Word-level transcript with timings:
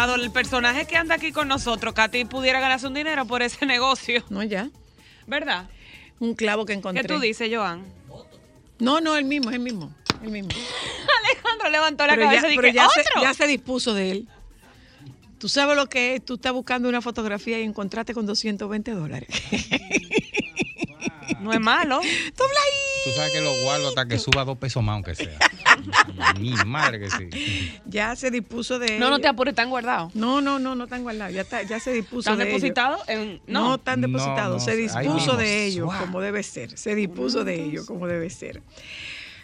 Dado 0.00 0.14
el 0.16 0.30
personaje 0.30 0.86
que 0.86 0.96
anda 0.96 1.14
aquí 1.16 1.32
con 1.32 1.48
nosotros, 1.48 1.94
Katy 1.94 2.24
pudiera 2.24 2.60
ganarse 2.60 2.86
un 2.86 2.94
dinero 2.94 3.26
por 3.26 3.42
ese 3.42 3.66
negocio, 3.66 4.24
No, 4.28 4.42
ya. 4.42 4.68
¿verdad? 5.26 5.68
Un 6.18 6.34
clavo 6.34 6.66
que 6.66 6.72
encontré. 6.72 7.02
¿Qué 7.02 7.08
tú 7.08 7.20
dices, 7.20 7.50
Joan? 7.52 7.84
No, 8.78 9.00
no, 9.00 9.16
el 9.16 9.24
mismo, 9.24 9.50
es 9.50 9.56
el 9.56 9.62
mismo. 9.62 9.94
El 10.22 10.30
mismo. 10.30 10.50
Alejandro 11.24 11.70
levantó 11.70 12.06
la 12.06 12.14
Pero 12.14 12.26
cabeza 12.26 12.48
ya, 12.48 12.52
y 12.52 12.56
pero 12.56 12.68
dije, 12.68 12.76
ya 13.14 13.22
ya 13.22 13.34
se 13.34 13.46
dispuso 13.46 13.94
de 13.94 14.10
él. 14.10 14.28
Tú 15.38 15.48
sabes 15.48 15.76
lo 15.76 15.86
que 15.88 16.16
es. 16.16 16.24
Tú 16.24 16.34
estás 16.34 16.52
buscando 16.52 16.88
una 16.88 17.00
fotografía 17.00 17.58
y 17.58 17.62
encontraste 17.62 18.12
con 18.12 18.26
220 18.26 18.90
dólares. 18.92 19.28
No 21.40 21.52
es 21.54 21.60
malo. 21.60 22.00
Tú 22.36 23.10
sabes 23.16 23.32
que 23.32 23.40
lo 23.40 23.50
guardo 23.62 23.88
hasta 23.88 24.06
que 24.06 24.18
suba 24.18 24.44
dos 24.44 24.58
pesos 24.58 24.82
más, 24.82 24.92
aunque 24.94 25.14
sea. 25.14 25.38
Mi 26.38 26.54
madre 26.66 26.98
que 27.00 27.10
sí. 27.10 27.72
Ya 27.86 28.14
se 28.16 28.30
dispuso 28.30 28.78
de 28.78 28.98
No, 28.98 29.10
no 29.10 29.18
te 29.18 29.28
apures, 29.28 29.52
están 29.52 29.70
guardados. 29.70 30.14
No, 30.14 30.40
no, 30.40 30.58
no, 30.58 30.74
no 30.74 30.84
están 30.84 31.02
guardados. 31.02 31.34
Ya, 31.34 31.42
está, 31.42 31.62
ya 31.62 31.80
se 31.80 31.92
dispuso 31.92 32.30
¿Están 32.30 32.38
de 32.38 32.44
ello. 32.44 32.54
depositados? 32.54 33.08
En... 33.08 33.40
No, 33.46 33.68
No. 33.68 33.74
están 33.76 34.00
depositados. 34.00 34.58
no, 34.58 34.64
se 34.64 34.76
dispuso 34.76 35.36
de 35.36 35.66
ello 35.66 35.86
suá. 35.86 35.98
como 36.00 36.20
debe 36.20 36.42
ser. 36.42 36.76
Se 36.78 36.94
dispuso 36.94 37.44
de 37.44 37.62
ello 37.64 37.84
como 37.86 38.06
debe 38.06 38.30
ser. 38.30 38.62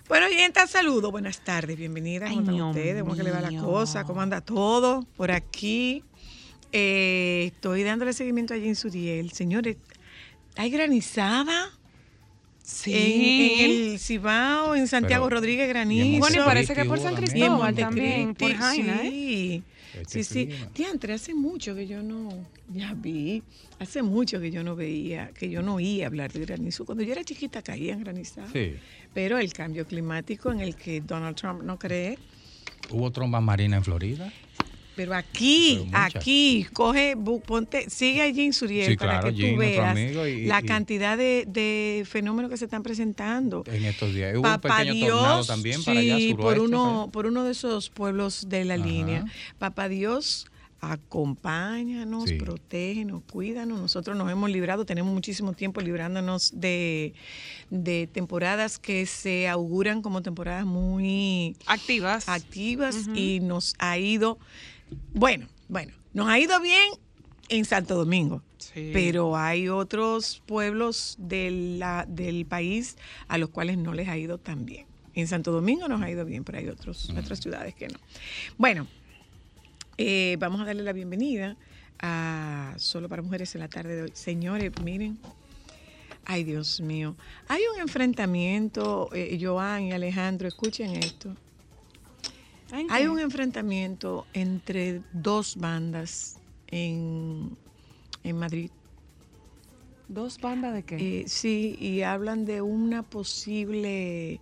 Bueno, 0.09 0.27
gente, 0.31 0.65
saludos. 0.69 1.11
Buenas 1.11 1.41
tardes. 1.41 1.77
Bienvenidas. 1.77 2.31
¿Cómo 2.31 2.41
están 2.43 2.61
ustedes? 2.61 3.03
¿Cómo 3.03 3.17
que 3.17 3.23
le 3.25 3.33
va 3.33 3.41
la 3.41 3.61
cosa? 3.61 4.05
¿Cómo 4.05 4.21
anda 4.21 4.41
todo 4.41 5.05
por 5.17 5.31
aquí? 5.33 6.05
Eh, 6.73 7.51
estoy 7.55 7.83
dándole 7.83 8.13
seguimiento 8.13 8.55
allí 8.55 8.69
en 8.69 8.77
Suriel. 8.77 9.33
Señores, 9.33 9.77
¿hay 10.57 10.71
granizada? 10.71 11.71
Sí. 12.69 12.93
En, 13.61 13.71
en 13.71 13.91
el 13.93 13.99
Cibao, 14.01 14.75
en 14.75 14.89
Santiago 14.89 15.27
Pero- 15.27 15.37
Rodríguez, 15.37 15.69
granizo. 15.69 16.19
Bueno, 16.19 16.43
y 16.43 16.45
parece 16.45 16.75
que 16.75 16.85
por 16.85 16.99
San 16.99 17.15
Cristóbal 17.15 17.75
también, 17.77 18.35
por 18.35 18.53
Jaina, 18.53 19.03
¿eh? 19.05 19.09
sí. 19.11 19.63
Este 19.95 20.25
Sí, 20.25 20.35
sí. 20.35 20.47
clima. 20.49 20.71
Diantre, 20.75 21.13
hace 21.15 21.33
mucho 21.33 21.75
que 21.77 21.87
yo 21.87 22.03
no, 22.03 22.29
ya 22.75 22.93
vi, 22.95 23.43
hace 23.79 24.03
mucho 24.03 24.41
que 24.41 24.51
yo 24.51 24.65
no 24.65 24.75
veía, 24.75 25.29
que 25.29 25.49
yo 25.49 25.63
no 25.63 25.77
oía 25.77 26.09
hablar 26.09 26.33
de 26.33 26.41
granizo. 26.41 26.85
Cuando 26.85 27.05
yo 27.05 27.13
era 27.13 27.23
chiquita 27.23 27.63
caían 27.63 28.01
granizadas. 28.01 28.51
Sí. 28.53 28.75
Pero 29.15 29.39
el 29.39 29.53
cambio 29.53 29.87
climático 29.87 30.51
en 30.51 30.61
el 30.61 30.75
que 30.75 31.01
Donald 31.03 31.37
Trump 31.37 31.63
no 31.63 31.79
cree, 31.79 32.19
Hubo 32.91 33.11
trombas 33.11 33.43
marinas 33.43 33.79
en 33.79 33.85
Florida. 33.85 34.33
Pero 34.97 35.15
aquí, 35.15 35.87
Pero 35.91 35.99
aquí, 36.05 36.67
coge, 36.73 37.17
ponte, 37.47 37.89
sigue 37.91 38.23
allí 38.23 38.47
en 38.47 38.53
Suriel 38.55 38.91
Sí, 38.93 38.97
para 38.97 39.21
claro, 39.21 39.27
que 39.29 39.33
tú 39.35 39.39
Jean, 39.41 39.59
veas 39.59 39.99
y- 39.99 40.47
la 40.47 40.61
y- 40.61 40.67
cantidad 40.67 41.17
de, 41.19 41.45
de 41.47 42.05
fenómenos 42.09 42.51
que 42.51 42.57
se 42.57 42.65
están 42.65 42.83
presentando. 42.83 43.63
En 43.67 43.85
estos 43.85 44.15
días. 44.15 44.35
Hubo 44.35 44.43
Papá 44.43 44.69
un 44.81 44.87
pequeño 44.87 45.07
tornado 45.07 45.35
Dios, 45.37 45.47
también 45.47 45.85
para 45.85 46.01
allá, 46.01 46.17
sí, 46.17 46.31
suroeste. 46.31 46.43
por 46.61 46.67
uno, 46.67 47.11
por 47.13 47.27
uno 47.27 47.45
de 47.45 47.53
esos 47.53 47.91
pueblos 47.91 48.49
de 48.49 48.65
la 48.65 48.75
Ajá. 48.75 48.85
línea. 48.87 49.25
Papá 49.59 49.89
Dios, 49.89 50.47
acompáñanos, 50.81 52.29
Sí. 52.29 52.37
protégenos, 52.37 53.23
cuídanos. 53.31 53.81
Nosotros 53.81 54.17
nos 54.17 54.31
hemos 54.31 54.51
librado, 54.51 54.85
tenemos 54.85 55.13
muchísimo 55.13 55.53
tiempo 55.53 55.81
librándonos 55.81 56.53
de, 56.55 57.15
de 57.71 58.07
temporadas 58.13 58.79
que 58.79 59.07
se 59.07 59.49
auguran 59.49 60.03
como 60.03 60.23
temporadas 60.23 60.65
muy 60.67 61.57
Activas. 61.67 62.29
activas 62.29 63.09
y 63.15 63.41
nos 63.41 63.75
ha 63.79 63.99
ido, 63.99 64.39
bueno, 65.15 65.47
bueno, 65.69 65.93
nos 66.13 66.29
ha 66.29 66.39
ido 66.39 66.61
bien 66.61 66.91
en 67.49 67.65
Santo 67.65 67.95
Domingo. 67.97 68.43
Sí. 68.59 68.91
Pero 68.93 69.37
hay 69.37 69.69
otros 69.69 70.43
pueblos 70.47 71.17
de 71.19 71.51
la- 71.79 72.05
del 72.09 72.47
país 72.47 72.97
a 73.29 73.39
los 73.39 73.51
cuales 73.51 73.79
no 73.79 73.93
les 73.95 74.09
ha 74.09 74.17
ido 74.17 74.39
tan 74.39 74.65
bien. 74.67 74.87
En 75.15 75.29
Santo 75.29 75.51
Domingo 75.53 75.89
nos 75.89 76.03
ha 76.03 76.11
ido 76.11 76.25
bien, 76.25 76.45
pero 76.45 76.59
hay 76.59 76.69
otros, 76.69 77.09
otras 77.11 77.41
ciudades 77.41 77.75
que 77.75 77.89
no. 77.89 77.99
Bueno, 78.59 78.87
eh, 79.99 80.37
vamos 80.39 80.61
a 80.61 80.65
darle 80.65 80.83
la 80.83 80.93
bienvenida 80.93 81.57
a 82.01 82.75
Solo 82.77 83.09
para 83.09 83.23
Mujeres 83.23 83.55
en 83.55 83.61
la 83.63 83.69
tarde 83.69 83.97
de 83.97 84.03
hoy. 84.03 84.11
Señores, 84.15 84.73
miren. 84.83 85.19
Ay, 86.27 86.45
Dios 86.45 86.81
mío. 86.81 87.15
Hay 87.49 87.63
un 87.75 87.81
enfrentamiento, 87.81 89.09
eh, 89.15 89.39
Joan 89.41 89.85
y 89.85 89.93
Alejandro, 89.93 90.49
escuchen 90.49 90.91
esto. 90.97 91.35
¿En 92.73 92.91
Hay 92.91 93.07
un 93.07 93.19
enfrentamiento 93.21 94.27
entre 94.33 95.03
dos 95.13 95.57
bandas 95.57 96.39
en, 96.69 97.57
en 98.25 98.39
Madrid. 98.39 98.71
¿Dos 100.09 100.39
bandas 100.41 100.75
de 100.75 100.83
qué? 100.83 101.21
Eh, 101.21 101.25
sí, 101.29 101.77
y 101.81 102.03
hablan 102.03 102.45
de 102.45 102.63
una 102.63 103.03
posible, 103.03 104.41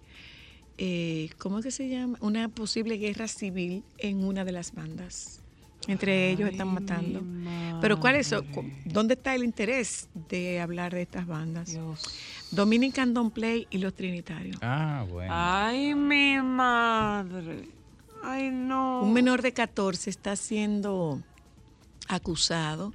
eh, 0.78 1.30
¿cómo 1.38 1.58
es 1.58 1.64
que 1.64 1.70
se 1.70 1.88
llama? 1.88 2.18
Una 2.20 2.48
posible 2.48 2.96
guerra 2.96 3.28
civil 3.28 3.82
en 3.98 4.24
una 4.24 4.44
de 4.44 4.52
las 4.52 4.72
bandas. 4.72 5.40
Entre 5.86 6.30
ellos 6.30 6.50
están 6.50 6.68
matando. 6.68 7.22
Pero 7.80 8.00
¿cuál 8.00 8.16
es 8.16 8.34
¿Dónde 8.86 9.14
está 9.14 9.34
el 9.34 9.44
interés 9.44 10.08
de 10.14 10.60
hablar 10.60 10.94
de 10.94 11.02
estas 11.02 11.26
bandas? 11.26 11.72
Dios. 11.72 12.02
Dominican 12.50 13.12
Don't 13.12 13.34
Play 13.34 13.66
y 13.70 13.78
los 13.78 13.94
Trinitarios. 13.94 14.56
Ah, 14.62 15.04
bueno. 15.08 15.30
Ay, 15.34 15.94
mi 15.94 16.40
madre. 16.40 17.68
Ay, 18.24 18.50
no. 18.50 19.02
Un 19.02 19.12
menor 19.12 19.42
de 19.42 19.52
14 19.52 20.08
está 20.10 20.34
siendo 20.36 21.20
acusado 22.08 22.92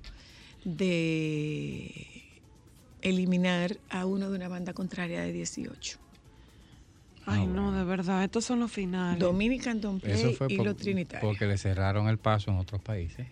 de 0.66 2.23
eliminar 3.01 3.78
a 3.89 4.06
uno 4.06 4.29
de 4.29 4.35
una 4.38 4.47
banda 4.47 4.73
contraria 4.73 5.22
de 5.22 5.31
18. 5.31 6.00
Ay, 7.25 7.44
Ah, 7.44 7.45
no, 7.48 7.71
de 7.71 7.83
verdad. 7.83 8.24
Estos 8.24 8.45
son 8.45 8.59
los 8.59 8.71
finales. 8.71 9.19
Dominican 9.19 9.80
Don't 9.81 10.01
Play 10.01 10.13
Eso 10.15 10.33
fue 10.33 10.48
y 10.50 10.57
por- 10.57 10.65
los 10.65 10.77
Trinitarios. 10.77 11.21
porque 11.30 11.45
le 11.45 11.57
cerraron 11.57 12.07
el 12.07 12.18
paso 12.18 12.50
en 12.51 12.57
otros 12.57 12.81
países. 12.81 13.27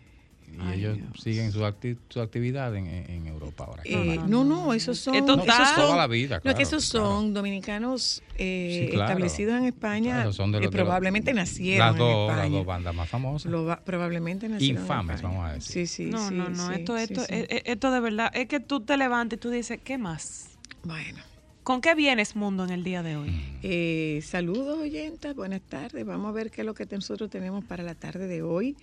Y 0.58 0.62
Ay, 0.68 0.80
ellos 0.80 0.98
Dios. 0.98 1.10
siguen 1.22 1.52
su, 1.52 1.60
acti- 1.60 1.98
su 2.10 2.20
actividad 2.20 2.76
en, 2.76 2.88
en- 2.88 3.10
en 3.12 3.28
Europa 3.28 3.66
ahora. 3.66 3.84
Eh, 3.86 4.20
no, 4.28 4.44
no, 4.44 4.74
esos 4.74 4.98
son, 4.98 5.14
Esto 5.16 5.34
esos 5.44 5.46
son- 5.68 5.76
Toda 5.76 5.96
la 5.98 6.08
vida, 6.08 6.38
no, 6.38 6.42
claro, 6.42 6.58
que 6.58 6.64
esos 6.64 6.90
claro. 6.90 7.06
son 7.08 7.34
dominicanos 7.34 8.24
eh, 8.38 8.86
Sí, 8.86 8.92
claro. 8.92 9.06
establecidos 9.12 9.60
en 9.60 9.66
España, 9.66 10.14
Claro, 10.16 10.34
son 10.34 10.52
de 10.52 10.58
eh, 10.58 10.62
los- 10.62 10.72
de 10.72 10.78
los- 10.78 10.84
probablemente 10.86 11.34
nacieron 11.34 11.88
Las 11.88 11.98
dos, 11.98 12.10
en 12.10 12.28
las 12.28 12.38
España. 12.38 12.58
dos 12.58 12.66
bandas 12.66 12.96
más 12.96 13.10
famosas. 13.10 13.52
Lo 13.52 13.80
probablemente 13.86 14.50
nacieron 14.50 14.78
en 14.78 14.82
Infames, 14.84 15.16
España. 15.18 15.34
vamos 15.36 15.50
a 15.50 15.54
decir. 15.54 15.88
Sí, 15.88 16.06
sí, 16.06 16.06
no, 16.10 16.28
sí, 16.30 16.34
no, 16.36 16.50
no. 16.50 16.68
sí, 16.68 16.74
esto, 16.74 16.98
sí, 16.98 17.04
esto, 17.04 17.22
sí. 17.22 17.34
eh, 17.36 17.48
eh, 17.50 17.62
esto 17.66 17.92
de 17.92 18.00
verdad 18.00 18.32
es 18.34 18.48
que 18.48 18.60
tú 18.60 18.80
te 18.82 18.98
levantas 18.98 19.38
y 19.38 19.40
tú 19.40 19.50
dices, 19.52 19.80
¿qué 19.84 19.98
más? 19.98 20.58
Bueno. 20.84 21.20
¿Con 21.64 21.82
qué 21.82 21.96
vienes, 21.96 22.38
mundo, 22.38 22.64
en 22.64 22.70
el 22.70 22.84
día 22.86 23.04
de 23.04 23.18
hoy? 23.18 23.30
Eh, 23.62 24.22
saludos 24.24 24.80
oyentas, 24.80 25.36
buenas 25.36 25.62
tardes. 25.62 26.06
Vamos 26.06 26.30
a 26.30 26.32
ver 26.32 26.50
qué 26.50 26.62
es 26.62 26.66
lo 26.66 26.74
que 26.74 26.86
nosotros 26.90 27.30
tenemos 27.30 27.66
para 27.66 27.84
la 27.84 27.94
tarde 27.94 28.26
de 28.28 28.42
hoy. 28.42 28.78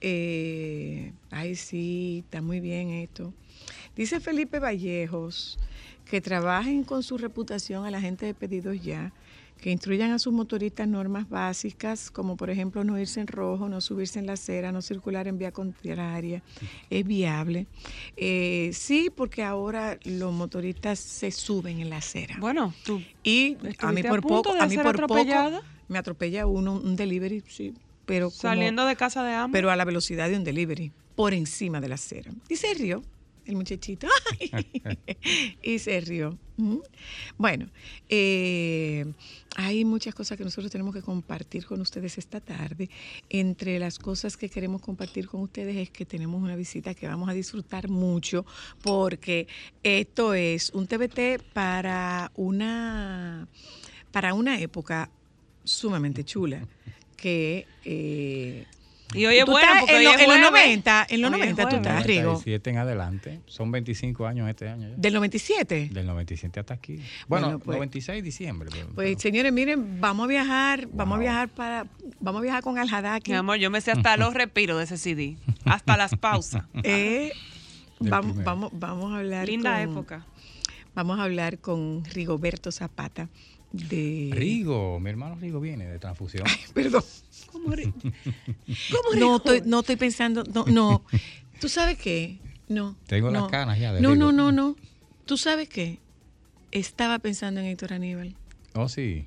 Eh, 0.00 1.12
ay, 1.30 1.54
sí, 1.54 2.22
está 2.24 2.42
muy 2.42 2.60
bien 2.60 2.90
esto. 2.90 3.32
Dice 3.94 4.20
Felipe 4.20 4.58
Vallejos 4.58 5.58
que 6.04 6.20
trabajen 6.20 6.84
con 6.84 7.02
su 7.02 7.18
reputación 7.18 7.84
a 7.84 7.90
la 7.90 8.00
gente 8.00 8.26
de 8.26 8.34
pedidos 8.34 8.80
ya, 8.80 9.12
que 9.60 9.70
instruyan 9.70 10.12
a 10.12 10.18
sus 10.18 10.32
motoristas 10.32 10.86
normas 10.86 11.28
básicas, 11.28 12.10
como 12.10 12.36
por 12.36 12.50
ejemplo 12.50 12.84
no 12.84 12.98
irse 12.98 13.20
en 13.20 13.26
rojo, 13.26 13.68
no 13.68 13.80
subirse 13.80 14.18
en 14.18 14.26
la 14.26 14.34
acera, 14.34 14.70
no 14.70 14.82
circular 14.82 15.26
en 15.28 15.38
vía 15.38 15.50
contraria. 15.50 16.42
Es 16.90 17.04
viable. 17.04 17.66
Eh, 18.16 18.70
sí, 18.74 19.10
porque 19.14 19.42
ahora 19.42 19.98
los 20.04 20.32
motoristas 20.32 20.98
se 20.98 21.30
suben 21.30 21.80
en 21.80 21.90
la 21.90 21.96
acera. 21.96 22.36
Bueno, 22.38 22.74
tú. 22.84 23.02
Y 23.24 23.54
a 23.54 23.62
mí 23.62 23.68
¿Estuviste 23.70 24.08
a 24.08 24.10
por 24.10 24.22
poco, 24.22 24.52
a 24.52 24.66
mí 24.66 24.76
por 24.76 25.06
poco 25.06 25.24
me 25.88 25.98
atropella 25.98 26.46
uno, 26.46 26.74
un 26.74 26.96
delivery, 26.96 27.42
sí, 27.46 27.72
pero 28.06 28.30
como- 28.30 28.40
Saliendo 28.40 28.86
de 28.86 28.96
casa 28.96 29.22
de 29.22 29.34
hambre. 29.34 29.58
pero 29.58 29.70
a 29.70 29.76
la 29.76 29.84
velocidad 29.84 30.28
de 30.30 30.36
un 30.36 30.44
delivery, 30.44 30.92
por 31.14 31.34
encima 31.34 31.80
de 31.80 31.88
la 31.88 31.96
acera. 31.96 32.32
Y 32.48 32.56
se 32.56 32.72
rió 32.74 33.02
el 33.44 33.56
muchachito. 33.56 34.08
y 35.62 35.78
se 35.78 36.00
rió. 36.00 36.38
Bueno, 37.36 37.68
eh, 38.08 39.04
hay 39.56 39.84
muchas 39.84 40.14
cosas 40.14 40.36
que 40.38 40.44
nosotros 40.44 40.70
tenemos 40.72 40.94
que 40.94 41.02
compartir 41.02 41.66
con 41.66 41.80
ustedes 41.80 42.18
esta 42.18 42.40
tarde. 42.40 42.88
Entre 43.28 43.78
las 43.78 43.98
cosas 43.98 44.36
que 44.36 44.48
queremos 44.48 44.80
compartir 44.80 45.28
con 45.28 45.42
ustedes 45.42 45.76
es 45.76 45.90
que 45.90 46.04
tenemos 46.06 46.42
una 46.42 46.56
visita 46.56 46.94
que 46.94 47.06
vamos 47.06 47.28
a 47.28 47.34
disfrutar 47.34 47.88
mucho 47.88 48.44
porque 48.82 49.46
esto 49.82 50.34
es 50.34 50.70
un 50.70 50.86
TBT 50.86 51.42
para 51.52 52.32
una, 52.36 53.46
para 54.12 54.34
una 54.34 54.58
época 54.58 55.10
sumamente 55.62 56.24
chula 56.24 56.66
que... 57.16 57.66
eh, 57.84 58.66
y 59.14 59.24
hoy 59.24 59.36
es 59.38 59.44
Tú 59.44 59.52
bueno 59.52 59.66
estás 59.68 59.80
porque 59.82 59.92
en, 59.94 59.98
hoy 59.98 60.04
lo- 60.04 60.10
es 60.10 60.20
en 60.20 60.26
los 60.28 60.50
jueves. 60.50 60.66
90, 60.66 61.06
en 61.10 61.20
los 61.22 61.30
Hoy 61.30 61.34
es 61.40 61.46
90 61.56 61.68
tú 61.68 61.76
estás, 61.76 62.06
Rigo. 62.06 62.22
97 62.24 62.70
en 62.70 62.78
adelante. 62.78 63.40
Son 63.46 63.70
25 63.70 64.26
años 64.26 64.48
este 64.50 64.68
año 64.68 64.88
ya. 64.88 64.94
Del 64.96 65.14
97. 65.14 65.90
Del 65.92 66.06
97 66.06 66.58
hasta 66.60 66.74
aquí. 66.74 67.00
Bueno, 67.28 67.46
Bueno, 67.46 67.58
pues- 67.60 67.76
96 67.76 68.16
de 68.18 68.22
diciembre. 68.22 68.68
pero- 68.72 68.88
Pues 68.94 69.08
pero- 69.10 69.20
señores, 69.20 69.52
miren, 69.52 70.00
vamos 70.00 70.24
a 70.24 70.28
viajar, 70.28 70.88
vamos 70.92 71.14
a 71.14 71.16
Wow. 71.18 71.20
viajar 71.22 71.48
para, 71.48 71.86
vamos 72.20 72.40
a 72.40 72.42
viajar 72.42 72.62
con 72.64 72.78
Al 72.78 72.92
Hadaki. 72.92 73.30
Mi 73.30 73.36
amor, 73.36 73.58
yo 73.58 73.70
me 73.70 73.80
sé 73.80 73.92
hasta 73.92 74.16
los 74.16 74.34
respiros 74.34 74.76
de 74.78 74.84
ese 74.84 74.96
CD. 74.98 75.36
Hasta 75.64 75.96
las 75.96 76.14
pausas. 76.16 76.64
Eh, 76.82 77.30
vamos, 78.00 78.42
vamos, 78.44 78.70
vamos 78.74 79.12
a 79.14 79.18
hablar 79.18 79.46
Linda 79.46 79.80
con, 79.84 79.90
época. 79.92 80.26
Vamos 80.96 81.20
a 81.20 81.22
hablar 81.22 81.58
con 81.58 82.04
Rigoberto 82.06 82.72
Zapata 82.72 83.28
de 83.72 84.30
Rigo, 84.32 84.98
mi 85.00 85.10
hermano 85.10 85.36
Rigo 85.36 85.60
viene 85.60 85.86
de 85.86 85.98
transfusión. 85.98 86.44
Perdón. 86.74 87.02
¿Cómo 87.52 87.68
ri- 87.74 87.92
No 89.18 89.36
estoy, 89.36 89.62
no 89.64 89.80
estoy 89.80 89.96
pensando, 89.96 90.44
no, 90.44 90.64
no. 90.66 91.04
¿Tú 91.60 91.68
sabes 91.68 91.98
qué? 91.98 92.38
No. 92.68 92.96
Tengo 93.06 93.30
las 93.30 93.42
no. 93.42 93.48
canas 93.48 93.78
ya 93.78 93.92
de 93.92 94.00
No, 94.00 94.10
no, 94.14 94.30
Rigo. 94.30 94.32
no, 94.32 94.52
no. 94.52 94.76
¿Tú 95.24 95.36
sabes 95.36 95.68
qué? 95.68 95.98
Estaba 96.70 97.18
pensando 97.18 97.60
en 97.60 97.66
Héctor 97.66 97.92
Aníbal. 97.92 98.34
Oh, 98.74 98.88
sí. 98.88 99.26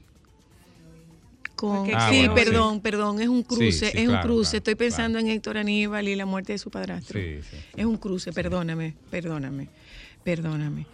Con, 1.55 1.89
Ah, 1.93 2.09
sí, 2.09 2.19
bueno, 2.19 2.35
perdón, 2.35 2.73
sí. 2.75 2.79
perdón, 2.81 3.21
es 3.21 3.27
un 3.27 3.43
cruce, 3.43 3.71
Sí, 3.71 3.85
sí, 3.91 3.97
es 3.97 4.07
un 4.07 4.13
claro, 4.13 4.27
cruce. 4.29 4.49
claro, 4.51 4.57
Estoy 4.59 4.75
pensando 4.75 5.17
claro. 5.19 5.27
en 5.27 5.35
Héctor 5.35 5.57
Aníbal 5.57 6.07
y 6.07 6.15
la 6.15 6.25
muerte 6.25 6.53
de 6.53 6.57
su 6.59 6.71
padrastro. 6.71 7.19
Sí, 7.19 7.39
sí. 7.49 7.57
Es 7.75 7.85
un 7.85 7.97
cruce, 7.97 8.31
perdóname, 8.31 8.95
perdóname, 9.09 9.67
perdóname. 10.23 10.85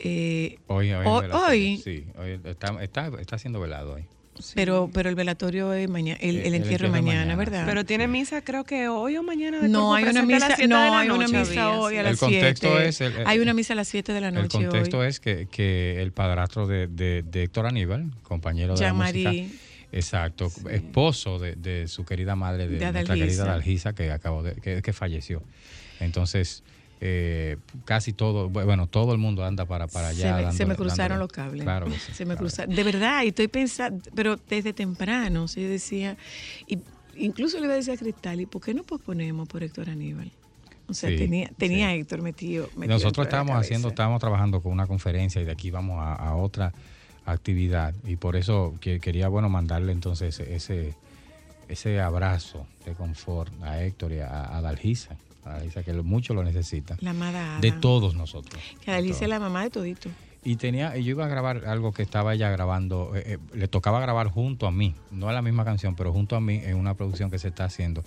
Eh, 0.00 0.58
Hoy, 0.68 0.92
hoy, 0.92 1.06
Hoy- 1.06 1.26
hoy- 1.32 1.80
Sí, 1.82 2.04
hoy 2.18 2.40
está, 2.44 2.82
está, 2.82 3.10
está 3.20 3.38
siendo 3.38 3.60
velado 3.60 3.94
hoy. 3.94 4.04
pero, 4.54 4.88
pero 4.94 5.08
el 5.08 5.16
velatorio 5.16 5.72
es 5.72 5.88
mañana, 5.90 6.16
el, 6.22 6.36
El- 6.36 6.40
el 6.42 6.46
el 6.46 6.54
entierro 6.62 6.86
es 6.86 6.92
mañana, 6.92 7.20
mañana, 7.22 7.36
¿verdad? 7.36 7.64
Pero 7.66 7.84
tiene 7.84 8.06
misa, 8.06 8.42
creo 8.42 8.62
que 8.62 8.86
hoy 8.86 9.16
o 9.16 9.22
mañana. 9.24 9.58
de 9.60 9.68
no 9.68 9.92
hay 9.94 10.04
una 10.04 10.22
misa, 10.22 10.48
no 10.68 10.96
hay 10.96 11.08
una 11.08 11.18
noche 11.26 11.38
misa 11.40 11.64
había, 11.66 11.70
hoy 11.80 11.96
a 11.96 11.98
sí. 11.98 12.04
las 12.04 12.12
El 12.12 12.18
contexto 12.20 12.68
7. 12.68 12.88
es 12.88 13.00
el- 13.00 13.12
el- 13.16 13.26
hay 13.26 13.38
una 13.40 13.54
misa 13.54 13.72
a 13.72 13.76
las 13.76 13.88
7 13.88 14.12
de 14.12 14.20
la 14.20 14.28
El 14.28 14.34
noche 14.34 14.58
contexto 14.58 14.98
hoy. 15.00 15.08
es 15.08 15.18
que, 15.18 15.48
que 15.50 16.00
el 16.00 16.12
padrastro 16.12 16.68
de, 16.68 16.86
de- 16.86 17.24
de 17.24 17.42
Héctor 17.42 17.66
Aníbal, 17.66 18.12
compañero 18.22 18.76
de 18.76 18.80
la 18.84 18.92
música, 18.94 19.32
exacto, 19.90 20.52
esposo 20.70 21.40
de, 21.40 21.56
de 21.56 21.88
su 21.88 22.04
querida 22.04 22.36
madre, 22.36 22.68
de, 22.68 22.78
De 22.78 22.92
nuestra 22.92 23.14
querida 23.16 23.44
Dalgisa, 23.44 23.92
que 23.94 24.12
acabó 24.12 24.44
de, 24.44 24.52
que, 24.54 24.82
que 24.82 24.92
falleció. 24.92 25.42
Entonces, 25.98 26.62
eh, 27.00 27.56
casi 27.84 28.12
todo, 28.12 28.48
bueno, 28.48 28.86
todo 28.86 29.12
el 29.12 29.18
mundo 29.18 29.44
anda 29.44 29.64
para, 29.66 29.86
para 29.86 30.08
allá. 30.08 30.38
se, 30.38 30.46
me, 30.46 30.52
se 30.52 30.66
me 30.66 30.74
cruzaron 30.76 31.18
dándole- 31.18 31.18
los 31.18 31.28
cables. 31.32 31.62
Claro 31.64 31.86
que 31.86 31.98
sí, 31.98 32.12
Se 32.12 32.24
me 32.24 32.34
claro. 32.34 32.38
cruzaron. 32.40 32.74
De 32.74 32.82
verdad, 32.82 33.22
y 33.24 33.28
estoy 33.28 33.48
pensando, 33.48 34.02
pero 34.14 34.36
desde 34.48 34.72
temprano, 34.72 35.44
o 35.44 35.48
sea, 35.48 35.62
yo 35.62 35.68
decía, 35.68 36.16
y 36.66 36.78
incluso 37.16 37.58
le 37.58 37.64
iba 37.64 37.74
a 37.74 37.76
decir 37.76 37.94
a 37.94 37.96
Cristal, 37.96 38.40
¿y 38.40 38.46
por 38.46 38.62
qué 38.62 38.74
no 38.74 38.82
posponemos 38.82 39.48
por 39.48 39.62
Héctor 39.62 39.90
Aníbal? 39.90 40.30
O 40.88 40.94
sea, 40.94 41.10
Sí, 41.10 41.16
tenía, 41.16 41.50
tenía 41.58 41.88
sí. 41.88 41.92
a 41.92 41.94
Héctor 41.94 42.22
metido. 42.22 42.70
Nosotros 42.76 43.26
estábamos 43.26 43.56
haciendo, 43.56 43.88
estábamos 43.88 44.20
trabajando 44.20 44.60
con 44.62 44.72
una 44.72 44.86
conferencia 44.86 45.40
y 45.42 45.44
de 45.44 45.52
aquí 45.52 45.70
vamos 45.70 45.98
a, 46.00 46.14
a 46.14 46.34
otra 46.34 46.72
actividad 47.26 47.94
y 48.04 48.16
por 48.16 48.36
eso 48.36 48.74
que, 48.80 49.00
quería 49.00 49.28
bueno 49.28 49.48
mandarle 49.50 49.92
entonces 49.92 50.40
ese 50.40 50.94
ese 51.68 52.00
abrazo 52.00 52.66
de 52.86 52.94
confort 52.94 53.52
a 53.62 53.82
Héctor 53.84 54.12
y 54.12 54.20
a, 54.20 54.56
a 54.56 54.62
Dalgisa, 54.62 55.16
a 55.56 55.82
que 55.82 55.92
mucho 55.94 56.34
lo 56.34 56.44
necesita 56.44 56.96
La 57.00 57.10
amada 57.10 57.58
de 57.60 57.70
Ada. 57.70 57.80
todos 57.80 58.14
nosotros. 58.14 58.62
Que 58.80 58.86
de 58.86 58.92
Adalicia 58.92 59.24
es 59.24 59.30
la 59.30 59.40
mamá 59.40 59.62
de 59.64 59.70
todito. 59.70 60.08
Y 60.44 60.56
tenía, 60.56 60.96
yo 60.96 61.10
iba 61.10 61.24
a 61.24 61.28
grabar 61.28 61.64
algo 61.66 61.92
que 61.92 62.02
estaba 62.02 62.32
ella 62.32 62.48
grabando, 62.50 63.12
eh, 63.16 63.22
eh, 63.26 63.38
le 63.54 63.68
tocaba 63.68 64.00
grabar 64.00 64.28
junto 64.28 64.66
a 64.66 64.70
mí, 64.70 64.94
no 65.10 65.28
es 65.28 65.34
la 65.34 65.42
misma 65.42 65.64
canción, 65.64 65.94
pero 65.96 66.12
junto 66.12 66.36
a 66.36 66.40
mí 66.40 66.60
en 66.64 66.76
una 66.76 66.94
producción 66.94 67.30
que 67.30 67.38
se 67.38 67.48
está 67.48 67.64
haciendo 67.64 68.04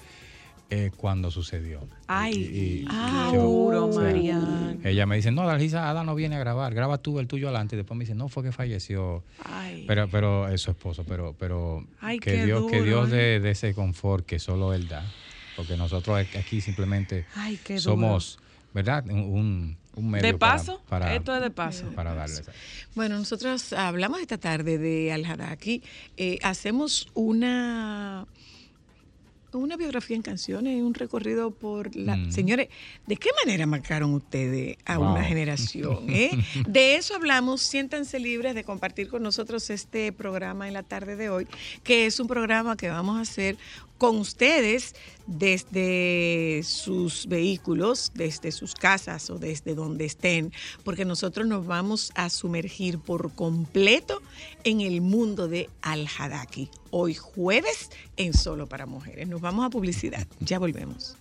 eh, 0.74 0.90
cuando 0.96 1.30
sucedió. 1.32 1.82
Ay, 2.08 2.34
Y- 2.34 2.38
y- 2.84 2.86
Ah, 2.90 3.28
y 3.30 3.36
yo- 3.36 3.42
duro, 3.44 3.88
o 3.88 3.92
sea, 3.92 4.04
Mariana. 4.04 4.76
Ella 4.86 5.06
me 5.06 5.18
dice, 5.18 5.30
no, 5.30 5.46
Dalgisa, 5.46 5.90
Ada 5.90 6.06
no 6.06 6.16
viene 6.16 6.38
a 6.38 6.40
grabar, 6.40 6.74
graba 6.74 6.98
tú 6.98 7.20
el 7.20 7.28
tuyo 7.28 7.48
adelante. 7.50 7.76
Y 7.76 7.78
después 7.78 7.98
me 7.98 8.06
dice, 8.06 8.16
no, 8.16 8.30
fue 8.30 8.42
que 8.44 8.54
falleció. 8.54 9.22
Ay. 9.44 9.84
Pero, 9.86 10.08
pero 10.08 10.48
es 10.48 10.62
su 10.62 10.72
esposo, 10.72 11.04
pero, 11.06 11.36
pero 11.38 11.86
Ay, 12.00 12.20
que 12.20 12.32
qué 12.32 12.46
Dios, 12.46 12.72
que 12.72 12.78
duro, 12.80 12.86
Dios 13.06 13.10
¿eh? 13.10 13.16
dé 13.16 13.40
de 13.42 13.52
ese 13.52 13.74
confort 13.74 14.26
que 14.26 14.40
solo 14.40 14.74
Él 14.74 14.88
da. 14.88 15.04
Porque 15.62 15.78
nosotros 15.78 16.20
aquí 16.38 16.62
simplemente 16.62 17.26
Ay, 17.36 17.58
qué 17.64 17.74
duro. 17.76 17.82
somos, 17.84 18.40
¿verdad? 18.74 19.06
Un, 19.08 19.20
un, 19.20 19.78
un 19.96 20.10
medio 20.10 20.26
de 20.28 20.34
paso. 20.38 20.82
para, 20.90 21.14
Esto 21.16 21.36
es 21.36 21.42
de 21.42 21.50
paso. 21.52 21.86
para 21.96 22.14
darle. 22.14 22.42
Bueno, 22.96 23.18
nosotros 23.18 23.74
hablamos 23.74 24.20
esta 24.22 24.38
tarde 24.38 24.78
de 24.78 25.12
Al 25.12 25.26
Hadaki. 25.26 25.84
Eh, 26.18 26.40
hacemos 26.44 27.10
una 27.14 28.26
una 29.54 29.76
biografía 29.76 30.16
en 30.16 30.22
canciones, 30.22 30.82
un 30.82 30.94
recorrido 30.94 31.52
por 31.52 31.94
la... 31.94 32.16
Mm. 32.16 32.32
Señores, 32.32 32.70
¿de 33.06 33.18
qué 33.18 33.28
manera 33.44 33.66
marcaron 33.66 34.14
ustedes 34.14 34.78
a 34.86 34.98
Wow. 34.98 35.12
una 35.12 35.26
generación? 35.26 36.06
eh? 36.10 36.32
De 36.70 36.96
eso 36.96 37.16
hablamos, 37.16 37.62
siéntanse 37.62 38.18
libres 38.18 38.56
de 38.56 38.64
compartir 38.64 39.10
con 39.10 39.24
nosotros 39.24 39.70
este 39.70 40.14
programa 40.14 40.70
en 40.70 40.74
la 40.74 40.84
tarde 40.84 41.18
de 41.18 41.30
hoy, 41.30 41.48
que 41.84 42.06
es 42.06 42.18
un 42.22 42.28
programa 42.28 42.78
que 42.78 42.88
vamos 42.88 43.18
a 43.18 43.22
hacer 43.22 43.58
con 44.02 44.18
ustedes 44.18 44.96
desde 45.28 46.64
sus 46.64 47.28
vehículos, 47.28 48.12
desde 48.16 48.52
sus 48.52 48.74
casas 48.74 49.30
o 49.30 49.38
desde 49.38 49.76
donde 49.76 50.06
estén, 50.06 50.52
porque 50.84 51.06
nosotros 51.06 51.46
nos 51.46 51.68
vamos 51.68 52.12
a 52.16 52.32
sumergir 52.32 52.98
por 52.98 53.32
completo 53.36 54.20
en 54.64 54.82
el 54.82 55.02
mundo 55.02 55.48
de 55.48 55.70
Al 55.84 56.08
Hadaki. 56.08 56.72
Hoy 56.90 57.14
jueves 57.14 57.92
en 58.18 58.34
Solo 58.34 58.66
para 58.66 58.88
Mujeres. 58.88 59.28
Nos 59.28 59.40
vamos 59.40 59.68
a 59.68 59.70
publicidad. 59.70 60.26
Ya 60.40 60.58
volvemos. 60.58 61.16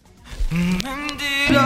Mentirosa, 0.50 1.60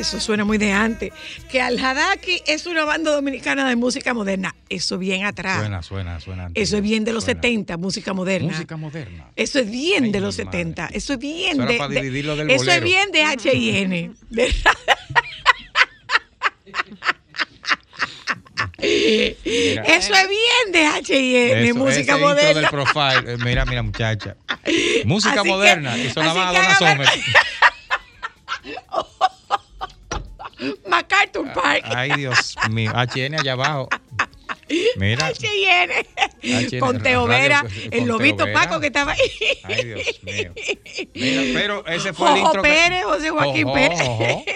eso 0.00 0.20
suena 0.20 0.44
muy 0.44 0.58
de 0.58 0.72
antes, 0.72 1.12
que 1.50 1.60
Al 1.60 1.78
Hadaki 1.78 2.42
es 2.46 2.66
una 2.66 2.84
banda 2.84 3.10
dominicana 3.12 3.68
de 3.68 3.76
música 3.76 4.14
moderna? 4.14 4.54
Eso 4.68 4.98
bien 4.98 5.24
atrás. 5.24 5.58
Suena, 5.60 5.82
suena, 5.82 6.20
suena. 6.20 6.50
Eso 6.54 6.76
es 6.76 6.82
bien 6.82 7.04
de 7.04 7.12
los 7.12 7.24
Suena. 7.24 7.40
70, 7.42 7.76
música 7.76 8.12
moderna. 8.14 8.52
Música 8.52 8.76
moderna. 8.76 9.26
Eso 9.36 9.58
es 9.58 9.70
bien 9.70 10.04
Ay, 10.04 10.12
de 10.12 10.20
los 10.20 10.36
madre. 10.38 10.58
70. 10.58 10.86
Eso 10.92 11.12
es 11.14 11.18
bien 11.18 11.58
Eso 11.60 11.66
de. 11.68 11.78
para 11.78 11.88
de- 11.88 12.02
dividirlo 12.02 12.36
del 12.36 12.50
eso 12.50 12.70
es 12.70 12.82
bien 12.82 13.10
de 13.12 13.22
H&N. 13.24 14.10
De- 14.40 14.54
Eso 18.78 20.14
es 20.14 20.28
bien 20.28 20.72
de 20.72 20.86
H&N, 20.86 21.68
Eso, 21.68 21.74
música 21.78 22.00
ese 22.00 22.12
intro 22.12 22.18
moderna. 22.28 22.60
del 22.60 22.70
profile. 22.70 23.32
eh, 23.32 23.36
Mira, 23.44 23.64
mira, 23.64 23.82
muchacha. 23.82 24.36
Música 25.04 25.34
Así 25.34 25.42
que- 25.42 25.48
moderna. 25.48 25.98
y 25.98 26.10
sonaba 26.10 26.50
así 26.50 26.56
que 26.56 26.62
Donna 26.62 26.76
Summer. 26.78 27.08
MacArthur 30.86 31.52
Park. 31.52 31.82
Ay, 31.84 32.10
Dios 32.16 32.56
mío. 32.70 32.92
HN 32.92 33.34
allá 33.36 33.52
abajo. 33.52 33.88
Mira. 34.96 35.26
H&N. 35.26 36.78
Con 36.80 37.02
Teo 37.02 37.26
Vera, 37.26 37.62
radio- 37.62 37.88
el 37.90 38.04
lobito 38.06 38.44
Vera. 38.44 38.60
Paco 38.60 38.80
que 38.80 38.86
estaba 38.88 39.12
ahí. 39.12 39.20
Ay, 39.64 39.84
Dios 39.84 40.20
mío. 40.22 40.52
Mira, 41.14 41.42
pero 41.54 41.86
ese 41.86 42.12
fue 42.12 42.28
el 42.28 42.34
Jojo 42.40 42.46
intro. 42.46 42.62
que- 42.62 42.68
Pérez, 42.68 43.04
José 43.04 43.30
Joaquín 43.30 43.64
Jojo, 43.64 43.74
Pérez. 43.74 44.00
Jojo. 44.00 44.44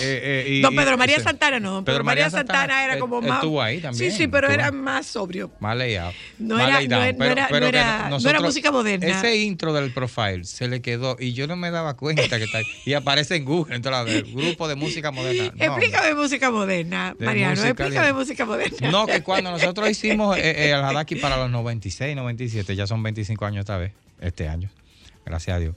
Eh, 0.00 0.44
eh, 0.46 0.46
y- 0.48 0.60
Don 0.60 0.74
Pedro 0.74 0.98
María. 0.98 1.20
Santana 1.20 1.60
no, 1.60 1.70
don 1.72 1.84
Pedro, 1.84 2.02
María 2.04 2.28
Santana, 2.28 2.84
era 2.84 2.96
eh, 2.96 2.98
como 2.98 3.20
más. 3.22 3.34
Estuvo 3.36 3.62
ahí 3.62 3.80
también. 3.80 4.10
Sí, 4.10 4.16
sí, 4.16 4.26
pero 4.28 4.48
estuvo 4.48 4.54
era 4.60 4.66
ahí. 4.66 4.72
más 4.72 5.06
sobrio. 5.06 5.50
Más 5.60 5.76
layado. 5.76 6.12
No 6.38 6.58
era- 6.58 6.80
no 6.80 7.02
era- 7.02 7.12
no 7.12 7.24
era- 7.24 7.42
no 7.42 7.48
que 7.60 7.68
era- 7.68 8.30
era 8.30 8.40
música 8.40 8.72
moderna. 8.72 9.06
Ese 9.06 9.36
intro 9.36 9.72
del 9.72 9.92
profile 9.92 10.44
se 10.44 10.66
le 10.68 10.82
quedó 10.82 11.16
y 11.20 11.32
yo 11.34 11.46
no 11.46 11.54
me 11.56 11.70
daba 11.70 11.94
cuenta 11.96 12.36
que 12.38 12.44
está 12.44 12.58
ahí. 12.58 12.64
Y 12.84 12.94
aparece 12.94 13.36
en 13.36 13.44
Google, 13.44 13.76
entonces, 13.76 14.16
el 14.16 14.34
grupo 14.34 14.66
de 14.68 14.74
música 14.74 15.10
moderna. 15.12 15.52
No, 15.54 15.64
explícame 15.64 16.14
música 16.14 16.50
moderna, 16.50 17.14
De 17.18 17.24
Mariano, 17.26 17.62
explícame 17.64 18.12
música 18.12 18.44
moderna. 18.44 18.73
No, 18.90 19.06
que 19.06 19.22
cuando 19.22 19.50
nosotros 19.50 19.88
hicimos 19.90 20.36
eh, 20.36 20.40
eh, 20.50 20.70
el 20.70 20.82
Hadaki 20.82 21.16
para 21.16 21.36
los 21.36 21.50
96, 21.50 22.16
97, 22.16 22.76
ya 22.76 22.86
son 22.86 23.02
25 23.02 23.44
años 23.44 23.60
esta 23.60 23.76
vez, 23.76 23.92
este 24.20 24.48
año, 24.48 24.70
gracias 25.24 25.56
a 25.56 25.60
Dios, 25.60 25.74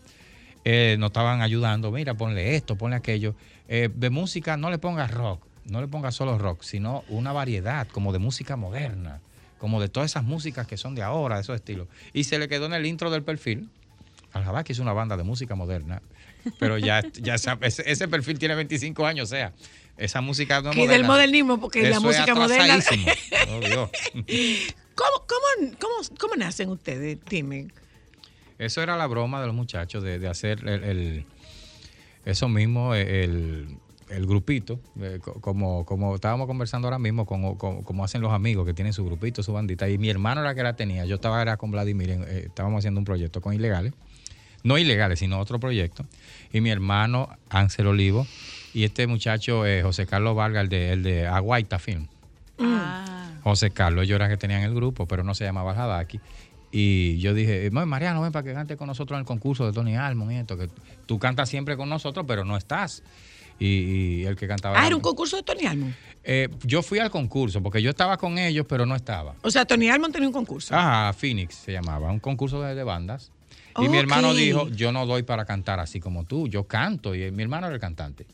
eh, 0.70 0.98
nos 1.00 1.12
estaban 1.12 1.42
ayudando, 1.42 1.94
mira, 1.94 2.14
ponle 2.16 2.58
esto, 2.58 2.76
ponle 2.76 2.98
aquello. 2.98 3.36
Eh, 3.70 3.88
de 3.94 4.10
música 4.10 4.58
no 4.58 4.70
le 4.70 4.78
pongas 4.78 5.12
rock, 5.12 5.42
no 5.64 5.80
le 5.80 5.88
pongas 5.88 6.14
solo 6.14 6.38
rock, 6.38 6.62
sino 6.62 7.06
una 7.08 7.32
variedad 7.32 7.88
como 7.88 8.12
de 8.12 8.20
música 8.20 8.58
moderna, 8.58 9.22
como 9.60 9.80
de 9.80 9.88
todas 9.88 10.12
esas 10.12 10.26
músicas 10.26 10.68
que 10.68 10.76
son 10.76 10.94
de 10.94 11.04
ahora, 11.04 11.36
de 11.36 11.44
esos 11.44 11.56
estilos. 11.56 11.88
Y 12.12 12.26
se 12.26 12.38
le 12.38 12.50
quedó 12.50 12.66
en 12.66 12.74
el 12.74 12.86
intro 12.86 13.10
del 13.12 13.24
perfil. 13.24 13.70
Al 14.34 14.44
Hadaki 14.44 14.74
es 14.74 14.80
una 14.80 14.92
banda 14.92 15.16
de 15.16 15.24
música 15.24 15.56
moderna, 15.56 16.02
pero 16.60 16.78
ya, 16.78 17.02
ya 17.14 17.36
ese, 17.36 17.90
ese 17.90 18.08
perfil 18.10 18.38
tiene 18.38 18.54
25 18.56 19.06
años, 19.06 19.32
o 19.32 19.36
sea, 19.36 19.54
esa 19.98 20.22
música 20.22 20.62
no 20.62 20.72
es 20.72 20.78
Y 20.78 20.80
del 20.82 20.88
moderna. 20.88 21.08
modernismo, 21.08 21.60
porque 21.60 21.82
la 21.84 21.90
Eso 21.90 21.98
es 21.98 22.04
música 22.18 22.36
moderna. 22.36 22.76
atrasadísimo. 22.76 23.08
Oh, 23.50 23.62
Dios. 23.62 23.90
¿Cómo, 24.96 25.26
cómo, 25.28 25.72
cómo, 25.80 26.18
cómo 26.20 26.36
nacen 26.36 26.70
ustedes? 26.70 27.18
Dime. 27.30 27.68
Eso 28.58 28.82
era 28.82 28.98
la 28.98 29.06
broma 29.08 29.40
de 29.40 29.48
los 29.48 29.56
muchachos 29.56 30.04
de, 30.04 30.18
de 30.20 30.28
hacer 30.28 30.68
el, 30.68 30.84
el- 30.84 31.26
eso 32.26 32.50
mismo, 32.50 32.94
el, 32.96 33.78
el 34.10 34.26
grupito, 34.26 34.80
eh, 35.00 35.20
co- 35.22 35.40
como, 35.40 35.86
como 35.86 36.16
estábamos 36.16 36.48
conversando 36.48 36.88
ahora 36.88 37.00
mismo, 37.00 37.26
como, 37.26 37.58
como, 37.58 37.84
como 37.84 38.04
hacen 38.04 38.22
los 38.22 38.34
amigos 38.34 38.66
que 38.66 38.74
tienen 38.74 38.92
su 38.94 39.06
grupito, 39.06 39.44
su 39.44 39.54
bandita. 39.54 39.88
Y 39.88 39.98
mi 39.98 40.10
hermano 40.10 40.42
era 40.42 40.54
que 40.56 40.64
la 40.64 40.76
tenía. 40.76 41.06
Yo 41.06 41.16
estaba 41.16 41.42
era 41.42 41.58
con 41.58 41.72
Vladimir, 41.72 42.10
eh, 42.10 42.44
estábamos 42.48 42.80
haciendo 42.80 43.00
un 43.00 43.06
proyecto 43.06 43.40
con 43.40 43.54
ilegales. 43.54 43.94
No 44.64 44.78
ilegales, 44.78 45.20
sino 45.20 45.40
otro 45.40 45.60
proyecto. 45.60 46.06
Y 46.52 46.60
mi 46.62 46.70
hermano, 46.72 47.30
Ángel 47.50 47.88
Olivo, 47.88 48.28
y 48.78 48.84
este 48.84 49.08
muchacho, 49.08 49.66
eh, 49.66 49.82
José 49.82 50.06
Carlos 50.06 50.36
Vargas, 50.36 50.62
el 50.62 50.70
de, 50.70 50.92
el 50.92 51.02
de 51.02 51.26
Aguaita 51.26 51.80
Film. 51.80 52.06
José 53.42 53.72
Carlos, 53.72 54.04
ellos 54.04 54.18
eran 54.18 54.30
que 54.30 54.38
tenían 54.38 54.62
el 54.62 54.76
grupo, 54.76 55.08
pero 55.08 55.24
no 55.24 55.34
se 55.34 55.46
llamaba 55.46 55.74
el 55.74 55.80
Hadaki. 55.80 56.20
Y 56.72 57.18
yo 57.18 57.34
dije, 57.34 57.70
"No, 57.72 57.84
Mariano, 57.88 58.22
ven 58.22 58.32
para 58.32 58.44
que 58.46 58.54
cante 58.54 58.78
con 58.78 58.86
nosotros 58.86 59.18
en 59.18 59.22
el 59.22 59.26
concurso 59.26 59.66
de 59.66 59.74
Tony 59.74 59.96
Almond 59.96 60.32
y 60.32 60.36
esto, 60.36 60.60
que 60.60 60.70
tú 61.08 61.18
cantas 61.18 61.50
siempre 61.50 61.76
con 61.76 61.90
nosotros, 61.90 62.24
pero 62.28 62.46
no 62.46 62.56
estás. 62.56 63.02
Y, 63.58 63.66
y 63.66 64.26
el 64.26 64.36
que 64.36 64.48
cantaba... 64.48 64.80
Ah, 64.80 64.86
era 64.86 64.96
un 64.96 65.02
concurso 65.02 65.38
de 65.38 65.42
Tony 65.42 65.66
Almond. 65.66 65.96
Eh, 66.24 66.48
yo 66.64 66.84
fui 66.84 67.00
al 67.00 67.10
concurso, 67.10 67.64
porque 67.64 67.82
yo 67.82 67.90
estaba 67.90 68.18
con 68.18 68.38
ellos, 68.38 68.68
pero 68.70 68.86
no 68.86 68.96
estaba. 68.96 69.34
O 69.42 69.50
sea, 69.50 69.66
Tony 69.66 69.90
Almond 69.90 70.14
tenía 70.14 70.30
un 70.30 70.34
concurso. 70.34 70.76
Ajá, 70.76 71.14
Phoenix 71.14 71.56
se 71.56 71.72
llamaba, 71.72 72.12
un 72.12 72.20
concurso 72.20 72.62
de, 72.62 72.76
de 72.76 72.84
bandas. 72.84 73.32
Y 73.80 73.90
mi 73.90 73.98
hermano 73.98 74.36
dijo, 74.36 74.70
yo 74.70 74.92
no 74.92 75.08
doy 75.08 75.24
para 75.24 75.46
cantar 75.46 75.80
así 75.80 76.00
como 76.00 76.26
tú, 76.26 76.48
yo 76.48 76.66
canto. 76.66 77.16
Y 77.16 77.32
mi 77.32 77.42
hermano 77.42 77.66
era 77.66 77.74
el 77.76 77.82
cantante. 77.82 78.28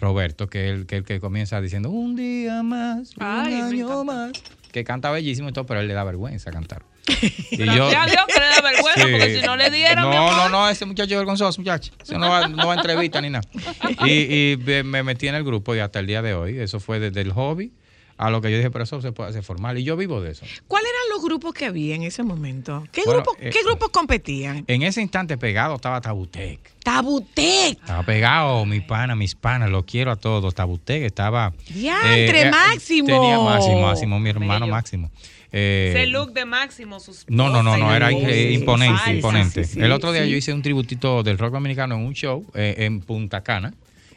Roberto, 0.00 0.48
que 0.48 0.68
es 0.70 0.74
el 0.74 0.86
que, 0.86 0.96
el 0.96 1.04
que 1.04 1.20
comienza 1.20 1.60
diciendo, 1.60 1.90
un 1.90 2.16
día 2.16 2.62
más, 2.62 3.16
un 3.16 3.22
Ay, 3.22 3.54
año 3.54 4.04
más. 4.04 4.32
Que 4.72 4.82
canta 4.84 5.10
bellísimo 5.10 5.48
y 5.48 5.52
todo, 5.52 5.66
pero 5.66 5.80
él 5.80 5.88
le 5.88 5.94
da 5.94 6.02
vergüenza 6.04 6.50
cantar. 6.50 6.82
y 7.50 7.56
Gracias 7.58 7.94
a 7.96 8.06
Dios 8.06 8.24
que 8.26 8.40
le 8.40 8.46
da 8.46 8.60
vergüenza, 8.62 9.02
Sí. 9.06 9.10
porque 9.12 9.40
si 9.40 9.46
no 9.46 9.56
le 9.56 9.70
diera, 9.70 10.02
No, 10.02 10.10
mi 10.10 10.16
amor. 10.16 10.32
no, 10.34 10.48
no, 10.48 10.68
ese 10.68 10.84
muchacho 10.84 11.12
es 11.12 11.18
vergonzoso, 11.18 11.60
muchacho. 11.60 11.92
Ese 12.02 12.18
no 12.18 12.28
va, 12.28 12.48
no 12.48 12.66
va 12.66 12.72
a 12.74 12.76
entrevista 12.76 13.20
ni 13.20 13.30
nada. 13.30 13.46
Y, 14.06 14.52
y 14.52 14.56
me 14.84 15.02
metí 15.02 15.28
en 15.28 15.34
el 15.36 15.44
grupo 15.44 15.74
y 15.76 15.78
hasta 15.78 16.00
el 16.00 16.06
día 16.06 16.22
de 16.22 16.34
hoy, 16.34 16.58
eso 16.58 16.80
fue 16.80 16.98
desde 16.98 17.20
el 17.20 17.32
hobby 17.32 17.72
a 18.16 18.30
lo 18.30 18.40
que 18.40 18.50
yo 18.50 18.56
dije, 18.56 18.70
pero 18.70 18.84
eso 18.84 19.00
se 19.00 19.12
puede 19.12 19.30
hacer 19.30 19.42
formal. 19.42 19.76
Y 19.78 19.84
yo 19.84 19.96
vivo 19.96 20.20
de 20.20 20.32
eso. 20.32 20.46
¿Cuáles 20.68 20.88
eran 20.90 21.16
los 21.16 21.22
grupos 21.24 21.52
que 21.52 21.66
había 21.66 21.94
en 21.94 22.02
ese 22.02 22.22
momento? 22.22 22.84
¿Qué, 22.92 23.02
Bueno, 23.04 23.22
grupos, 23.22 23.36
eh, 23.40 23.50
¿qué 23.50 23.62
grupos 23.64 23.88
competían? 23.90 24.64
En 24.66 24.82
ese 24.82 25.02
instante 25.02 25.36
pegado 25.36 25.74
estaba 25.74 26.00
Tabutec. 26.00 26.60
Tabutec. 26.82 27.78
Estaba 27.80 28.02
pegado, 28.04 28.64
mi 28.66 28.80
pana, 28.80 29.14
mis 29.16 29.34
panas, 29.34 29.70
los 29.70 29.84
quiero 29.84 30.10
a 30.10 30.16
todos. 30.16 30.54
Tabutec 30.54 31.02
estaba. 31.02 31.52
Diantre, 31.68 32.50
Máximo. 32.50 33.06
Tenía 33.06 33.38
Máximo, 33.38 33.80
Máximo, 33.82 34.20
mi 34.20 34.30
hermano 34.30 34.66
Bello. 34.66 34.74
Máximo. 34.74 35.10
Eh, 35.56 35.92
Ese 35.94 36.06
look 36.08 36.32
de 36.32 36.44
Máximo, 36.44 36.98
sus 36.98 37.26
No, 37.28 37.48
no, 37.48 37.62
no, 37.62 37.76
no, 37.76 37.94
era 37.94 38.10
imponente, 38.10 39.14
imponente. 39.14 39.64
sí, 39.64 39.74
sí, 39.74 39.80
el 39.80 39.92
otro 39.92 40.10
día 40.12 40.24
sí. 40.24 40.30
yo 40.30 40.36
hice 40.36 40.52
un 40.52 40.62
tributito 40.62 41.22
del 41.22 41.38
rock 41.38 41.52
dominicano 41.52 41.94
en 41.94 42.00
un 42.00 42.12
show 42.12 42.44
eh, 42.54 42.74
en 42.78 43.00
Punta 43.00 43.42
Cana. 43.42 43.72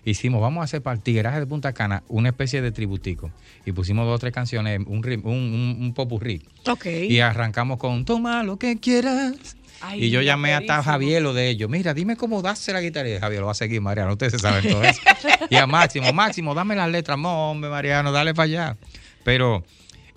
Hicimos, 0.10 0.42
vamos 0.42 0.62
a 0.62 0.64
hacer 0.64 0.82
para 0.82 0.96
el 0.96 1.02
tigueraje 1.02 1.40
de 1.40 1.46
Punta 1.48 1.74
Cana 1.74 2.02
una 2.08 2.30
especie 2.30 2.62
de 2.62 2.72
tributico. 2.72 3.30
Y 3.66 3.74
pusimos 3.74 4.06
dos 4.06 4.16
o 4.16 4.20
tres 4.20 4.32
canciones, 4.34 4.80
un, 4.88 5.04
rim- 5.04 5.26
un, 5.26 5.34
un, 5.34 5.78
un 5.82 5.94
popurrí. 5.94 6.42
Ok. 6.66 6.86
Y 6.86 7.20
arrancamos 7.20 7.78
con 7.78 8.06
Toma 8.06 8.42
lo 8.44 8.58
que 8.58 8.80
quieras. 8.80 9.34
Ay, 9.82 10.06
y 10.06 10.10
yo 10.10 10.22
llamé 10.22 10.54
a 10.54 10.60
raperísimo. 10.62 10.84
Javier 10.84 11.22
lo 11.22 11.34
de 11.34 11.50
ellos. 11.50 11.70
Mira, 11.70 11.94
dime 11.94 12.16
cómo 12.16 12.42
darse 12.42 12.72
la 12.72 12.80
guitarra. 12.80 13.10
Y 13.10 13.20
Javier 13.20 13.42
lo 13.42 13.48
va 13.48 13.52
a 13.52 13.56
seguir, 13.56 13.82
Mariano. 13.82 14.14
Ustedes 14.14 14.32
se 14.34 14.40
saben 14.40 14.68
todo 14.72 14.82
eso. 14.84 15.02
y 15.50 15.56
a 15.58 15.68
Máximo, 15.68 16.14
Máximo, 16.14 16.54
dame 16.56 16.76
las 16.78 16.90
letras. 16.90 17.18
No, 17.20 17.52
hombre, 17.52 17.70
Mariano, 17.70 18.12
dale 18.14 18.34
para 18.34 18.46
allá. 18.46 18.78
Pero 19.26 19.66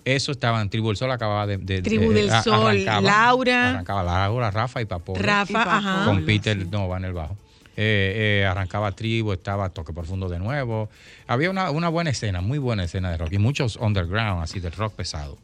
Eso 0.05 0.31
estaban, 0.31 0.69
Tribu 0.69 0.87
del 0.87 0.97
Sol 0.97 1.11
acababa 1.11 1.45
de... 1.45 1.57
de- 1.57 1.81
Tribu 1.81 2.11
de- 2.13 2.21
del 2.27 2.29
Sol, 2.43 2.69
arrancaba, 2.69 3.01
Laura. 3.01 3.69
Arrancaba 3.71 4.03
Laura, 4.03 4.49
Rafa 4.51 4.81
y 4.81 4.85
Papo. 4.85 5.13
Rafa, 5.15 5.51
Y 5.51 5.53
Papo. 5.53 5.69
ajá. 5.69 6.05
con 6.05 6.25
Peter 6.25 6.57
Nova 6.71 6.95
en 6.97 7.03
el 7.05 7.13
bajo. 7.13 7.37
Eh, 7.77 8.41
eh, 8.41 8.45
arrancaba 8.45 8.91
Tribu, 8.91 9.31
estaba 9.31 9.69
Toque 9.69 9.93
Profundo 9.93 10.27
de 10.27 10.39
nuevo. 10.39 10.89
Había 11.27 11.49
una, 11.49 11.71
una 11.71 11.87
buena 11.89 12.09
escena, 12.09 12.41
muy 12.41 12.57
buena 12.57 12.83
escena 12.83 13.09
de 13.11 13.17
rock. 13.17 13.33
Y 13.33 13.37
muchos 13.37 13.77
underground, 13.77 14.43
así, 14.43 14.59
de 14.59 14.69
rock 14.71 14.93
pesado. 14.95 15.37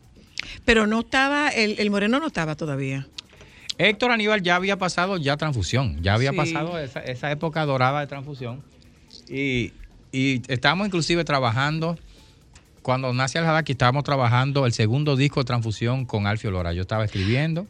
Pero 0.65 0.87
no 0.87 0.99
estaba, 0.99 1.49
el, 1.49 1.79
el 1.79 1.89
moreno 1.89 2.19
no 2.19 2.27
estaba 2.27 2.55
todavía. 2.55 3.07
Héctor 3.77 4.11
Aníbal 4.11 4.41
ya 4.41 4.55
había 4.55 4.77
pasado 4.77 5.17
ya 5.17 5.37
transfusión, 5.37 6.01
ya 6.01 6.15
había 6.15 6.31
Sí. 6.31 6.37
pasado 6.37 6.79
esa, 6.79 6.99
esa 7.01 7.31
época 7.31 7.63
dorada 7.65 7.99
de 8.01 8.07
transfusión. 8.07 8.61
Y, 9.29 9.71
y 10.11 10.41
estábamos 10.51 10.87
inclusive 10.87 11.23
trabajando, 11.23 11.97
cuando 12.81 13.13
nace 13.13 13.37
el 13.39 13.45
Hadaki, 13.45 13.73
estábamos 13.73 14.03
trabajando 14.03 14.65
el 14.65 14.73
segundo 14.73 15.15
disco 15.15 15.41
de 15.41 15.45
transfusión 15.45 16.05
con 16.05 16.25
Alfio 16.27 16.51
Lora. 16.51 16.73
Yo 16.73 16.81
estaba 16.81 17.05
escribiendo, 17.05 17.67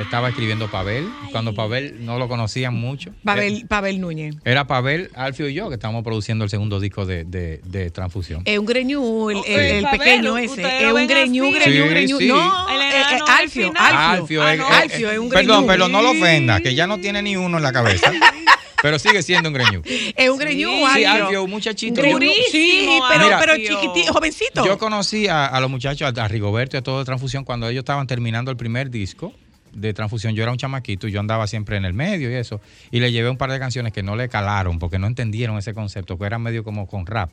estaba 0.00 0.28
escribiendo 0.30 0.70
Pavel, 0.70 1.08
cuando 1.32 1.54
Pavel 1.54 2.04
no 2.04 2.18
lo 2.18 2.28
conocían 2.28 2.74
mucho. 2.74 3.10
Eh, 3.10 3.14
Pavel, 3.24 3.66
Pavel 3.68 4.00
Núñez. 4.00 4.36
Era 4.44 4.66
Pavel, 4.66 5.10
Alfio 5.14 5.48
y 5.48 5.54
yo 5.54 5.68
que 5.68 5.74
estábamos 5.74 6.02
produciendo 6.04 6.44
el 6.44 6.50
segundo 6.50 6.80
disco 6.80 7.04
de, 7.06 7.24
de, 7.24 7.60
de 7.64 7.90
transfusión. 7.90 8.42
Es 8.44 8.58
un 8.58 8.66
greñú, 8.66 9.30
el, 9.30 9.36
Ok, 9.38 9.44
el- 9.48 9.60
el 9.60 9.82
Pavel, 9.84 9.98
pequeño 9.98 10.38
ese. 10.38 10.62
Es 10.86 10.92
un 10.92 11.06
greñú, 11.06 11.50
greñú, 11.52 11.82
Sí, 11.84 11.88
greñú. 11.90 12.18
sí. 12.18 12.28
No, 12.28 12.68
eh, 12.70 12.74
eh, 12.80 13.02
al 13.04 13.20
Alfio. 13.40 13.72
Alfio. 13.76 14.42
Alfio, 14.42 14.42
Ah, 14.42 14.56
no. 14.56 14.66
Alfio 14.68 15.10
es 15.10 15.18
un 15.18 15.28
Perdón, 15.28 15.66
greñú. 15.66 15.66
pero 15.68 15.88
no 15.88 16.02
lo 16.02 16.10
ofenda, 16.10 16.60
que 16.60 16.74
ya 16.74 16.86
no 16.86 16.98
tiene 16.98 17.22
ni 17.22 17.36
uno 17.36 17.56
en 17.58 17.62
la 17.62 17.72
cabeza. 17.72 18.12
pero 18.82 18.98
sigue 18.98 19.22
siendo 19.22 19.48
un 19.48 19.54
greñú. 19.54 19.82
Es 20.16 20.28
un 20.28 20.38
greñú, 20.38 20.68
Sí, 20.94 21.04
Alfio. 21.04 21.24
Alfio, 21.26 21.44
un 21.44 21.50
muchachito. 21.50 22.00
Un 22.00 22.18
greñú, 22.18 22.20
Yo- 22.32 22.32
Sí, 22.50 22.88
pero, 23.10 23.24
Mira, 23.24 23.38
pero 23.38 23.56
chiquitito, 23.56 24.12
jovencito. 24.12 24.66
Yo 24.66 24.76
conocí 24.78 25.28
a, 25.28 25.46
a 25.46 25.60
los 25.60 25.70
muchachos, 25.70 26.12
a, 26.16 26.24
a 26.24 26.28
Rigoberto 26.28 26.76
y 26.76 26.78
a 26.78 26.82
todo 26.82 26.98
de 26.98 27.04
Transfusión, 27.04 27.44
cuando 27.44 27.68
ellos 27.68 27.82
estaban 27.82 28.06
terminando 28.06 28.50
el 28.50 28.56
primer 28.56 28.90
disco 28.90 29.32
de 29.74 29.92
Transfusión. 29.94 30.34
Yo 30.34 30.42
era 30.42 30.52
un 30.52 30.58
chamaquito 30.58 31.08
y 31.08 31.12
yo 31.12 31.20
andaba 31.20 31.46
siempre 31.46 31.76
en 31.76 31.84
el 31.84 31.94
medio 31.94 32.30
y 32.30 32.34
eso. 32.34 32.60
Y 32.90 33.00
le 33.00 33.12
llevé 33.12 33.30
un 33.30 33.36
par 33.36 33.50
de 33.50 33.58
canciones 33.58 33.92
que 33.92 34.02
no 34.02 34.16
le 34.16 34.28
calaron 34.28 34.78
porque 34.78 34.98
no 34.98 35.06
entendieron 35.06 35.58
ese 35.58 35.74
concepto, 35.74 36.18
que 36.18 36.24
era 36.26 36.38
medio 36.38 36.64
como 36.64 36.86
con 36.86 37.06
rap. 37.06 37.30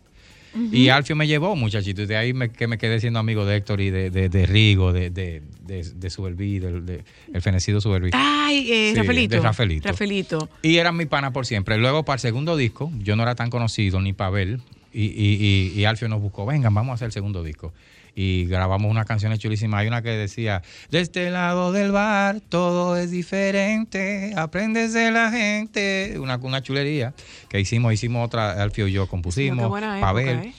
Y 0.72 0.90
Alfio 0.90 1.16
me 1.16 1.28
llevó, 1.28 1.56
muchachito, 1.56 2.02
y 2.02 2.06
de 2.08 2.18
ahí 2.18 2.34
me, 2.34 2.50
que 2.50 2.66
me 2.66 2.80
quedé 2.80 3.00
siendo 3.00 3.20
amigo 3.20 3.46
de 3.46 3.58
Héctor 3.58 3.82
y 3.82 3.92
de, 3.92 4.10
de, 4.10 4.30
de 4.30 4.48
Rigo, 4.48 4.92
de, 4.92 5.12
de, 5.12 5.44
de, 5.64 5.84
de 5.84 6.10
Suberví, 6.10 6.58
del 6.58 6.88
de, 6.88 7.04
el 7.32 7.42
fenecido 7.44 7.80
Suberví. 7.80 8.10
Ay, 8.14 8.66
eh, 8.72 8.92
Sí, 8.96 9.00
Rafaelito. 9.00 9.36
de 9.36 9.42
Rafaelito. 9.44 9.88
Rafaelito. 9.90 10.50
Y 10.64 10.78
eran 10.78 10.98
mi 10.98 11.06
pana 11.06 11.32
por 11.32 11.46
siempre. 11.46 11.78
Luego, 11.78 12.04
para 12.04 12.16
el 12.16 12.20
segundo 12.20 12.58
disco, 12.58 12.92
yo 12.98 13.16
no 13.16 13.22
era 13.22 13.36
tan 13.36 13.52
conocido, 13.52 14.02
ni 14.02 14.12
Pavel, 14.14 14.60
y, 14.92 15.04
y, 15.06 15.72
y, 15.76 15.80
y 15.80 15.86
Alfio 15.86 16.08
nos 16.10 16.20
buscó, 16.20 16.48
vengan, 16.48 16.74
vamos 16.74 16.94
a 16.94 16.96
hacer 16.96 17.06
el 17.06 17.12
segundo 17.12 17.44
disco. 17.44 17.72
Y 18.16 18.46
grabamos 18.46 18.90
unas 18.90 19.06
canciones 19.06 19.40
chulísimas. 19.40 19.82
Hay 19.82 19.88
una 19.88 20.02
que 20.02 20.10
decía, 20.10 20.62
de 20.90 21.00
este 21.00 21.30
lado 21.30 21.72
del 21.72 21.92
bar 21.92 22.42
todo 22.42 22.98
es 22.98 23.12
diferente, 23.12 24.34
aprendes 24.36 24.94
de 24.94 25.12
la 25.12 25.32
gente. 25.32 26.16
Una, 26.20 26.38
una 26.38 26.62
chulería 26.62 27.14
que 27.50 27.60
hicimos, 27.60 27.94
hicimos 27.94 28.26
otra, 28.26 28.62
Alfio 28.62 28.88
y 28.88 28.94
yo 28.94 29.08
compusimos, 29.08 29.72
Pavel. 29.80 30.40
¿eh? 30.40 30.54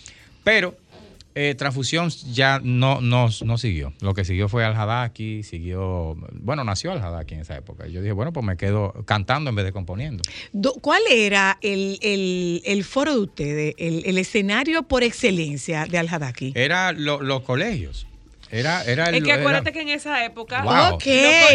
Pero 0.44 0.76
eh, 1.34 1.54
Transfusión 1.56 2.10
ya 2.32 2.60
no, 2.62 3.00
no, 3.00 3.28
no 3.44 3.58
siguió. 3.58 3.92
Lo 4.00 4.14
que 4.14 4.24
siguió 4.24 4.48
fue 4.48 4.64
Al 4.64 4.74
Hadaki, 4.74 5.42
siguió. 5.42 6.16
Bueno, 6.32 6.64
nació 6.64 6.92
Al 6.92 7.00
Hadaki 7.00 7.34
en 7.34 7.40
esa 7.40 7.56
época. 7.56 7.86
Yo 7.86 8.00
dije, 8.00 8.12
bueno, 8.12 8.32
pues 8.32 8.44
me 8.44 8.56
quedo 8.56 8.92
cantando 9.06 9.50
en 9.50 9.56
vez 9.56 9.64
de 9.64 9.72
componiendo. 9.72 10.22
Do- 10.52 10.74
¿Cuál 10.74 11.02
era 11.10 11.58
el, 11.62 11.98
el- 12.02 12.62
el 12.64 12.84
foro 12.84 13.12
de 13.14 13.20
ustedes, 13.20 13.74
el, 13.78 14.02
el 14.06 14.18
escenario 14.18 14.82
por 14.84 15.02
excelencia 15.02 15.86
de 15.86 15.98
Al-Hadaki? 15.98 16.52
Era 16.54 16.92
lo- 16.92 17.20
los 17.22 17.42
colegios. 17.42 18.06
Era, 18.52 18.82
era 18.84 19.08
el- 19.08 19.14
Es 19.16 19.22
que 19.22 19.30
era- 19.30 19.40
acuérdate 19.40 19.72
que 19.72 19.80
en 19.82 19.90
esa 19.90 20.24
época 20.24 20.62
Wow. 20.62 20.94
Ok. 20.94 21.04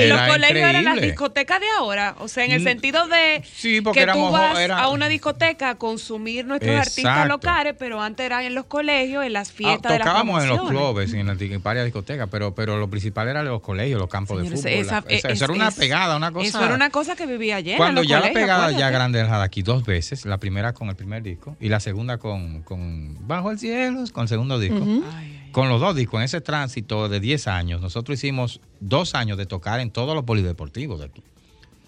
los, 0.08 0.22
colegios 0.22 0.70
eran 0.70 0.86
las 0.86 1.02
discotecas 1.02 1.60
de 1.60 1.66
ahora. 1.78 2.16
O 2.20 2.28
sea, 2.28 2.46
en 2.46 2.52
el 2.52 2.62
Mm, 2.62 2.64
sentido 2.64 3.08
de 3.08 3.44
sí, 3.54 3.82
porque 3.82 4.00
que 4.00 4.04
éramos 4.04 4.30
tú 4.30 4.38
vas 4.38 4.58
era- 4.60 4.80
a 4.80 4.90
una 4.90 5.08
discoteca 5.10 5.72
a 5.72 5.76
consumir 5.76 6.46
nuestros 6.46 6.76
artistas 6.76 7.28
locales, 7.28 7.76
pero 7.78 8.02
antes 8.02 8.26
eran 8.26 8.44
en 8.44 8.56
los 8.56 8.66
colegios, 8.66 9.26
en 9.26 9.34
las 9.34 9.50
Ah, 9.50 9.54
fiestas 9.56 9.92
de 9.92 10.00
las 10.00 10.08
tocábamos 10.08 10.44
en 10.44 10.50
los 10.50 10.70
clubes, 10.70 11.14
en, 11.14 11.28
las- 11.28 11.42
en 11.42 11.62
varias 11.62 11.86
discotecas, 11.86 12.30
pero, 12.32 12.56
pero 12.56 12.78
lo 12.78 12.90
principal 12.90 13.28
era 13.28 13.44
los 13.44 13.62
colegios, 13.62 14.00
los 14.00 14.10
campos 14.10 14.38
Señores, 14.38 14.64
de 14.64 14.70
fútbol. 14.70 14.86
esa- 14.86 15.02
la- 15.02 15.16
esa- 15.16 15.28
es- 15.28 15.34
eso 15.36 15.46
era 15.46 15.54
una 15.54 15.68
es- 15.68 15.76
pegada, 15.76 16.16
una 16.16 16.32
cosa. 16.32 16.48
Eso 16.48 16.64
era 16.64 16.76
una 16.76 16.90
cosa 16.92 17.16
que 17.16 17.26
vivía 17.26 17.58
ayer. 17.58 17.78
Cuando 17.78 18.02
en 18.02 18.08
los 18.08 18.10
ya 18.10 18.26
la 18.26 18.32
pegada 18.34 18.72
ya 18.72 18.90
grande 18.90 19.20
del 19.20 19.28
Hadaki 19.28 19.64
dos 19.64 19.86
veces, 19.86 20.26
la 20.26 20.38
primera 20.38 20.74
con 20.74 20.88
el 20.90 20.96
primer 20.96 21.22
disco 21.24 21.58
y 21.60 21.68
la 21.70 21.80
segunda 21.82 22.18
con, 22.20 22.62
con 22.64 23.28
Bajo 23.28 23.52
el 23.52 23.60
Cielo, 23.60 24.04
con 24.14 24.24
el 24.24 24.28
segundo 24.30 24.60
disco. 24.60 24.80
Ay. 25.14 25.35
Con 25.56 25.70
los 25.70 25.80
dos 25.80 25.96
discos, 25.96 26.20
en 26.20 26.26
ese 26.26 26.42
tránsito 26.42 27.08
de 27.08 27.22
10 27.22 27.48
años, 27.48 27.80
nosotros 27.80 28.18
hicimos 28.20 28.60
dos 28.82 29.16
años 29.16 29.38
de 29.38 29.46
tocar 29.46 29.80
en 29.80 29.90
todos 29.90 30.14
los 30.14 30.26
polideportivos 30.26 31.00
de 31.00 31.06
aquí. 31.06 31.24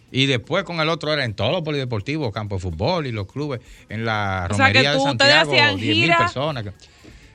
Y 0.10 0.26
después 0.26 0.64
con 0.64 0.80
el 0.80 0.88
otro 0.88 1.12
era 1.12 1.26
en 1.26 1.34
todos 1.34 1.52
los 1.52 1.64
polideportivos, 1.64 2.32
campo 2.32 2.56
de 2.56 2.62
fútbol 2.62 3.08
y 3.08 3.12
los 3.12 3.28
clubes, 3.28 3.60
en 3.90 4.06
la 4.06 4.48
O 4.50 4.56
sea, 4.56 4.68
que 4.72 4.80
romería 4.80 4.94
de 4.94 5.00
Santiago, 5.02 5.52
hacían 5.52 5.76
10 5.76 5.86
mil 5.96 6.04
gira, 6.06 6.18
personas. 6.18 6.64
que- 6.64 6.72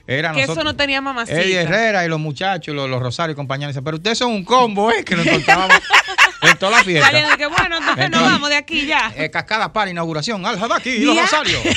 Era 0.06 0.32
Que 0.32 0.38
eso 0.44 0.52
nosotros- 0.54 0.64
no 0.72 0.76
tenía 0.76 1.02
mamacita. 1.02 1.38
Eddie 1.38 1.60
Herrera 1.60 2.04
y 2.06 2.08
los 2.08 2.18
muchachos, 2.18 2.74
los, 2.74 2.88
los 2.88 3.02
Rosario 3.02 3.34
y 3.34 3.36
compañeros, 3.36 3.74
dicen, 3.74 3.84
pero 3.84 3.98
ustedes 3.98 4.16
son 4.16 4.32
un 4.32 4.42
combo, 4.44 4.90
¿eh? 4.90 5.04
Que 5.04 5.14
nos 5.16 5.26
encontrábamos 5.26 5.76
en 6.50 6.56
toda 6.56 6.78
la 6.78 6.82
fiesta. 6.82 7.06
Saliendo 7.08 7.30
de 7.30 7.36
que 7.36 7.46
bueno, 7.46 7.76
entonces 7.76 8.10
nos 8.10 8.22
vamos 8.22 8.48
de 8.48 8.56
aquí 8.56 8.86
ya. 8.86 9.12
Eh, 9.16 9.30
cascada 9.30 9.70
para 9.72 9.90
inauguración, 9.90 10.44
Al 10.46 10.58
Hadaki 10.58 10.88
y 10.90 11.04
los 11.04 11.14
Ya. 11.14 11.22
Rosario. 11.24 11.58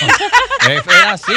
Eh, 0.69 0.81
Era 0.87 1.11
así. 1.11 1.33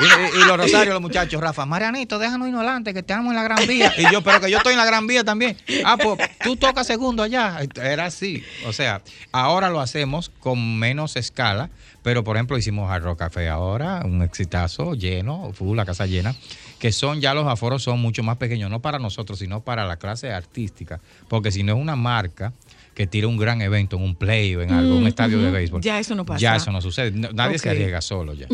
Y, 0.00 0.44
los 0.46 0.56
Rosario, 0.56 0.92
los 0.92 1.02
muchachos, 1.02 1.40
Rafa, 1.40 1.66
Marianito, 1.66 2.18
déjanos 2.18 2.48
irnos 2.48 2.62
adelante, 2.62 2.92
que 2.92 3.00
estamos 3.00 3.30
en 3.30 3.36
la 3.36 3.44
Gran 3.44 3.66
Vía. 3.66 3.92
Y 3.96 4.10
yo, 4.12 4.22
pero 4.22 4.40
que 4.40 4.50
yo 4.50 4.58
estoy 4.58 4.72
en 4.72 4.78
la 4.78 4.84
Gran 4.84 5.06
Vía 5.06 5.22
también. 5.22 5.56
Ah, 5.84 5.96
pues 5.96 6.18
tú 6.42 6.56
tocas 6.56 6.86
segundo 6.86 7.22
allá. 7.22 7.60
Era 7.76 8.06
así. 8.06 8.42
O 8.66 8.72
sea, 8.72 9.02
ahora 9.30 9.70
lo 9.70 9.80
hacemos 9.80 10.30
con 10.40 10.78
menos 10.78 11.16
escala, 11.16 11.70
pero 12.02 12.24
por 12.24 12.36
ejemplo 12.36 12.58
hicimos 12.58 12.90
Hard 12.90 13.16
Café 13.16 13.48
ahora, 13.48 14.02
un 14.04 14.22
exitazo 14.22 14.94
lleno, 14.94 15.52
full, 15.52 15.76
la 15.76 15.84
casa 15.84 16.06
llena, 16.06 16.34
que 16.78 16.92
son 16.92 17.20
ya 17.20 17.32
los 17.32 17.46
aforos 17.46 17.82
son 17.82 18.00
mucho 18.00 18.22
más 18.22 18.36
pequeños, 18.36 18.70
no 18.70 18.80
para 18.80 18.98
nosotros, 18.98 19.38
sino 19.38 19.60
para 19.60 19.86
la 19.86 19.96
clase 19.96 20.32
artística, 20.32 21.00
porque 21.28 21.50
si 21.50 21.62
no 21.62 21.74
es 21.74 21.80
una 21.80 21.96
marca 21.96 22.52
que 22.94 23.06
tira 23.06 23.26
un 23.26 23.36
gran 23.36 23.60
evento 23.60 23.96
en 23.96 24.02
un 24.02 24.14
play 24.14 24.54
o 24.54 24.62
en 24.62 24.72
algo, 24.72 24.96
un 24.96 25.06
estadio 25.06 25.40
de 25.40 25.50
béisbol. 25.50 25.82
Ya 25.82 25.98
eso 25.98 26.14
no 26.14 26.24
pasa. 26.24 26.38
Ya 26.38 26.56
eso 26.56 26.70
no 26.70 26.80
sucede. 26.80 27.10
No- 27.10 27.30
nadie 27.32 27.58
se 27.58 27.68
arriesga 27.70 28.00
solo 28.00 28.34
ya. 28.34 28.46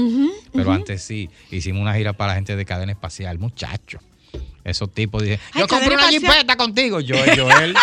Pero 0.52 0.72
antes 0.72 1.02
sí. 1.02 1.28
Hicimos 1.50 1.82
una 1.82 1.94
gira 1.94 2.12
para 2.14 2.32
la 2.32 2.34
gente 2.36 2.56
de 2.56 2.64
cadena 2.64 2.92
espacial, 2.92 3.38
muchachos. 3.38 4.00
Esos 4.64 4.92
tipos 4.92 5.22
Ay, 5.22 5.38
yo 5.54 5.66
compré 5.66 5.94
una 5.94 6.08
jipeta 6.08 6.56
contigo. 6.56 7.00
Yo, 7.00 7.16
Joel 7.36 7.74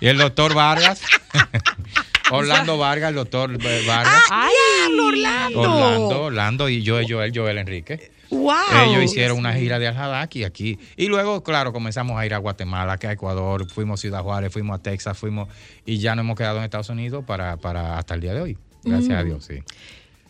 y 0.00 0.06
el 0.06 0.18
doctor 0.18 0.54
Vargas. 0.54 1.02
Orlando 2.30 2.78
Vargas, 2.78 3.10
el 3.10 3.16
doctor 3.16 3.58
eh, 3.60 3.84
Vargas. 3.86 4.22
¡Ay, 4.30 4.52
diablo, 4.78 5.06
Orlando! 5.06 5.60
Orlando, 5.60 6.22
Orlando 6.22 6.68
y 6.68 6.82
yo, 6.82 7.00
Joel, 7.06 7.32
Joel 7.34 7.58
Enrique. 7.58 8.12
¡Wow! 8.30 8.52
Ellos 8.88 9.04
hicieron 9.04 9.38
una 9.38 9.52
gira 9.54 9.78
de 9.78 9.88
Al-Hadaki 9.88 10.44
aquí. 10.44 10.78
Y 10.96 11.06
luego, 11.06 11.42
claro, 11.42 11.72
comenzamos 11.72 12.18
a 12.18 12.24
ir 12.26 12.32
a 12.34 12.38
Guatemala, 12.38 12.96
que 12.98 13.06
a 13.08 13.12
Ecuador, 13.12 13.68
fuimos 13.70 13.98
a 13.98 14.02
Ciudad 14.02 14.22
Juárez, 14.22 14.52
fuimos 14.52 14.78
a 14.78 14.82
Texas, 14.82 15.18
fuimos 15.18 15.48
y 15.84 15.98
ya 15.98 16.14
nos 16.14 16.24
hemos 16.24 16.36
quedado 16.36 16.58
en 16.58 16.64
Estados 16.64 16.88
Unidos 16.90 17.24
para, 17.26 17.56
para 17.56 17.98
hasta 17.98 18.14
el 18.14 18.20
día 18.20 18.32
de 18.34 18.40
hoy. 18.40 18.58
Gracias 18.84 19.18
a 19.18 19.22
Dios, 19.24 19.44
sí. 19.44 19.56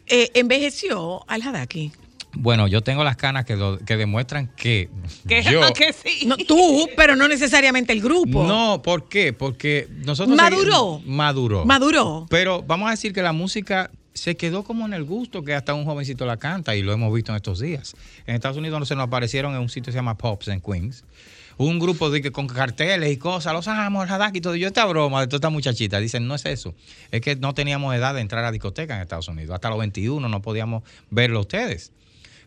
Eh, 0.06 0.30
envejeció 0.34 1.24
Al-Hadaki. 1.28 1.92
Bueno, 2.32 2.68
yo 2.68 2.80
tengo 2.80 3.02
las 3.02 3.16
canas 3.16 3.44
que, 3.44 3.56
lo- 3.56 3.78
que 3.78 3.96
demuestran 3.96 4.48
que 4.56 4.88
Que, 5.28 5.42
yo... 5.42 5.60
que 5.74 5.92
sí. 5.92 6.26
No, 6.26 6.36
tú, 6.36 6.88
pero 6.96 7.16
no 7.16 7.26
necesariamente 7.28 7.92
el 7.92 8.00
grupo. 8.00 8.44
No, 8.44 8.80
¿por 8.82 9.08
qué? 9.08 9.32
Porque 9.32 9.88
nosotros... 10.04 10.36
Maduró. 10.36 11.00
segui- 11.00 11.06
Maduró. 11.06 11.64
Maduró. 11.64 12.26
Pero 12.30 12.62
vamos 12.62 12.86
a 12.88 12.92
decir 12.92 13.12
que 13.12 13.22
la 13.22 13.32
música 13.32 13.90
se 14.14 14.36
quedó 14.36 14.64
como 14.64 14.86
en 14.86 14.92
el 14.92 15.04
gusto 15.04 15.42
que 15.42 15.54
hasta 15.54 15.74
un 15.74 15.84
jovencito 15.84 16.26
la 16.26 16.36
canta 16.36 16.74
y 16.76 16.82
lo 16.82 16.92
hemos 16.92 17.12
visto 17.14 17.32
en 17.32 17.36
estos 17.36 17.60
días. 17.60 17.94
En 18.26 18.34
Estados 18.34 18.56
Unidos 18.56 18.86
se 18.88 18.94
nos 18.96 19.04
aparecieron 19.06 19.54
en 19.54 19.60
un 19.60 19.68
sitio 19.68 19.86
que 19.86 19.92
se 19.92 19.98
llama 19.98 20.16
Pops 20.16 20.48
and 20.48 20.62
Queens. 20.64 21.04
Un 21.56 21.78
grupo 21.78 22.08
de 22.08 22.22
que 22.22 22.32
con 22.32 22.46
carteles 22.46 23.12
y 23.12 23.18
cosas, 23.18 23.52
los 23.52 23.68
amos, 23.68 24.06
el 24.06 24.10
Hadaki 24.12 24.38
y 24.38 24.40
todo. 24.40 24.56
Yo 24.56 24.66
esta 24.66 24.86
broma 24.86 25.20
de 25.20 25.26
toda 25.26 25.36
esta 25.36 25.50
muchachita, 25.50 26.00
dicen, 26.00 26.26
no 26.26 26.34
es 26.34 26.46
eso. 26.46 26.74
Es 27.10 27.20
que 27.20 27.36
no 27.36 27.52
teníamos 27.52 27.94
edad 27.94 28.14
de 28.14 28.22
entrar 28.22 28.44
a 28.46 28.50
discoteca 28.50 28.94
en 28.96 29.02
Estados 29.02 29.28
Unidos. 29.28 29.54
Hasta 29.54 29.68
los 29.68 29.78
21 29.78 30.26
no 30.26 30.40
podíamos 30.42 30.82
verlo 31.10 31.40
ustedes. 31.40 31.92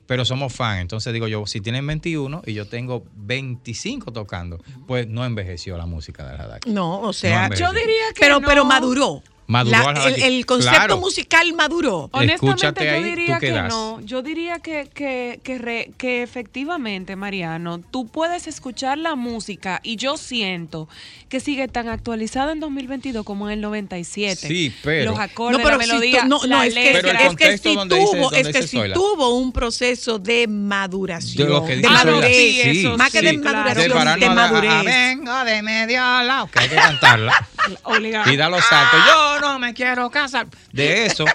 Pero 0.08 0.26
somos 0.26 0.52
fan. 0.52 0.80
Entonces 0.80 1.14
digo 1.14 1.28
yo, 1.28 1.46
si 1.46 1.62
tienen 1.62 1.86
21 1.86 2.42
y 2.46 2.54
yo 2.54 2.68
tengo 2.68 3.06
25 3.16 4.12
tocando, 4.12 4.60
pues 4.88 5.08
no 5.08 5.24
envejeció 5.26 5.78
la 5.78 5.86
música 5.86 6.28
del 6.28 6.42
Hadaki. 6.42 6.72
No, 6.72 7.00
o 7.02 7.14
sea, 7.14 7.50
No, 7.50 7.56
yo 7.56 7.72
diría 7.72 8.08
que 8.16 8.20
pero, 8.20 8.40
no. 8.40 8.48
pero 8.48 8.66
maduró. 8.66 9.22
Maduró 9.48 9.78
La- 9.78 9.90
a 9.90 9.94
la- 9.94 10.08
el, 10.16 10.22
el 10.24 10.46
concepto 10.46 10.76
Claro. 10.78 10.98
musical 10.98 11.52
maduró. 11.54 12.10
Honestamente, 12.14 12.86
yo 12.86 13.04
diría 13.04 13.36
¿tú 13.36 13.40
qué 13.42 13.48
que 13.48 13.62
no. 13.64 14.00
Yo 14.02 14.22
diría 14.22 14.60
que, 14.60 14.90
que, 14.94 15.40
que, 15.44 15.58
re- 15.58 15.92
que 15.98 16.24
efectivamente, 16.24 17.16
Mariano, 17.16 17.80
tú 17.80 18.08
puedes 18.08 18.48
escuchar 18.48 18.98
la 18.98 19.16
música 19.16 19.80
y 19.84 19.98
yo 19.98 20.18
siento 20.18 20.88
que 21.30 21.40
sigue 21.40 21.68
tan 21.68 21.90
actualizada 21.90 22.52
en 22.54 22.60
2022 22.60 23.26
como 23.26 23.48
en 23.50 23.54
el 23.56 23.62
97. 23.62 24.48
Sí, 24.48 24.74
pero- 24.84 25.12
Los 25.12 25.20
acordes, 25.20 25.58
no, 25.60 25.64
pero 25.64 25.78
la 25.78 25.84
si 25.84 25.90
melodía, 25.90 26.22
tu- 26.22 26.28
no, 26.28 26.40
no, 26.42 26.48
la 26.48 26.66
es 26.66 26.74
que, 26.74 26.90
es 26.92 27.02
que 27.36 27.58
sí 27.58 27.70
dice- 27.70 27.88
tuvo, 27.88 28.22
donde 28.22 28.40
es 28.40 28.48
que 28.48 28.54
dice 28.54 28.68
sí 28.68 28.78
Zoila. 28.78 28.94
tuvo 28.94 29.36
un 29.36 29.52
proceso 29.52 30.20
de 30.20 30.48
maduración. 30.48 31.48
De 31.48 31.54
lo 31.54 31.66
que 31.66 31.76
dice 31.78 31.88
de 31.90 31.94
Ah, 31.96 32.04
no, 32.06 32.12
madurez. 32.12 32.36
sí, 32.38 32.62
eso 32.62 32.98
Más 32.98 33.12
que 33.12 33.22
de 33.22 33.30
sí, 33.32 33.38
claro. 33.40 33.58
maduración, 33.58 33.84
De 33.90 33.94
de 34.20 34.26
a- 34.26 34.30
a- 34.30 34.32
a- 34.32 34.36
madurez. 34.36 34.86
vengo 34.86 35.44
de 35.44 35.62
medio 35.64 36.00
lado. 36.02 36.48
Que 36.48 36.60
hay 36.60 36.70
que 36.70 36.76
cantarla. 36.76 37.48
Obligado. 37.84 38.32
y 38.32 38.38
da 38.38 38.50
los 38.50 38.64
saltos. 38.66 39.00
Yo 39.08 39.33
no 39.40 39.60
me 39.60 39.74
quiero 39.74 40.10
casar. 40.10 40.48
De 40.72 41.06
eso, 41.06 41.26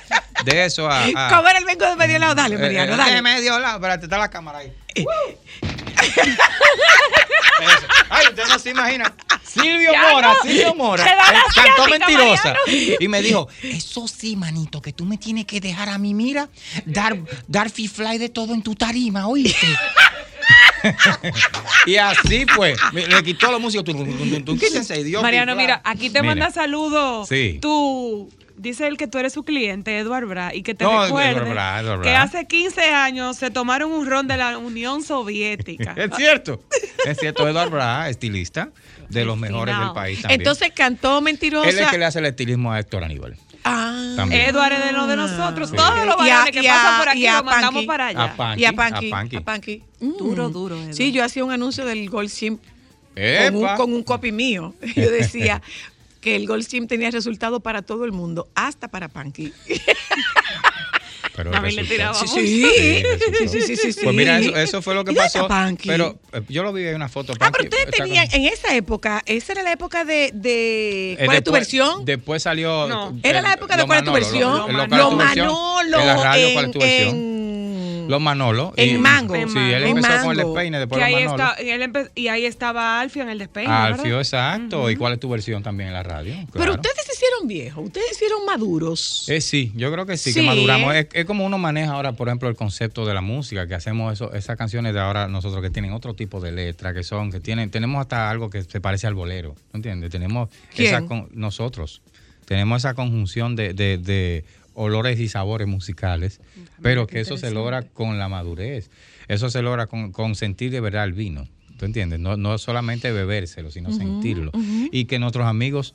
de 0.44 0.64
eso 0.64 0.88
a. 0.90 1.04
a- 1.04 1.28
¿Cómo 1.36 1.48
era 1.48 1.58
el 1.58 1.64
vengo 1.64 1.86
de 1.86 1.96
medio 1.96 2.18
lado? 2.18 2.34
Dale, 2.34 2.54
eh, 2.54 2.58
Mariano, 2.58 2.94
eh, 2.94 2.96
dale. 2.96 3.14
De 3.14 3.22
medio 3.22 3.58
lado. 3.58 3.76
Espérate, 3.76 4.04
está 4.06 4.18
la 4.18 4.30
cámara 4.30 4.58
ahí. 4.58 4.72
Eso. 4.94 5.08
Ay, 8.10 8.26
usted 8.28 8.44
no 8.48 8.58
se 8.58 8.70
imagina. 8.70 9.14
Silvio 9.44 9.92
Ya 9.92 10.10
Mora, 10.12 10.28
no. 10.28 10.42
Silvio 10.42 10.74
Mora. 10.74 11.04
Eh, 11.04 11.16
cantó 11.54 11.88
mentirosa. 11.90 12.54
Mariano. 12.66 12.96
Y 13.00 13.08
me 13.08 13.20
dijo, 13.22 13.48
eso 13.62 14.06
sí, 14.08 14.36
manito, 14.36 14.80
que 14.80 14.92
tú 14.92 15.04
me 15.04 15.18
tienes 15.18 15.44
que 15.46 15.60
dejar 15.60 15.88
a 15.88 15.98
mí, 15.98 16.14
mira, 16.14 16.48
dar, 16.84 17.16
dar 17.46 17.70
fly 17.70 18.18
de 18.18 18.28
todo 18.28 18.54
en 18.54 18.62
tu 18.62 18.74
tarima, 18.74 19.26
¿oíste? 19.26 19.66
y 21.86 21.96
así 21.96 22.46
fue. 22.46 22.74
Me- 22.92 23.06
Le 23.06 23.22
quitó 23.22 23.48
tum, 23.84 24.44
tum. 24.44 24.58
Quítense, 24.58 25.02
Dios. 25.04 25.22
Mariano, 25.22 25.54
mira, 25.56 25.80
aquí 25.84 26.10
te 26.10 26.20
Mira. 26.22 26.34
manda 26.34 26.50
saludos. 26.50 27.28
Sí. 27.28 27.58
Tú. 27.60 28.30
Dice 28.56 28.88
él 28.88 28.96
que 28.96 29.06
tú 29.06 29.18
eres 29.18 29.32
su 29.34 29.44
cliente, 29.44 29.96
Eduard 29.98 30.26
Bra, 30.26 30.52
y 30.52 30.62
que 30.64 30.74
te 30.74 30.82
No, 30.82 31.04
recuerde 31.04 31.48
Bra, 31.48 31.80
que 32.02 32.16
hace 32.16 32.44
15 32.48 32.80
años 32.90 33.36
se 33.36 33.52
tomaron 33.52 33.92
un 33.92 34.04
ron 34.04 34.26
de 34.26 34.36
la 34.36 34.58
Unión 34.58 35.04
Soviética. 35.04 35.94
Es 35.96 36.10
cierto. 36.16 36.60
Es 37.06 37.18
cierto, 37.18 37.46
Eduardo 37.48 37.70
Bra, 37.70 38.08
estilista, 38.10 38.70
de 39.08 39.24
los 39.24 39.38
mejores 39.38 39.78
del 39.78 39.92
país 39.92 40.22
también. 40.22 40.40
Entonces 40.40 40.72
cantó 40.74 41.20
mentirosa. 41.20 41.68
Él 41.68 41.76
es 41.76 41.82
el 41.84 41.90
que 41.90 41.98
le 41.98 42.04
hace 42.06 42.18
el 42.18 42.26
estilismo 42.26 42.72
a 42.72 42.80
Héctor 42.80 43.04
Aníbal. 43.04 43.36
Ah. 43.70 44.26
Es 44.30 44.52
de 44.52 44.92
lo 44.92 45.06
de 45.06 45.16
nosotros. 45.16 45.70
Sí. 45.70 45.76
Todos 45.76 46.06
los 46.06 46.16
varones 46.16 46.50
que 46.52 46.62
pasan 46.62 46.98
por 46.98 47.08
aquí 47.08 47.26
a 47.26 47.34
los 47.36 47.44
mandamos 47.44 47.74
Panky. 47.74 47.86
para 47.86 48.06
allá. 48.08 48.24
A 48.24 48.36
Panky. 48.36 48.60
y 48.62 48.64
a 48.64 48.72
Panky. 48.72 49.06
A 49.08 49.10
Panky. 49.10 49.36
A 49.36 49.40
Panky. 49.42 49.82
Duro, 50.00 50.48
Mm. 50.48 50.52
duro, 50.52 50.76
Eduard. 50.76 50.94
Sí, 50.94 51.12
yo 51.12 51.24
hacía 51.24 51.44
un 51.44 51.50
anuncio 51.52 51.84
del 51.84 52.08
Gold 52.10 52.28
Sim 52.30 52.56
con 52.56 52.66
un, 53.56 53.64
Epa. 53.64 53.74
con 53.76 53.92
un 53.92 54.02
copy 54.02 54.32
mío. 54.32 54.74
Yo 54.96 55.10
decía 55.10 55.60
que 56.20 56.36
el 56.36 56.46
Gold 56.46 56.64
Sim 56.66 56.86
tenía 56.86 57.10
resultado 57.10 57.60
para 57.60 57.82
todo 57.82 58.04
el 58.04 58.12
mundo, 58.12 58.48
hasta 58.54 58.88
para 58.88 59.08
Panky. 59.08 59.52
Pero 61.38 61.54
A 61.54 61.60
mí 61.60 61.70
le 61.70 61.84
tirábamos. 61.84 62.18
Sí, 62.30 62.64
sí, 62.64 63.02
sí, 63.48 63.60
sí, 63.60 63.76
sí, 63.76 63.92
sí. 63.92 64.00
Pues 64.02 64.16
mira, 64.16 64.40
eso, 64.40 64.56
eso 64.56 64.82
fue 64.82 64.94
lo 64.94 65.04
que 65.04 65.12
¿Y 65.12 65.14
dónde 65.14 65.30
pasó. 65.32 65.48
Pero 65.86 66.18
eh, 66.32 66.42
yo 66.48 66.64
lo 66.64 66.72
vi 66.72 66.84
en 66.86 66.96
una 66.96 67.08
foto. 67.08 67.32
Ah, 67.38 67.50
pero 67.52 67.64
ustedes 67.64 67.90
tenían, 67.96 68.26
con- 68.26 68.40
en 68.40 68.46
esa 68.52 68.74
época, 68.74 69.22
esa 69.24 69.52
era 69.52 69.62
la 69.62 69.70
época 69.72 70.04
de, 70.04 70.30
de 70.34 71.12
Eh, 71.12 71.22
¿cuál 71.26 71.36
es 71.36 71.44
tu 71.44 71.52
versión? 71.52 72.04
Después 72.04 72.42
salió. 72.42 72.88
No. 72.88 73.10
eh, 73.10 73.20
Era 73.22 73.40
la 73.40 73.52
época 73.52 73.76
de 73.76 73.84
cuál 73.86 73.98
es 74.00 74.04
tu 74.04 74.12
versión. 74.12 74.58
lo- 74.58 74.66
lo- 74.68 74.86
Los 74.86 74.88
¿cuál 74.88 75.00
es 75.00 75.08
tu 75.10 75.16
versión? 75.18 75.46
Manolo 75.46 76.00
En 76.00 76.06
la 76.06 76.16
radio, 76.24 76.48
¿cuál 76.54 76.64
es 76.64 76.70
tu 76.72 76.78
en- 76.80 76.88
versión? 76.88 77.14
en- 77.16 77.38
Los 78.08 78.22
Manolo. 78.22 78.72
En 78.76 78.88
y- 78.94 78.98
Mango. 78.98 79.34
Sí, 79.34 79.40
En 79.42 79.46
él 79.58 79.82
Mango. 79.82 79.96
empezó 79.98 80.22
con 80.22 80.30
el 80.32 80.36
Mango. 80.38 80.54
despeine, 80.54 80.78
después 80.78 80.98
Que 80.98 81.04
ahí 81.04 81.12
los 81.24 81.32
Manolo. 81.32 81.50
está, 81.50 81.62
y, 81.62 81.68
él 81.70 81.82
empe- 81.82 82.10
y 82.14 82.28
ahí 82.28 82.46
estaba 82.46 83.00
Alfio 83.00 83.22
en 83.22 83.28
el 83.28 83.38
despeine. 83.38 83.70
¿verdad? 83.70 83.84
Alfio, 84.00 84.18
exacto. 84.18 84.90
¿Y 84.90 84.96
cuál 84.96 85.12
es 85.12 85.20
tu 85.20 85.28
versión 85.28 85.62
también 85.62 85.88
en 85.88 85.94
la 85.94 86.02
radio? 86.02 86.32
Pero 86.50 86.50
Claro. 86.52 86.72
ustedes 86.72 87.04
se 87.06 87.07
hicieron 87.38 87.48
viejos, 87.48 87.84
ustedes 87.86 88.06
hicieron 88.12 88.44
maduros. 88.46 89.28
Eh, 89.28 89.40
sí, 89.40 89.72
yo 89.76 89.92
creo 89.92 90.06
que 90.06 90.16
sí, 90.16 90.32
Sí. 90.32 90.40
que 90.40 90.46
maduramos. 90.46 90.94
Es, 90.94 91.08
es 91.12 91.24
como 91.24 91.44
uno 91.44 91.58
maneja 91.58 91.92
ahora, 91.92 92.12
por 92.12 92.28
ejemplo, 92.28 92.48
el 92.48 92.56
concepto 92.56 93.06
de 93.06 93.14
la 93.14 93.20
música, 93.20 93.66
que 93.66 93.74
hacemos 93.74 94.12
eso, 94.12 94.32
esas 94.34 94.56
canciones 94.56 94.94
de 94.94 95.00
ahora 95.00 95.28
nosotros 95.28 95.62
que 95.62 95.70
tienen 95.70 95.92
otro 95.92 96.14
tipo 96.14 96.40
de 96.40 96.52
letra, 96.52 96.92
que 96.94 97.02
son, 97.02 97.30
que 97.30 97.40
tienen, 97.40 97.70
tenemos 97.70 98.00
hasta 98.00 98.30
algo 98.30 98.50
que 98.50 98.62
se 98.62 98.80
parece 98.80 99.06
al 99.06 99.14
bolero, 99.14 99.54
¿no 99.72 99.78
entiendes? 99.78 100.10
Tenemos 100.10 100.48
¿Quién? 100.74 100.88
esa 100.88 101.06
con- 101.06 101.28
nosotros, 101.32 102.02
tenemos 102.44 102.78
esa 102.82 102.94
conjunción 102.94 103.56
de, 103.56 103.72
de- 103.74 103.98
de 103.98 104.44
olores 104.74 105.18
y 105.18 105.28
sabores 105.28 105.66
musicales, 105.66 106.40
pero 106.82 107.06
que 107.06 107.20
eso 107.20 107.36
se 107.36 107.50
logra 107.50 107.82
con 107.82 108.18
la 108.18 108.28
madurez, 108.28 108.90
eso 109.26 109.50
se 109.50 109.60
logra 109.62 109.86
con, 109.86 110.12
con 110.12 110.34
sentir 110.34 110.70
de 110.70 110.80
verdad 110.80 111.04
el 111.04 111.12
vino. 111.12 111.48
¿Tú 111.78 111.84
entiendes? 111.84 112.18
No, 112.18 112.36
no 112.36 112.58
solamente 112.58 113.12
bebérselo, 113.12 113.70
sino 113.70 113.92
sentirlo. 113.92 114.50
Y 114.90 115.04
que 115.04 115.20
nuestros 115.20 115.46
amigos 115.46 115.94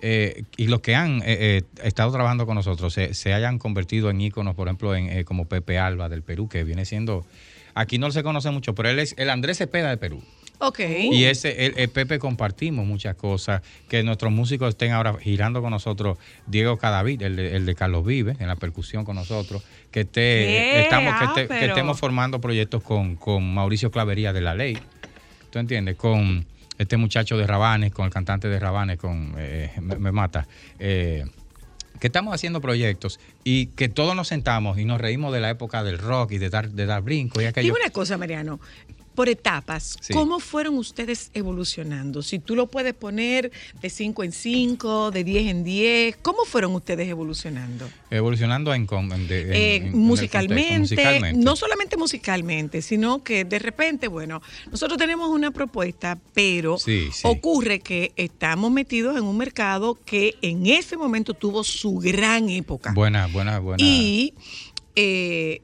eh, 0.00 0.44
y 0.56 0.66
los 0.68 0.80
que 0.80 0.94
han 0.94 1.18
eh, 1.22 1.22
eh, 1.26 1.62
estado 1.82 2.12
trabajando 2.12 2.46
con 2.46 2.54
nosotros 2.54 2.92
se, 2.92 3.14
se 3.14 3.32
hayan 3.34 3.58
convertido 3.58 4.10
en 4.10 4.20
íconos, 4.20 4.54
por 4.54 4.68
ejemplo, 4.68 4.94
en, 4.94 5.08
eh, 5.08 5.24
como 5.24 5.46
Pepe 5.46 5.78
Alba 5.78 6.08
del 6.08 6.22
Perú, 6.22 6.48
que 6.48 6.62
viene 6.64 6.84
siendo, 6.84 7.26
aquí 7.74 7.98
no 7.98 8.10
se 8.10 8.22
conoce 8.22 8.50
mucho, 8.50 8.74
pero 8.74 8.88
él 8.90 8.98
es 9.00 9.14
el 9.18 9.30
Andrés 9.30 9.58
Cepeda 9.58 9.90
de 9.90 9.96
Perú. 9.96 10.22
Ok. 10.60 10.80
Y 11.12 11.24
ese, 11.24 11.66
el, 11.66 11.74
el 11.78 11.88
Pepe 11.88 12.18
compartimos 12.18 12.84
muchas 12.84 13.14
cosas, 13.14 13.62
que 13.88 14.02
nuestros 14.02 14.32
músicos 14.32 14.70
estén 14.70 14.90
ahora 14.90 15.14
girando 15.20 15.62
con 15.62 15.70
nosotros, 15.70 16.18
Diego 16.48 16.76
Cadavid, 16.78 17.22
el 17.22 17.36
de, 17.36 17.54
el 17.56 17.64
de 17.64 17.74
Carlos 17.76 18.04
Vive, 18.04 18.34
en 18.40 18.48
la 18.48 18.56
percusión 18.56 19.04
con 19.04 19.14
nosotros, 19.14 19.62
que 19.92 20.00
esté, 20.00 20.20
¿Qué? 20.20 20.80
estamos, 20.80 21.14
que, 21.14 21.24
Ah, 21.24 21.28
esté- 21.28 21.42
que 21.42 21.46
pero- 21.48 21.66
estemos 21.74 21.98
formando 22.00 22.40
proyectos 22.40 22.82
con, 22.82 23.14
con 23.14 23.54
Mauricio 23.54 23.92
Clavería 23.92 24.32
de 24.32 24.40
La 24.40 24.56
Ley, 24.56 24.76
¿tú 25.50 25.60
entiendes? 25.60 25.94
Con 25.94 26.44
este 26.78 26.96
muchacho 26.96 27.36
de 27.36 27.46
Rabanes, 27.46 27.92
con 27.92 28.06
el 28.06 28.12
cantante 28.12 28.48
de 28.48 28.58
Rabanes, 28.58 28.98
con 28.98 29.34
eh, 29.36 29.72
me, 29.80 30.12
mata. 30.12 30.46
eh, 30.78 31.24
que 31.98 32.06
estamos 32.06 32.34
haciendo 32.34 32.60
proyectos 32.60 33.18
y 33.44 33.66
que 33.66 33.88
todos 33.88 34.14
nos 34.14 34.28
sentamos 34.28 34.78
y 34.78 34.84
nos 34.84 35.00
reímos 35.00 35.32
de 35.32 35.40
la 35.40 35.50
época 35.50 35.82
del 35.82 35.98
rock 35.98 36.32
y 36.32 36.38
de 36.38 36.48
dar, 36.50 36.70
de 36.70 36.86
dar 36.86 37.02
brinco 37.02 37.40
y 37.40 37.46
aquello. 37.46 37.66
Dime 37.66 37.80
una 37.84 37.90
cosa, 37.90 38.16
Mariano. 38.16 38.60
Por 39.18 39.28
etapas, 39.28 39.96
Sí. 40.00 40.12
¿cómo 40.14 40.38
fueron 40.38 40.78
ustedes 40.78 41.32
evolucionando? 41.34 42.22
Si 42.22 42.38
tú 42.38 42.54
lo 42.54 42.68
puedes 42.68 42.94
poner 42.94 43.50
de 43.82 43.90
5 43.90 44.22
en 44.22 44.30
5, 44.30 45.10
de 45.10 45.24
10 45.24 45.48
en 45.48 45.64
10, 45.64 46.16
¿cómo 46.22 46.44
fueron 46.44 46.72
ustedes 46.76 47.08
evolucionando? 47.08 47.90
Evolucionando 48.12 48.72
en, 48.72 48.86
con- 48.86 49.10
en- 49.10 49.26
de- 49.26 49.40
en- 49.40 49.52
Eh, 49.54 49.74
en 49.88 49.98
musicalmente, 49.98 51.32
no 51.34 51.56
solamente 51.56 51.96
musicalmente, 51.96 52.80
sino 52.80 53.24
que 53.24 53.44
de 53.44 53.58
repente, 53.58 54.06
bueno, 54.06 54.40
nosotros 54.70 54.96
tenemos 54.98 55.28
una 55.30 55.50
propuesta, 55.50 56.16
pero 56.32 56.78
Sí, 56.78 57.08
sí. 57.12 57.22
ocurre 57.24 57.80
que 57.80 58.12
estamos 58.14 58.70
metidos 58.70 59.16
en 59.16 59.24
un 59.24 59.36
mercado 59.36 59.98
que 60.06 60.36
en 60.42 60.64
ese 60.66 60.96
momento 60.96 61.34
tuvo 61.34 61.64
su 61.64 61.96
gran 61.98 62.48
época. 62.50 62.92
Buena, 62.92 63.26
buena, 63.26 63.58
buena. 63.58 63.82
Y 63.82 64.32
eh, 64.94 65.60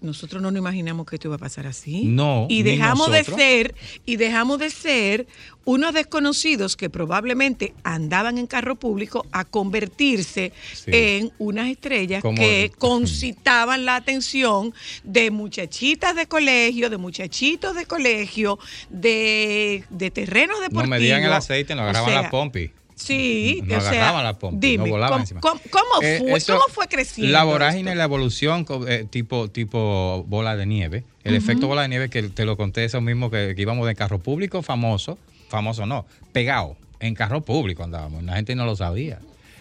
nosotros 0.00 0.42
no 0.42 0.50
nos 0.50 0.58
imaginamos 0.60 1.06
que 1.06 1.16
esto 1.16 1.28
iba 1.28 1.36
a 1.36 1.38
pasar 1.38 1.66
así. 1.66 2.04
No, 2.04 2.46
Y 2.50 2.62
dejamos 2.62 3.10
de 3.10 3.24
ser, 3.24 3.74
y 4.04 4.16
dejamos 4.16 4.58
de 4.58 4.70
ser 4.70 5.26
unos 5.64 5.94
desconocidos 5.94 6.76
que 6.76 6.90
probablemente 6.90 7.74
andaban 7.82 8.38
en 8.38 8.46
carro 8.46 8.76
público 8.76 9.26
a 9.32 9.44
convertirse 9.44 10.52
Sí. 10.74 10.90
en 10.92 11.32
unas 11.38 11.68
estrellas 11.70 12.22
Como- 12.22 12.36
que 12.38 12.70
concitaban 12.78 13.84
la 13.84 13.96
atención 13.96 14.72
de 15.02 15.30
muchachitas 15.30 16.14
de 16.14 16.26
colegio, 16.26 16.88
de 16.90 16.98
muchachitos 16.98 17.74
de 17.74 17.86
colegio, 17.86 18.58
de, 18.90 19.84
de 19.90 20.10
terrenos 20.10 20.58
Nos 20.58 20.68
deportivos. 20.68 20.88
medían 20.88 21.22
el 21.24 21.32
aceite, 21.32 21.74
nos 21.74 21.80
O 21.82 21.84
agarraban 21.84 22.10
sea, 22.10 22.22
la 22.22 22.30
pompi. 22.30 22.70
Sí, 22.96 23.60
Nos 23.66 23.76
o 23.78 23.80
sea, 23.82 23.90
agarraban 23.90 24.24
la 24.24 24.38
pompi, 24.38 24.66
dime, 24.68 24.84
nos 24.84 24.90
volaban 24.90 25.12
¿cómo, 25.12 25.22
encima. 25.22 25.40
cómo- 25.42 25.60
cómo 25.70 26.02
Eh, 26.02 26.16
fue, 26.18 26.32
eso- 26.32 26.54
cómo 26.54 26.64
fue 26.74 26.88
creciendo? 26.88 27.30
La 27.30 27.44
vorágine, 27.44 27.90
esto? 27.90 27.98
la 27.98 28.04
evolución 28.04 28.66
eh, 28.88 29.04
tipo, 29.08 29.48
tipo 29.48 30.24
bola 30.26 30.56
de 30.56 30.64
nieve. 30.64 31.04
El 31.22 31.34
efecto 31.34 31.66
bola 31.66 31.82
de 31.82 31.88
nieve 31.88 32.08
que 32.08 32.22
te 32.22 32.46
lo 32.46 32.56
conté 32.56 32.84
eso 32.84 33.00
mismo 33.02 33.30
que, 33.30 33.52
que 33.54 33.60
íbamos 33.62 33.86
de 33.86 33.94
carro 33.94 34.18
público 34.18 34.62
famoso, 34.62 35.18
famoso 35.48 35.84
no, 35.84 36.06
pegado. 36.32 36.76
En 36.98 37.14
carro 37.14 37.42
público 37.42 37.84
andábamos, 37.84 38.24
la 38.24 38.36
gente 38.36 38.54
no 38.54 38.64
lo 38.64 38.74
sabía. 38.74 39.18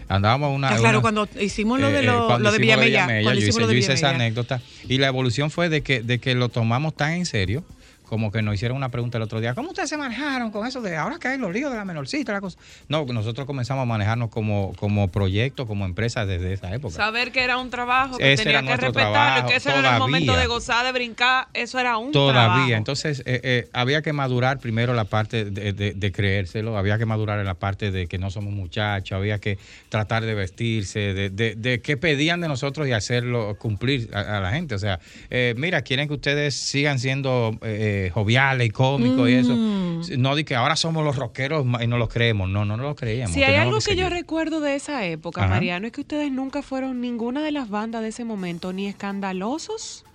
Andábamos 0.08 0.56
una. 0.56 0.69
Ah, 0.69 0.78
claro, 0.78 1.00
una- 1.00 1.02
cuando 1.02 1.28
hicimos 1.41 1.80
lo 1.82 1.89
de, 1.89 1.95
eh, 1.98 2.00
eh, 2.00 2.04
lo, 2.04 2.28
cuando 2.28 2.43
lo 2.45 2.52
de 2.54 2.60
Villamella. 2.60 3.21
Yo 3.21 3.34
hice, 3.34 3.60
lo 3.60 3.67
de 3.67 3.74
yo 3.74 3.80
hice 3.80 3.93
esa 3.93 4.12
anécdota. 4.12 4.62
Y 4.88 5.00
la 5.00 5.08
evolución 5.08 5.52
fue 5.52 5.67
de 5.67 5.82
que, 5.82 6.02
de 6.02 6.19
que 6.19 6.36
lo 6.36 6.48
tomamos 6.48 6.95
tan 6.95 7.12
en 7.13 7.26
serio 7.26 7.65
como 8.06 8.32
que 8.32 8.41
nos 8.41 8.56
hicieron 8.56 8.78
una 8.78 8.89
pregunta 8.89 9.18
el 9.18 9.24
otro 9.24 9.39
día. 9.39 9.54
¿Cómo 9.54 9.70
ustedes 9.70 9.89
se 9.89 9.98
manejaron 9.98 10.52
con 10.52 10.65
eso 10.68 10.82
de 10.82 10.96
ahora 10.96 11.18
que 11.20 11.28
hay 11.28 11.38
los 11.38 11.52
líos 11.52 11.72
de 11.72 11.78
la 11.78 11.86
menorcita? 11.86 12.32
La 12.34 12.41
cosa? 12.41 12.58
No, 12.88 13.06
nosotros 13.06 13.46
comenzamos 13.48 13.82
a 13.84 13.86
manejarnos 13.86 14.30
como, 14.30 14.74
como 14.78 15.08
proyecto, 15.10 15.68
como 15.68 15.86
empresa 15.86 16.26
desde 16.26 16.54
esa 16.54 16.74
época. 16.74 16.96
Saber 16.96 17.32
que 17.32 17.44
era 17.44 17.58
un 17.58 17.70
trabajo, 17.70 18.18
que 18.18 18.34
Ese 18.34 18.44
tenía 18.44 18.62
que 18.63 18.78
respetarlo, 18.78 19.48
que 19.50 19.56
ese 19.56 19.70
era 19.70 19.78
el 19.80 19.84
todavía. 19.86 20.00
momento 20.00 20.36
de 20.36 20.48
gozar, 20.48 20.86
de 20.86 20.91
brincar, 20.91 21.48
eso 21.54 21.80
era 21.80 21.98
un 21.98 22.12
Todavía. 22.12 22.34
trabajo. 22.44 22.72
Entonces, 22.74 23.20
eh, 23.26 23.41
eh, 23.44 23.70
había 23.74 24.02
que 24.02 24.13
madurar 24.13 24.60
primero 24.60 24.94
la 24.94 25.06
parte 25.06 25.46
de, 25.46 25.74
de- 25.74 25.94
de 25.94 26.12
creérselo, 26.12 26.78
había 26.78 26.98
que 26.98 27.06
madurar 27.06 27.39
en 27.39 27.46
la 27.46 27.56
parte 27.56 27.91
de 27.91 28.08
que 28.08 28.18
no 28.18 28.30
somos 28.32 28.54
muchachos, 28.54 29.15
había 29.18 29.39
que 29.39 29.58
tratar 29.89 30.24
de 30.26 30.34
vestirse, 30.36 31.00
de, 31.13 31.30
de, 31.30 31.56
de 31.56 31.80
qué 31.82 31.98
pedían 31.98 32.41
de 32.41 32.48
nosotros 32.48 32.88
y 32.88 32.91
hacerlo 32.91 33.56
cumplir 33.58 34.10
a, 34.13 34.38
a 34.38 34.39
la 34.39 34.52
gente. 34.52 34.76
O 34.76 34.80
sea, 34.80 35.00
eh, 35.30 35.54
mira, 35.58 35.82
quieren 35.82 36.08
que 36.08 36.13
ustedes 36.13 36.54
sigan 36.56 37.00
siendo 37.00 37.58
eh, 37.62 37.94
eh, 37.95 38.10
joviales 38.10 38.67
y 38.67 38.69
cómicos 38.71 39.29
y 39.29 39.34
Mm. 39.36 40.01
eso. 40.01 40.17
No 40.17 40.36
di 40.36 40.43
que 40.43 40.55
ahora 40.55 40.75
somos 40.75 41.03
los 41.03 41.15
rockeros 41.15 41.65
y 41.81 41.88
no 41.88 41.97
lo 41.97 42.08
creemos. 42.10 42.49
No, 42.49 42.65
no, 42.65 42.77
no 42.77 42.84
lo 42.84 42.95
creíamos. 42.95 43.34
Si 43.34 43.43
hay 43.43 43.55
algo 43.55 43.79
que 43.79 43.95
yo 43.95 44.10
recuerdo 44.10 44.60
de 44.60 44.75
esa 44.75 45.05
época, 45.05 45.41
Ajá. 45.45 45.49
Mariano, 45.55 45.88
es 45.88 45.93
que 45.93 46.01
ustedes 46.01 46.31
nunca 46.31 46.62
fueron 46.62 47.01
ninguna 47.01 47.43
de 47.43 47.51
las 47.51 47.69
bandas 47.69 48.01
de 48.01 48.10
ese 48.10 48.23
momento 48.25 48.73
ni 48.73 48.88
escandalosos. 48.88 50.05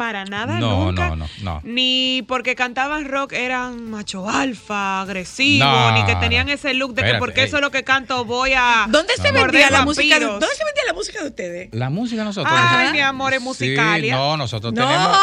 Para 0.00 0.24
nada, 0.24 0.58
No, 0.58 0.86
nunca. 0.86 1.08
no, 1.10 1.16
no, 1.16 1.28
no. 1.42 1.60
Ni 1.62 2.24
porque 2.26 2.54
cantaban 2.54 3.04
rock 3.06 3.34
eran 3.34 3.90
macho 3.90 4.30
alfa, 4.30 5.02
agresivo, 5.02 5.66
No, 5.66 5.92
ni 5.92 6.06
que 6.06 6.14
tenían 6.16 6.46
no. 6.46 6.54
ese 6.54 6.72
look 6.72 6.94
de 6.94 7.02
que 7.04 7.14
porque 7.18 7.42
ey. 7.42 7.46
eso 7.48 7.56
es 7.58 7.62
lo 7.62 7.70
que 7.70 7.84
canto 7.84 8.24
voy 8.24 8.54
a. 8.56 8.86
¿Dónde 8.88 9.12
se 9.18 9.30
vendía 9.30 9.68
la 9.68 9.84
música? 9.84 10.18
De. 10.18 10.24
¿Dónde 10.24 10.46
se 10.56 10.64
vendía 10.64 10.84
la 10.86 10.94
música 10.94 11.20
de 11.22 11.28
ustedes? 11.28 11.68
La 11.72 11.90
música 11.90 12.24
nosotros. 12.24 12.50
Ay, 12.58 12.92
mi 12.92 13.00
amor, 13.00 13.34
es 13.34 13.40
Sí, 13.40 13.44
musicalia. 13.44 14.16
no, 14.16 14.38
nosotros 14.38 14.72
No. 14.72 14.86
tenemos. 14.88 15.18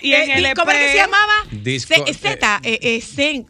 Y 0.00 0.14
en 0.14 0.30
Eh, 0.30 0.34
el 0.48 0.54
¿Cómo 0.54 0.70
es 0.70 0.78
que 0.78 0.88
se 0.92 0.96
llamaba? 0.96 1.32
Disco, 1.50 1.94
C- 2.06 2.14
Z, 2.14 2.60
eh, 2.62 2.78
eh, 2.80 3.00
Zen. 3.02 3.46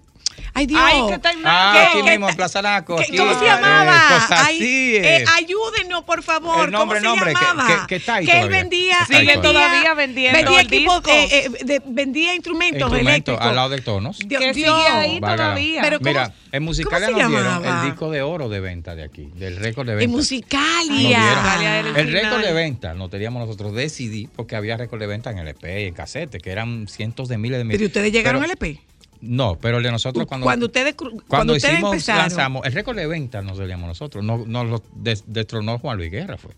Ay, 0.57 0.67
Dios. 0.67 0.81
Ay, 0.85 1.03
¿qué 1.11 1.19
tal? 1.19 1.37
Ah, 1.45 1.73
¿Qué- 1.75 1.99
aquí 1.99 2.09
mismo 2.11 2.29
en 2.29 2.37
Plaza 2.37 2.63
Naco. 2.63 2.95
¿Qué- 2.97 3.03
aquí, 3.05 3.17
¿Cómo 3.17 3.37
se 3.37 3.45
eh, 3.45 3.49
llamaba? 3.49 4.03
cosas 4.09 4.31
Ay, 4.47 4.57
así, 4.57 4.97
eh, 4.97 5.17
eh. 5.17 5.25
ayúdenos, 5.37 6.05
por 6.05 6.23
favor. 6.23 6.67
El 6.67 6.71
nombre, 6.71 7.01
¿Cómo 7.01 7.11
se 7.15 7.17
nombre, 7.17 7.35
que- 7.35 7.45
llamaba? 7.45 7.81
que- 7.81 7.87
que 7.89 7.97
está 7.97 8.15
ahí 8.15 8.27
Que 8.27 8.33
él 8.33 8.39
todavía. 8.39 8.59
vendía. 8.61 8.99
Está 9.01 9.19
Sigue 9.19 9.37
todavía. 9.39 9.95
vendiendo 9.95 10.39
vendía 10.39 10.61
el 10.61 10.67
equipos, 10.67 11.03
disco. 11.03 11.11
eh, 11.19 11.29
eh, 11.59 11.65
de- 11.65 11.83
vendía 11.87 12.35
instrumentos, 12.37 12.81
Instrumento 12.83 13.11
eléctricos. 13.33 13.43
al 13.47 13.57
lado 13.57 13.69
del 13.71 13.83
tonos. 13.83 14.19
Dios, 14.25 14.41
Que 14.43 14.53
Dios. 14.53 14.77
sigue 14.77 14.89
ahí 14.89 15.21
todavía. 15.21 15.83
Pero 15.83 15.99
¿cómo- 15.99 16.09
Mira, 16.11 16.33
en 16.53 16.63
Musicalia 16.63 17.07
cómo 17.09 17.19
se 17.19 17.23
nos 17.25 17.31
dieron 17.33 17.53
llamaba? 17.63 17.81
el 17.83 17.91
disco 17.91 18.11
de 18.13 18.23
oro 18.23 18.49
de 18.49 18.61
venta 18.61 18.95
de 18.95 19.03
aquí, 19.03 19.29
del 19.35 19.57
récord 19.57 19.87
de 19.87 19.93
En 19.95 19.99
venta. 19.99 20.13
Nos 20.13 20.17
Musicalia. 20.19 21.81
El 21.97 22.13
récord 22.13 22.43
de 22.43 22.53
venta 22.53 22.95
lo 22.95 23.09
teníamos 23.09 23.45
nosotros 23.45 23.75
de 23.75 23.89
CD 23.89 24.29
porque 24.37 24.55
había 24.55 24.77
récord 24.77 25.01
de 25.01 25.07
venta 25.09 25.31
en 25.31 25.39
LP 25.39 25.83
y 25.83 25.87
en 25.89 25.95
casete, 25.95 26.39
que 26.39 26.51
eran 26.53 26.87
cientos 26.89 27.29
de 27.29 27.39
miles 27.39 27.59
de 27.59 27.65
miles. 27.65 27.79
Pero 27.79 27.89
ustedes 27.89 28.13
llegaron 28.13 28.43
al 28.45 28.51
EP. 28.53 28.81
No, 29.27 29.57
pero 29.61 29.79
el 29.79 29.83
de 29.83 29.91
nosotros 29.91 30.27
cuando, 30.27 30.45
Cuando 30.45 30.67
ustedes, 30.67 30.95
cuando 30.95 31.23
cuando 31.27 31.53
ustedes 31.55 31.75
hicimos, 31.75 31.93
empezaron. 31.93 32.23
lanzamos, 32.23 32.67
el 32.67 32.73
récord 32.73 32.97
de 32.97 33.07
venta 33.07 33.43
nos 33.43 33.59
teníamos 33.59 33.89
nosotros, 33.89 34.23
no, 34.25 34.45
nos 34.47 34.67
lo 34.67 34.83
des- 34.95 35.25
destronó 35.27 35.79
Juan 35.79 35.97
Luis 35.97 36.11
Guerra 36.11 36.37
fue. 36.37 36.53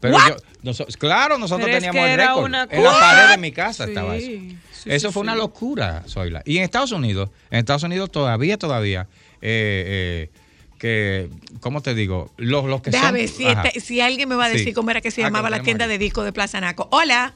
Pero 0.00 0.14
What? 0.16 0.28
yo, 0.28 0.36
noso- 0.62 0.86
claro, 0.98 1.38
nosotros 1.38 1.64
Pero 1.66 1.78
es 1.78 1.82
teníamos 1.82 2.00
que 2.06 2.14
el 2.14 2.20
era 2.20 2.28
récord. 2.28 2.44
una 2.44 2.68
En 2.70 2.84
la 2.84 2.90
pared 2.90 3.30
de 3.30 3.38
mi 3.38 3.52
casa 3.52 3.84
Sí, 3.84 3.90
estaba 3.90 4.16
eso. 4.16 4.26
sí, 4.26 4.58
eso 4.86 5.08
sí, 5.08 5.12
fue 5.14 5.22
una 5.22 5.34
locura, 5.34 6.02
Zoila. 6.06 6.42
Y 6.44 6.58
en 6.58 6.64
Estados 6.64 6.92
Unidos, 6.92 7.30
en 7.50 7.58
Estados 7.60 7.82
Unidos 7.84 8.10
todavía, 8.12 8.58
todavía, 8.58 9.08
eh, 9.40 10.28
eh, 10.30 10.38
que, 10.78 11.30
¿cómo 11.60 11.80
te 11.80 11.94
digo? 11.94 12.30
Los, 12.36 12.66
los 12.66 12.82
que 12.82 12.90
Déjame 12.90 13.26
son... 13.28 13.36
si, 13.36 13.46
este- 13.46 13.80
si 13.80 14.00
alguien 14.02 14.28
me 14.28 14.34
va 14.34 14.44
a 14.44 14.48
decir 14.50 14.66
Sí. 14.68 14.72
cómo 14.74 14.90
era 14.90 15.00
que 15.00 15.10
se 15.10 15.22
Ah, 15.22 15.24
que 15.24 15.28
llamaba 15.30 15.48
la 15.48 15.62
tienda 15.62 15.86
aquí. 15.86 15.92
de 15.92 15.98
disco 15.98 16.22
de 16.22 16.32
Plaza 16.32 16.60
Naco. 16.60 16.86
Hola. 16.92 17.32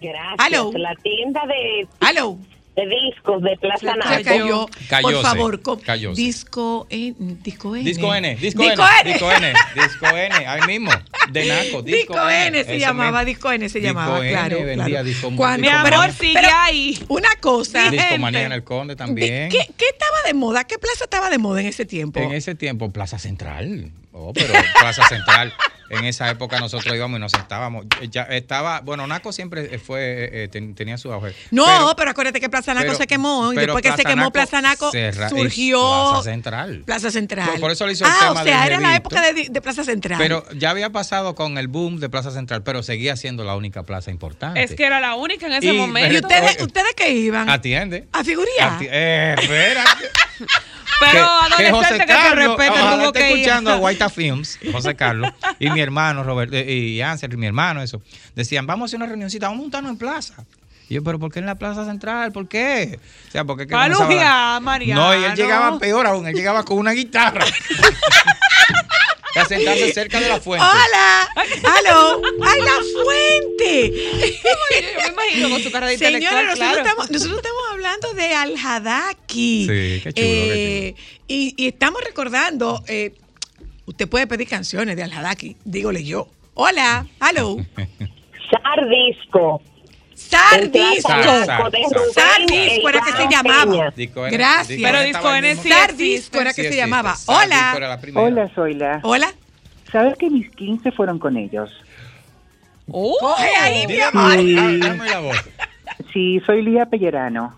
Gracias. 0.00 0.34
Aló. 0.38 0.70
La 0.74 0.94
tienda 1.02 1.42
de, 1.46 1.86
Hello. 2.08 2.38
De 2.86 2.96
discos 3.10 3.42
de 3.42 3.56
Plaza 3.58 3.94
Naco. 3.96 4.24
cayó. 4.24 4.66
Por 5.02 5.22
favor, 5.22 5.60
cayóse. 5.82 6.20
disco 6.20 6.86
N. 6.90 7.14
Disco 7.42 7.76
N. 7.76 7.84
Disco 7.84 8.14
N, 8.14 8.36
disco, 8.36 8.62
Disco 8.62 8.84
N, 8.84 8.96
N. 9.02 9.04
disco 9.04 9.30
N, 9.32 9.52
disco 9.74 10.06
N, 10.16 10.46
ahí 10.46 10.60
mismo, 10.66 10.90
de 11.30 11.44
Naco, 11.48 11.82
disco, 11.82 12.14
Disco 12.14 12.30
N 12.30 12.64
se 12.64 12.78
llamaba. 12.78 13.24
Disco 13.24 13.52
N 13.52 13.68
se 13.68 13.80
Disco 13.80 13.94
llamaba, 13.94 14.20
N 14.20 14.30
claro. 14.30 14.64
vendía 14.64 14.86
claro. 14.86 15.04
disco- 15.04 15.32
Cuando- 15.36 15.60
Mi 15.62 15.68
amor, 15.68 15.90
Pero- 15.90 16.12
sigue 16.12 16.34
pero 16.34 16.48
ahí. 16.56 16.98
Una 17.08 17.28
cosa. 17.40 17.90
Disco 17.90 18.02
gente. 18.02 18.18
Manía 18.18 18.42
en 18.46 18.52
el 18.52 18.64
Conde 18.64 18.96
también. 18.96 19.48
¿Qué, 19.50 19.58
qué 19.76 19.84
estaba 19.90 20.16
de 20.26 20.34
moda? 20.34 20.64
¿Qué 20.64 20.78
plaza 20.78 21.04
estaba 21.04 21.30
de 21.30 21.38
moda 21.38 21.60
en 21.60 21.66
ese 21.66 21.84
tiempo? 21.86 22.20
En 22.20 22.32
ese 22.32 22.54
tiempo, 22.54 22.90
Plaza 22.90 23.18
Central. 23.18 23.90
Oh, 24.12 24.32
pero 24.32 24.52
Plaza 24.80 25.06
Central. 25.08 25.52
En 25.90 26.04
esa 26.04 26.30
época 26.30 26.58
nosotros 26.60 26.94
íbamos 26.94 27.18
y 27.18 27.20
nos 27.20 27.32
sentábamos. 27.32 27.84
Ya 28.10 28.22
estaba, 28.22 28.80
bueno, 28.80 29.06
Naco 29.06 29.32
siempre 29.32 29.78
fue, 29.78 30.00
eh, 30.24 30.44
eh, 30.44 30.48
ten- 30.48 30.74
tenía 30.74 30.96
su 30.98 31.12
auge. 31.12 31.34
no, 31.50 31.94
pero, 31.96 32.10
acuérdate 32.12 32.40
que 32.40 32.48
Plaza 32.48 32.72
Naco 32.74 32.86
pero- 32.86 32.96
se 32.98 33.06
quemó. 33.06 33.52
Y 33.52 33.56
después 33.56 33.82
que 33.82 33.92
se 33.92 34.04
quemó 34.04 34.22
Naco 34.22 34.32
Plaza 34.32 34.60
Naco, 34.62 34.90
cerra- 34.90 35.28
surgió 35.28 35.80
Plaza 35.80 36.22
Central. 36.30 36.82
Plaza 36.86 37.10
Central. 37.10 37.50
Por- 37.50 37.60
por 37.60 37.70
eso 37.72 37.86
le 37.86 37.92
hizo 37.92 38.04
el 38.04 38.10
ah, 38.10 38.16
tema 38.20 38.40
o 38.40 38.44
sea, 38.44 38.66
era 38.66 38.80
la 38.80 38.96
época 38.96 39.20
de, 39.32 39.48
de 39.50 39.60
Plaza 39.60 39.84
Central. 39.84 40.18
Pero 40.18 40.44
ya 40.54 40.70
había 40.70 40.90
pasado 40.90 41.34
con 41.34 41.58
el 41.58 41.68
boom 41.68 41.98
de 42.00 42.08
Plaza 42.08 42.30
Central, 42.30 42.62
pero 42.62 42.82
seguía 42.82 43.16
siendo 43.16 43.44
la 43.44 43.56
única 43.56 43.82
plaza 43.82 44.10
importante. 44.10 44.62
Es 44.62 44.74
que 44.74 44.84
era 44.84 45.00
la 45.00 45.14
única 45.16 45.46
en 45.46 45.54
ese 45.54 45.66
Y- 45.66 45.70
¿Y 45.70 45.78
momento. 45.78 46.26
ustedes, 46.26 46.54
Oye. 46.56 46.64
ustedes 46.64 46.94
qué 46.96 47.10
iban? 47.10 47.50
Atiende. 47.50 48.06
¿A 48.12 48.22
figuría? 48.24 48.78
Ati- 48.78 48.88
eh, 48.90 49.34
espérate. 49.38 50.04
Pero 51.00 51.26
que 51.56 51.66
adolescente 51.66 52.06
que, 52.06 52.12
se 52.12 52.18
Carlos, 52.18 52.46
respeta 52.56 52.72
ojalá 52.72 53.02
tuvo 53.02 53.12
que 53.12 53.30
ir. 53.30 53.36
escuchando 53.38 53.72
a 53.72 53.76
Guaita 53.76 54.08
Films, 54.08 54.58
José 54.72 54.94
Carlos, 54.94 55.32
y 55.58 55.70
mi 55.70 55.80
hermano 55.80 56.22
Robert, 56.22 56.52
eh, 56.52 56.72
y 56.72 57.00
Ansel, 57.00 57.32
y 57.32 57.36
mi 57.36 57.46
hermano, 57.46 57.82
eso. 57.82 58.02
Decían, 58.34 58.66
vamos 58.66 58.84
a 58.84 58.86
hacer 58.86 58.98
una 58.98 59.06
reunioncita, 59.06 59.46
vamos 59.46 59.60
a 59.60 59.62
juntarnos 59.62 59.92
en 59.92 59.98
plaza. 59.98 60.44
Y 60.88 60.94
yo, 60.94 61.04
pero 61.04 61.18
¿por 61.20 61.32
qué 61.32 61.38
en 61.38 61.46
la 61.46 61.54
plaza 61.54 61.84
central? 61.84 62.32
¿Por 62.32 62.48
qué? 62.48 62.98
O 63.28 63.30
sea, 63.30 63.44
porque 63.44 63.66
Mariano. 64.60 65.00
No, 65.00 65.20
y 65.20 65.24
él 65.24 65.34
llegaba 65.36 65.78
peor 65.78 66.06
aún, 66.06 66.26
él 66.26 66.34
llegaba 66.34 66.64
con 66.64 66.78
una 66.78 66.90
guitarra. 66.92 67.44
a 69.36 69.44
sentarse 69.44 69.92
cerca 69.92 70.20
de 70.20 70.28
la 70.28 70.40
fuente. 70.40 70.66
¡Hola! 70.66 71.28
¡Aló! 71.78 72.22
¡Ay, 72.42 72.60
la 72.60 72.78
fuente! 73.02 73.92
Yo 74.42 75.02
me 75.02 75.12
imagino 75.12 75.50
con 75.50 75.62
su 75.62 75.70
cara 75.70 75.86
de 75.88 75.94
intelectual, 75.94 76.46
nosotros, 76.46 76.58
claro. 76.58 76.78
estamos, 76.78 77.10
nosotros 77.10 77.36
estamos 77.38 77.62
hablando 77.70 78.12
de 78.14 78.34
Al-Hadaki. 78.34 79.66
Sí, 79.66 80.00
qué 80.02 80.12
chulo, 80.12 80.14
qué 80.14 80.94
Y, 81.28 81.54
y 81.56 81.68
estamos 81.68 82.02
recordando, 82.02 82.82
eh, 82.88 83.14
usted 83.86 84.08
puede 84.08 84.26
pedir 84.26 84.48
canciones 84.48 84.96
de 84.96 85.02
Al-Hadaki, 85.02 85.56
dígole 85.64 86.04
yo. 86.04 86.28
Hola, 86.54 87.06
hello. 87.20 87.56
Sardisco. 88.50 89.62
Sardisco. 90.30 91.08
Sar, 91.08 91.24
sar, 91.46 91.70
sar. 91.72 92.12
Sardisco 92.14 92.88
era 92.88 93.00
que 93.00 93.12
se 93.12 93.28
llamaba. 93.28 93.90
Disco 93.96 94.26
N, 94.26 94.36
Gracias. 94.36 94.80
Pero 94.82 95.00
Disco 95.02 95.34
N 95.34 95.56
sí 95.56 95.68
Sardisco 95.68 96.40
era 96.40 96.52
que 96.52 96.68
se 96.68 96.76
llamaba. 96.76 97.16
Sardisco 97.16 97.32
Hola. 97.76 97.98
la. 98.14 98.20
Hola, 98.20 98.50
Zoila. 98.54 99.00
Hola. 99.02 99.32
¿Sabes 99.90 100.16
que 100.18 100.30
mis 100.30 100.48
15 100.52 100.92
fueron 100.92 101.18
con 101.18 101.36
ellos? 101.36 101.70
Oh. 102.92 103.16
Coge 103.20 103.56
ahí, 103.56 103.86
mi 103.86 104.00
amor. 104.00 104.32
Ah, 105.00 105.04
la 105.10 105.20
voz. 105.20 105.36
Sí, 106.12 106.40
soy 106.46 106.62
Lía 106.62 106.86
Pellerano. 106.86 107.54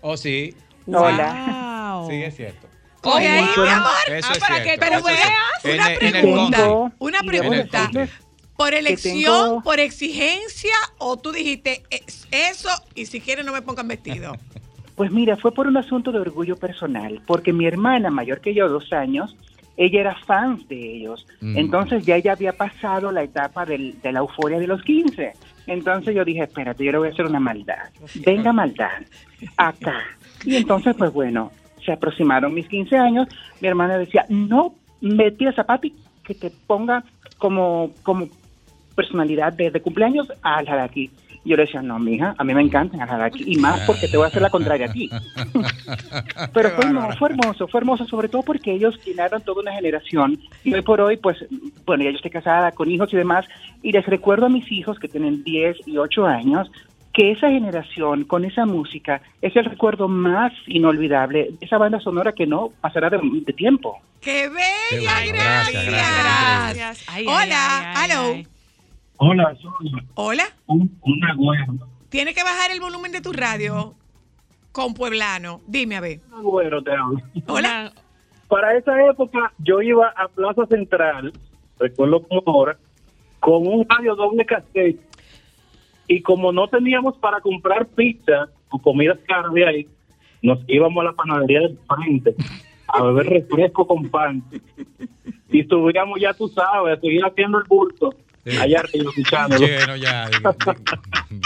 Oh, 0.00 0.16
sí. 0.16 0.54
Hola. 0.86 1.94
Wow. 1.96 2.10
Sí, 2.10 2.22
es 2.22 2.36
cierto. 2.36 2.66
Coge 3.00 3.28
ahí, 3.28 3.44
mi 3.56 3.68
amor. 3.68 3.90
Eso 4.08 4.28
Ah, 4.28 4.32
es 4.32 4.38
para 4.38 4.62
cierto. 4.62 4.64
que 4.64 4.76
es 4.96 5.02
veas. 5.04 5.30
Una 5.64 6.10
pregunta. 6.10 6.68
Una 6.98 7.20
pregunta. 7.22 7.90
¿Por 8.58 8.74
elección, 8.74 9.14
tengo- 9.44 9.62
por 9.62 9.78
exigencia 9.80 10.74
o 10.98 11.16
tú 11.16 11.30
dijiste 11.32 11.82
"Es 11.90 12.26
eso 12.32 12.68
y 12.94 13.06
si 13.06 13.20
quieren 13.20 13.46
no 13.46 13.52
me 13.52 13.62
pongan 13.62 13.88
vestido? 13.88 14.32
Pues 14.96 15.12
mira, 15.12 15.36
fue 15.36 15.52
por 15.52 15.68
un 15.68 15.76
asunto 15.76 16.10
de 16.10 16.18
orgullo 16.18 16.56
personal, 16.56 17.20
porque 17.24 17.52
mi 17.52 17.66
hermana, 17.66 18.10
mayor 18.10 18.40
que 18.40 18.52
yo, 18.52 18.68
dos 18.68 18.92
años, 18.92 19.36
ella 19.76 20.00
era 20.00 20.16
fan 20.26 20.60
de 20.68 20.96
ellos. 20.96 21.24
Mm. 21.40 21.56
Entonces 21.56 22.04
ya 22.04 22.16
ella 22.16 22.32
había 22.32 22.52
pasado 22.52 23.12
la 23.12 23.22
etapa 23.22 23.64
del- 23.64 24.00
de 24.02 24.10
la 24.10 24.18
euforia 24.18 24.58
de 24.58 24.66
los 24.66 24.82
15. 24.82 25.34
Entonces 25.68 26.16
yo 26.16 26.24
dije, 26.24 26.42
espérate, 26.42 26.84
yo 26.84 26.90
le 26.90 26.98
voy 26.98 27.08
a 27.10 27.12
hacer 27.12 27.26
una 27.26 27.38
maldad. 27.38 27.90
Venga 28.26 28.52
maldad, 28.52 29.02
acá. 29.56 30.02
Y 30.44 30.56
entonces, 30.56 30.96
pues 30.98 31.12
bueno, 31.12 31.52
se 31.86 31.92
aproximaron 31.92 32.52
mis 32.52 32.66
15 32.66 32.96
años. 32.96 33.28
Mi 33.60 33.68
hermana 33.68 33.98
decía, 33.98 34.26
no 34.28 34.74
me 35.00 35.30
tires 35.30 35.54
zapato 35.54 35.86
y 35.86 35.94
que 36.24 36.34
te 36.34 36.50
ponga 36.66 37.04
como, 37.38 37.92
como 38.02 38.28
personalidad 38.98 39.52
de, 39.52 39.70
de 39.70 39.80
cumpleaños 39.80 40.26
al 40.42 40.68
Hadaki. 40.68 41.08
Yo 41.44 41.56
le 41.56 41.66
decía, 41.66 41.80
no, 41.80 42.00
mija, 42.00 42.34
a 42.36 42.42
mí 42.42 42.52
me 42.52 42.62
encantan 42.62 43.00
al 43.00 43.08
Hadaki. 43.08 43.44
Y 43.46 43.56
más 43.56 43.80
porque 43.86 44.08
te 44.08 44.16
voy 44.16 44.24
a 44.24 44.26
hacer 44.26 44.42
la 44.42 44.50
contraria 44.50 44.86
a 44.86 44.92
ti. 44.92 45.08
Pero 46.52 46.70
fue, 46.70 46.92
no, 46.92 47.08
fue 47.16 47.28
hermoso, 47.30 47.68
fue 47.68 47.78
hermoso, 47.78 48.06
sobre 48.06 48.28
todo 48.28 48.42
porque 48.42 48.72
ellos 48.72 48.98
llenaron 49.06 49.40
toda 49.42 49.62
una 49.62 49.72
generación. 49.72 50.40
Y 50.64 50.74
hoy 50.74 50.82
por 50.82 51.00
hoy, 51.00 51.16
pues, 51.16 51.36
bueno, 51.86 52.02
ya 52.02 52.10
yo 52.10 52.16
estoy 52.16 52.32
casada 52.32 52.72
con 52.72 52.90
hijos 52.90 53.12
y 53.12 53.16
demás, 53.16 53.46
y 53.82 53.92
les 53.92 54.04
recuerdo 54.04 54.46
a 54.46 54.48
mis 54.48 54.70
hijos 54.72 54.98
que 54.98 55.06
tienen 55.06 55.44
10 55.44 55.86
y 55.86 55.96
8 55.96 56.26
años 56.26 56.68
que 57.14 57.30
esa 57.30 57.48
generación 57.50 58.24
con 58.24 58.44
esa 58.44 58.66
música 58.66 59.22
es 59.40 59.54
el 59.54 59.64
recuerdo 59.64 60.08
más 60.08 60.52
inolvidable 60.66 61.50
de 61.58 61.66
esa 61.66 61.78
banda 61.78 62.00
sonora 62.00 62.32
que 62.32 62.46
no 62.46 62.72
pasará 62.80 63.10
de, 63.10 63.20
de 63.22 63.52
tiempo. 63.52 64.00
¡Qué 64.20 64.48
bella! 64.48 64.66
Qué 64.90 64.98
bueno, 64.98 65.32
gracias. 65.34 65.86
gracias, 65.86 66.74
Gracias. 66.74 67.04
Ay, 67.08 67.26
ay, 67.26 67.26
Hola, 67.26 67.78
ay, 67.78 67.94
ay, 67.96 68.10
hello. 68.10 68.57
Hola, 69.18 69.56
soy 69.60 69.90
Hola. 70.14 70.44
un, 70.66 70.96
una 71.02 71.34
güera. 71.34 71.66
Tienes 72.08 72.34
que 72.36 72.42
bajar 72.44 72.70
el 72.70 72.80
volumen 72.80 73.10
de 73.10 73.20
tu 73.20 73.32
radio 73.32 73.94
con 74.70 74.94
Pueblano. 74.94 75.60
Dime 75.66 75.96
a 75.96 76.00
ver. 76.00 76.20
Güero 76.40 76.82
te 76.82 76.92
hablo. 76.92 77.20
Hola. 77.48 77.92
Para 78.46 78.76
esa 78.76 78.92
época 79.06 79.52
yo 79.58 79.82
iba 79.82 80.08
a 80.16 80.28
Plaza 80.28 80.66
Central, 80.66 81.32
recuerdo 81.78 82.22
como 82.22 82.42
ahora, 82.46 82.78
con 83.40 83.66
un 83.66 83.84
radio 83.88 84.14
doble 84.14 84.46
cassette. 84.46 85.00
Y 86.06 86.22
como 86.22 86.52
no 86.52 86.68
teníamos 86.68 87.18
para 87.18 87.40
comprar 87.40 87.86
pizza 87.88 88.48
o 88.70 88.78
comidas 88.80 89.18
caras 89.26 89.52
de 89.52 89.66
ahí, 89.66 89.88
nos 90.42 90.60
íbamos 90.68 91.02
a 91.02 91.04
la 91.06 91.12
panadería 91.12 91.60
del 91.60 91.78
frente 91.88 92.34
a 92.86 93.02
beber 93.02 93.26
refresco 93.26 93.84
con 93.86 94.08
pan. 94.08 94.42
Y 95.50 95.64
subíamos, 95.64 96.20
ya 96.20 96.32
tú 96.32 96.48
sabes, 96.48 96.96
a 96.96 97.00
seguir 97.00 97.24
haciendo 97.24 97.58
el 97.58 97.64
bulto 97.68 98.14
allá 98.60 98.80
arriba 98.80 99.10
escuchando. 99.10 99.56
Lleno 99.58 99.96
ya. 99.96 100.30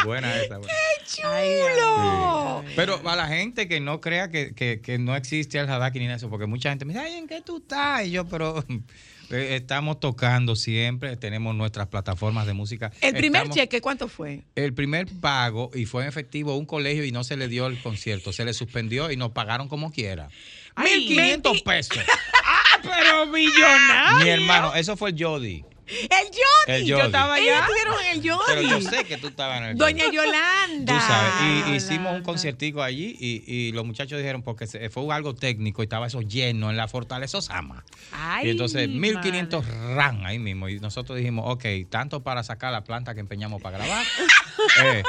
Buena 0.05 0.41
esa. 0.41 0.59
buena. 0.59 0.73
¡Chulo! 1.07 2.65
Pero 2.77 3.01
a 3.09 3.17
la 3.17 3.27
gente 3.29 3.69
que 3.69 3.81
no 3.81 4.01
crea 4.01 4.31
que, 4.31 4.55
que- 4.55 4.81
que 4.81 4.99
no 4.99 5.15
existe 5.17 5.59
el 5.59 5.69
Hadaki 5.69 5.99
ni 5.99 6.07
nada 6.07 6.17
de 6.17 6.19
eso, 6.19 6.31
porque 6.31 6.47
mucha 6.47 6.71
gente 6.71 6.85
me 6.85 6.93
dice, 6.95 7.05
ay, 7.05 7.15
¿en 7.15 7.27
qué 7.29 7.41
tú 7.41 7.59
estás? 7.59 8.07
Y 8.07 8.11
yo, 8.13 8.27
pero 8.27 8.65
eh, 9.31 9.57
estamos 9.57 10.01
tocando 10.01 10.57
siempre, 10.57 11.17
tenemos 11.17 11.55
nuestras 11.55 11.89
plataformas 11.89 12.47
de 12.47 12.53
música. 12.55 12.93
El 13.01 13.15
primer 13.15 13.43
Estamos- 13.43 13.57
cheque, 13.57 13.81
¿cuánto 13.81 14.09
fue? 14.09 14.43
El 14.55 14.73
primer 14.75 15.07
pago, 15.21 15.71
y 15.75 15.85
fue 15.87 16.03
en 16.03 16.09
efectivo, 16.09 16.57
un 16.57 16.67
colegio 16.67 17.05
y 17.05 17.13
no 17.13 17.25
se 17.25 17.37
le 17.37 17.49
dio 17.49 17.67
el 17.67 17.81
concierto, 17.83 18.33
se 18.33 18.45
le 18.45 18.55
suspendió 18.55 19.11
y 19.11 19.17
nos 19.17 19.33
pagaron 19.33 19.69
como 19.69 19.91
quiera. 19.93 20.29
Ay, 20.75 21.09
1.500 21.09 21.43
menti- 21.43 21.63
pesos. 21.65 21.99
Pero 22.83 23.27
millonario. 23.27 24.25
Mi 24.25 24.31
hermano, 24.31 24.75
eso 24.75 24.97
fue 24.97 25.11
el 25.11 25.23
Jody. 25.23 25.65
El 25.87 26.27
Jody. 26.29 26.73
El 26.81 26.85
Yo 26.87 26.99
estaba 26.99 27.39
Ellos 27.39 27.55
allá. 27.55 27.61
estuvieron 27.67 27.95
en 28.05 28.11
el 28.19 28.31
Jody. 28.31 28.43
Pero 28.47 28.63
yo 28.63 28.81
sé 28.81 29.05
que 29.05 29.17
tú 29.19 29.29
estabas 29.29 29.59
en 29.59 29.65
el 29.65 29.77
Doña 29.77 30.05
Jody. 30.05 30.17
Yolanda. 30.17 30.95
Tú 30.95 31.01
sabes, 31.07 31.67
y 31.69 31.75
hicimos 31.75 32.15
un 32.15 32.23
conciertico 32.23 32.83
allí 32.83 33.17
y, 33.19 33.43
y 33.47 33.73
los 33.73 33.85
muchachos 33.85 34.19
dijeron, 34.19 34.43
porque 34.43 34.67
fue 34.91 35.15
algo 35.15 35.35
técnico 35.35 35.83
y 35.83 35.85
estaba 35.85 36.07
eso 36.07 36.23
lleno 36.23 36.71
en 36.71 36.77
la 36.77 36.89
Fortaleza 36.89 37.39
Osama. 37.39 37.85
Ay, 38.13 38.47
y 38.47 38.51
entonces 38.51 38.89
1500 38.89 39.67
ran 39.95 40.25
ahí 40.25 40.39
mismo. 40.39 40.69
Y 40.69 40.79
nosotros 40.81 41.19
dijimos, 41.19 41.45
ok, 41.49 41.65
tanto 41.91 42.23
para 42.23 42.43
sacar 42.43 42.73
la 42.73 42.85
planta 42.85 43.15
que 43.15 43.21
empeñamos 43.21 43.61
para 43.61 43.79
grabar. 43.79 44.07
eh, 44.85 45.03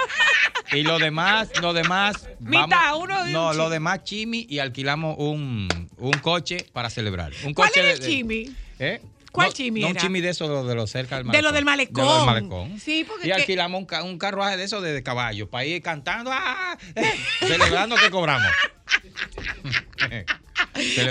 y 0.71 0.83
lo 0.83 0.97
demás, 0.99 1.49
lo 1.61 1.73
demás. 1.73 2.27
Mitad, 2.39 2.97
uno 2.97 3.23
de 3.25 3.31
No, 3.31 3.51
un 3.51 3.57
lo 3.57 3.69
demás 3.69 4.03
chimi 4.03 4.47
y 4.49 4.59
alquilamos 4.59 5.15
un, 5.19 5.67
un 5.97 6.11
coche 6.13 6.65
para 6.73 6.89
celebrar. 6.89 7.31
Un 7.45 7.53
¿Cuál 7.53 7.69
coche 7.69 7.79
era 7.81 7.89
de- 7.89 7.93
el 7.95 7.99
de- 8.01 8.07
chimi? 8.07 8.55
¿Eh? 8.79 9.01
¿Cuál 9.33 9.47
No, 9.47 9.53
chimi 9.53 9.81
no 9.81 9.87
un 9.87 9.95
chimi 9.95 10.21
de 10.21 10.29
eso, 10.29 10.63
de, 10.63 10.69
de 10.69 10.75
los 10.75 10.89
cerca 10.89 11.17
del 11.17 11.23
De 11.25 11.27
malecón. 11.27 11.43
lo 11.43 11.51
del 11.51 11.65
malecón. 11.65 11.95
De 11.95 12.01
lo 12.09 12.15
del 12.17 12.25
malecón. 12.25 12.79
Sí, 12.79 13.03
porque 13.03 13.25
Y 13.25 13.29
que- 13.29 13.33
alquilamos 13.33 13.79
un, 13.79 13.85
ca- 13.85 14.03
un 14.03 14.17
carruaje 14.17 14.55
de 14.57 14.63
eso 14.63 14.79
de, 14.79 14.93
de 14.93 15.03
caballo 15.03 15.49
para 15.49 15.65
ir 15.65 15.81
cantando, 15.81 16.29
¡ah! 16.31 16.77
celebrando 17.39 17.95
que 17.97 18.09
cobramos. 18.11 18.47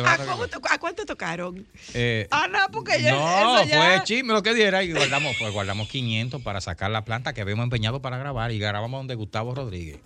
¿A, 0.07 0.19
cómo 0.27 0.47
cuánto 0.81 1.05
tocaron? 1.07 1.67
Eh, 1.95 2.27
Ah, 2.31 2.49
no, 2.51 2.59
porque 2.73 3.01
ya. 3.03 3.13
no, 3.13 3.59
eso 3.61 3.69
ya- 3.69 3.77
fue 3.97 4.05
chisme 4.05 4.33
lo 4.33 4.43
que 4.43 4.55
diera 4.55 4.83
y 4.83 4.93
guardamos, 4.93 5.35
pues 5.39 5.53
guardamos 5.53 5.89
500 5.89 6.43
para 6.43 6.61
sacar 6.61 6.91
la 6.91 7.05
planta 7.05 7.33
que 7.33 7.41
habíamos 7.41 7.65
empeñado 7.65 8.01
para 8.03 8.19
grabar 8.19 8.51
y 8.53 8.59
grabamos 8.59 9.01
donde 9.01 9.15
Gustavo 9.15 9.55
Rodríguez. 9.55 9.99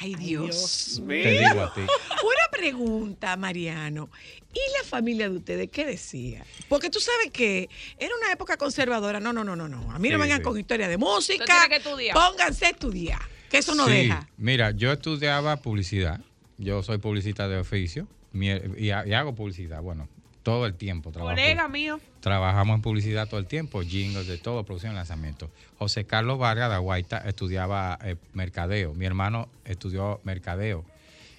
Ay, 0.00 0.14
Dios. 0.14 1.02
Te 1.06 1.30
digo 1.40 1.62
a 1.62 1.74
ti. 1.74 1.80
Una 1.80 2.48
pregunta, 2.52 3.36
Mariano. 3.36 4.08
¿Y 4.52 4.60
la 4.82 4.88
familia 4.88 5.28
de 5.28 5.36
ustedes 5.36 5.68
qué 5.70 5.84
decía? 5.84 6.44
Porque 6.68 6.88
tú 6.90 7.00
sabes 7.00 7.30
que 7.30 7.68
era 7.98 8.10
una 8.22 8.32
época 8.32 8.56
conservadora. 8.56 9.20
No, 9.20 9.32
no, 9.32 9.44
no, 9.44 9.54
no, 9.56 9.68
no. 9.68 9.92
A 9.92 9.98
mí 9.98 10.08
no 10.08 10.16
Sí, 10.16 10.22
vengan 10.22 10.38
sí. 10.38 10.44
con 10.44 10.58
historia 10.58 10.88
de 10.88 10.96
música. 10.96 11.44
Que. 11.68 12.12
Pónganse 12.12 12.66
a 12.66 12.70
estudiar. 12.70 13.20
Que 13.50 13.58
eso 13.58 13.74
no 13.74 13.86
Sí, 13.86 13.92
deja. 13.92 14.28
Mira, 14.36 14.70
yo 14.72 14.92
estudiaba 14.92 15.56
publicidad. 15.56 16.20
Yo 16.56 16.82
soy 16.82 16.98
publicista 16.98 17.46
de 17.48 17.58
oficio 17.58 18.08
mi- 18.32 18.48
y, 18.78 18.90
ha- 18.90 19.06
y 19.06 19.12
hago 19.14 19.34
publicidad. 19.34 19.80
Bueno, 19.82 20.08
todo 20.42 20.66
el 20.66 20.74
tiempo 20.74 21.12
trabajo. 21.12 21.34
Colega 21.36 21.68
mío. 21.68 22.00
Trabajamos 22.20 22.76
en 22.76 22.82
publicidad 22.82 23.28
todo 23.28 23.38
el 23.40 23.46
tiempo, 23.46 23.82
jingles 23.82 24.26
de 24.26 24.38
todo, 24.38 24.64
producción 24.64 24.92
y 24.92 24.96
lanzamiento. 24.96 25.50
José 25.78 26.04
Carlos 26.04 26.38
Vargas 26.38 26.68
de 26.70 26.74
Aguaita 26.76 27.18
estudiaba 27.18 27.98
eh, 28.02 28.16
mercadeo. 28.32 28.92
Mi 28.94 29.04
hermano 29.06 29.48
estudió 29.64 30.20
mercadeo. 30.24 30.84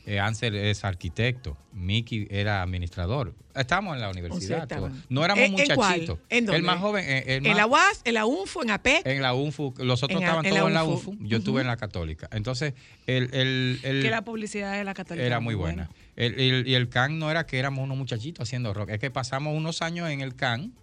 Eh, 0.10 0.20
Ansel 0.20 0.56
es 0.56 0.84
arquitecto. 0.84 1.56
Miki 1.72 2.28
era 2.32 2.64
administrador. 2.64 3.36
Estábamos 3.56 3.94
en 3.96 4.02
la 4.02 4.10
universidad. 4.10 4.68
todos. 4.68 4.92
No 5.08 5.24
éramos 5.24 5.44
¿En- 5.46 5.60
en 5.60 5.66
cuál? 5.76 5.92
muchachitos. 5.92 6.20
¿En 6.30 6.46
dónde? 6.48 6.58
El 6.58 6.64
más 6.64 6.80
joven. 6.80 7.06
eh, 7.08 7.24
el 7.28 7.46
En 7.46 7.52
más- 7.52 7.58
la 7.58 7.68
UAS, 7.68 8.02
en 8.06 8.14
la 8.16 8.26
UNFO, 8.26 8.64
en 8.64 8.72
APEC. 8.72 9.06
en 9.06 9.22
la 9.22 9.34
UNFU, 9.36 9.74
los 9.78 10.02
otros 10.02 10.20
En 10.20 10.26
estaban 10.26 10.46
en 10.46 10.52
todos 10.56 10.68
en 10.68 10.74
la 10.74 10.84
UNFU. 10.84 11.12
UNFU. 11.12 11.28
Yo 11.28 11.38
estuve 11.38 11.62
en 11.62 11.68
la 11.68 11.78
católica. 11.78 12.28
Entonces, 12.32 12.74
el, 13.06 13.34
el, 13.36 13.80
el- 13.84 14.02
Que 14.02 14.10
la 14.10 14.24
publicidad 14.24 14.74
de 14.74 14.84
la 14.84 14.96
católica. 14.96 15.24
era 15.26 15.40
muy 15.40 15.54
buena. 15.54 15.92
El- 16.16 16.40
el- 16.40 16.68
y 16.68 16.74
el 16.74 16.90
CAN 16.90 17.20
no 17.20 17.30
era 17.30 17.46
que 17.46 17.60
éramos 17.60 17.84
unos 17.84 17.96
muchachitos 17.98 18.48
haciendo 18.48 18.74
rock, 18.74 18.90
es 18.90 19.00
que 19.00 19.12
pasamos 19.12 19.56
unos 19.56 19.82
años 19.84 20.10
en 20.10 20.22
el 20.22 20.36
CAN 20.36 20.74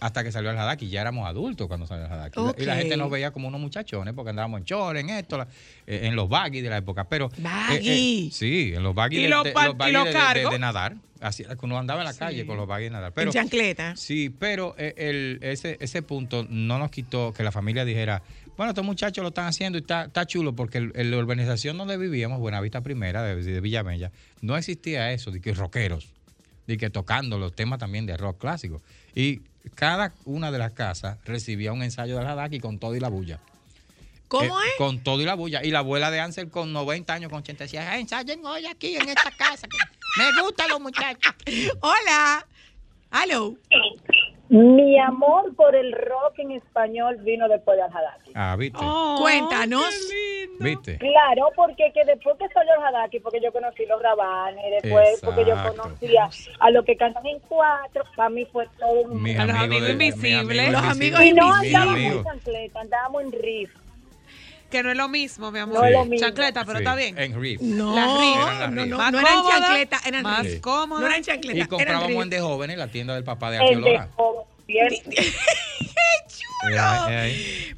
hasta 0.00 0.24
que 0.24 0.32
salió 0.32 0.50
el 0.50 0.58
Hadaki. 0.58 0.88
Ya 0.88 1.02
éramos 1.02 1.26
adultos 1.28 1.68
cuando 1.68 1.86
salió 1.86 2.06
el 2.06 2.12
Hadaki. 2.12 2.40
Y 2.58 2.64
la 2.64 2.76
gente 2.76 2.96
nos 2.96 3.10
veía 3.10 3.30
como 3.30 3.48
unos 3.48 3.60
muchachones 3.60 4.14
porque 4.14 4.30
andábamos 4.30 4.58
en 4.60 4.64
chores, 4.64 5.02
en 5.04 5.10
esto, 5.10 5.38
la- 5.38 5.46
eh, 5.86 6.00
en 6.04 6.16
los 6.16 6.28
baggy 6.28 6.60
de 6.62 6.70
la 6.70 6.78
época. 6.78 7.04
Pero, 7.08 7.26
eh, 7.26 7.40
Baggy. 7.40 8.30
sí, 8.32 8.72
en 8.74 8.82
los 8.82 8.94
baggy, 8.94 9.22
de, 9.22 9.28
los 9.28 9.44
de- 9.44 9.52
los 9.52 9.64
y 9.74 9.76
baggy 9.76 9.92
los 9.92 10.04
de- 10.06 10.50
de- 10.50 10.58
nadar. 10.58 10.96
Así, 11.20 11.44
uno 11.62 11.78
andaba 11.78 12.00
en 12.00 12.06
la 12.06 12.14
calle 12.14 12.46
con 12.46 12.56
los 12.56 12.66
baggy 12.66 12.84
de 12.84 12.90
nadar. 12.90 13.12
Pero, 13.12 13.28
en 13.28 13.34
chancleta. 13.34 13.94
Sí, 13.94 14.30
pero 14.30 14.74
eh, 14.78 14.94
el, 14.96 15.38
ese, 15.42 15.76
ese 15.80 16.00
punto 16.02 16.46
no 16.48 16.78
nos 16.78 16.90
quitó 16.90 17.34
que 17.34 17.42
la 17.42 17.52
familia 17.52 17.84
dijera, 17.84 18.22
bueno, 18.56 18.70
estos 18.70 18.84
muchachos 18.86 19.20
lo 19.22 19.28
están 19.28 19.46
haciendo 19.46 19.76
y 19.76 19.82
está, 19.82 20.04
está 20.04 20.24
chulo, 20.24 20.54
porque 20.56 20.78
el- 20.78 20.92
en 20.94 21.10
la 21.10 21.18
urbanización 21.18 21.76
donde 21.76 21.98
vivíamos, 21.98 22.38
Buenavista 22.40 22.80
Primera, 22.80 23.22
de, 23.22 23.36
de 23.42 23.60
Villamella, 23.60 24.12
no 24.40 24.56
existía 24.56 25.12
eso, 25.12 25.30
de 25.30 25.42
que 25.42 25.52
rockeros, 25.52 26.08
de 26.66 26.78
que 26.78 26.88
tocando 26.88 27.38
los 27.38 27.54
temas 27.54 27.78
también 27.78 28.06
de 28.06 28.16
rock 28.16 28.38
clásico. 28.40 28.80
Y 29.14 29.42
cada 29.74 30.12
una 30.24 30.50
de 30.50 30.58
las 30.58 30.72
casas 30.72 31.18
recibía 31.24 31.72
un 31.72 31.82
ensayo 31.82 32.16
de 32.18 32.24
la 32.24 32.32
Hadaki 32.32 32.60
con 32.60 32.78
todo 32.78 32.94
y 32.96 33.00
la 33.00 33.08
bulla. 33.08 33.38
¿Cómo 34.28 34.60
Eh, 34.60 34.64
es? 34.66 34.72
Con 34.78 35.00
todo 35.02 35.20
y 35.20 35.24
la 35.24 35.34
bulla. 35.34 35.64
Y 35.64 35.70
la 35.70 35.80
abuela 35.80 36.10
de 36.10 36.20
Ansel 36.20 36.50
con 36.50 36.72
90 36.72 37.12
años, 37.14 37.30
con 37.30 37.40
80, 37.40 37.64
decía, 37.64 37.90
"Ay, 37.90 38.02
ensayen 38.02 38.44
hoy 38.46 38.64
aquí 38.66 38.96
en 38.96 39.08
esta 39.08 39.30
casa. 39.32 39.66
que 39.68 39.76
Me 40.18 40.42
gustan 40.42 40.68
los 40.68 40.80
muchachos. 40.80 41.34
Hola. 41.80 42.46
Hello. 43.12 43.56
Mi 44.50 44.98
amor 44.98 45.54
por 45.54 45.76
el 45.76 45.92
rock 45.92 46.40
en 46.40 46.50
español 46.50 47.16
vino 47.18 47.48
después 47.48 47.76
de 47.76 47.84
Al-Hadaki. 47.84 48.32
Ah, 48.34 48.56
¿viste? 48.58 48.80
Oh, 48.82 49.16
Cuéntanos. 49.20 49.84
¿Viste? 50.58 50.98
Claro, 50.98 51.50
porque 51.54 51.92
que 51.94 52.04
después 52.04 52.36
que 52.36 52.48
salió 52.48 52.74
el 52.74 52.82
Hadaki, 52.82 53.20
porque 53.20 53.40
yo 53.40 53.52
conocí 53.52 53.86
los 53.86 54.02
Rabanes, 54.02 54.82
después 54.82 55.20
porque 55.24 55.44
yo 55.44 55.54
conocía 55.62 56.28
a 56.58 56.70
los 56.72 56.84
que 56.84 56.96
cantan 56.96 57.24
en 57.26 57.38
cuatro, 57.48 58.02
para 58.16 58.28
mí 58.28 58.44
fue 58.46 58.66
todo 58.76 59.02
un 59.02 59.22
Mis 59.22 59.38
A 59.38 59.46
los 59.46 59.56
amigos 59.56 59.88
invisibles. 59.88 60.34
amigos 60.40 60.72
Los 60.72 60.90
amigos 60.90 61.22
Y 61.22 61.32
no 61.32 61.54
andábamos 61.54 61.98
en 62.00 62.24
chancleta, 62.24 62.80
andábamos 62.80 63.22
en 63.22 63.32
riff. 63.32 63.70
Que 64.70 64.82
no 64.82 64.90
es 64.90 64.96
lo 64.96 65.08
mismo, 65.08 65.50
mi 65.50 65.58
amor. 65.58 65.78
No 65.80 65.84
es 65.84 65.92
lo 65.92 66.04
mismo. 66.04 66.26
Chancleta, 66.26 66.64
pero 66.64 66.78
Sí, 66.78 66.84
está 66.84 66.94
bien. 66.94 67.18
En 67.18 67.40
Riff. 67.40 67.60
No, 67.60 67.94
Las 67.94 68.20
riff. 68.20 68.36
No, 68.36 68.82
riff. 68.82 68.86
no, 68.90 68.98
Más 68.98 69.12
no 69.12 69.18
eran 69.20 69.34
chancletas, 69.48 70.06
eran 70.06 70.22
más 70.22 70.44
riff. 70.46 70.60
cómodas. 70.60 71.00
No 71.00 71.06
eran 71.08 71.20
Y 71.20 71.24
chancletas, 71.24 71.68
comprábamos 71.68 72.22
en 72.22 72.30
De 72.30 72.40
Jóvenes, 72.40 72.78
la 72.78 72.88
tienda 72.88 73.14
del 73.14 73.24
papá 73.24 73.50
de 73.50 73.56
El 73.58 73.62
de 73.62 73.74
Arqueolora. 73.98 74.08
joven, 74.16 74.44
¿cierto? 74.66 75.10
¡Qué 75.10 75.32
chulo! 76.28 76.82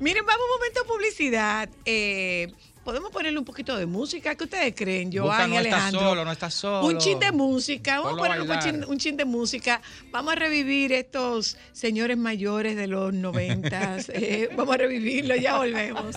Miren, 0.00 0.26
vamos 0.26 0.42
un 0.44 0.59
momento 0.59 0.83
de 0.83 0.87
publicidad. 0.88 1.68
Eh, 1.85 2.52
Podemos 2.84 3.10
ponerle 3.12 3.38
un 3.38 3.44
poquito 3.44 3.76
de 3.76 3.86
música. 3.86 4.34
¿Qué 4.34 4.44
ustedes 4.44 4.74
creen, 4.76 5.10
Busca, 5.10 5.22
Joan 5.36 5.50
y 5.50 5.54
no 5.54 5.60
estás 5.60 5.72
Alejandro? 5.74 6.00
solo, 6.00 6.24
no 6.24 6.32
estás 6.32 6.54
solo. 6.54 6.86
Un 6.86 6.98
chin 6.98 7.18
de 7.20 7.30
música. 7.32 8.00
Vamos 8.00 8.18
Ponlo 8.18 8.24
a 8.24 8.26
a 8.26 8.38
poner 8.38 8.50
un 8.50 8.58
chin, 8.60 8.84
un 8.88 8.98
chin 8.98 9.16
de 9.16 9.24
música. 9.24 9.80
Vamos 10.10 10.32
a 10.32 10.36
revivir 10.36 10.92
estos 10.92 11.56
señores 11.72 12.18
mayores 12.18 12.76
de 12.76 12.86
los 12.88 13.12
noventas. 13.14 14.10
Eh, 14.24 14.48
vamos 14.56 14.74
a 14.74 14.78
revivirlo, 14.78 15.34
ya 15.36 15.56
volvemos. 15.58 16.14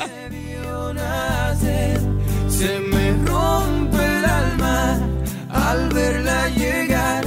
Se 2.50 2.80
me 2.80 3.12
rompe 3.26 3.98
el 3.98 4.26
alma 4.26 5.00
al 5.52 5.90
verla 5.90 6.50
llegar, 6.50 7.26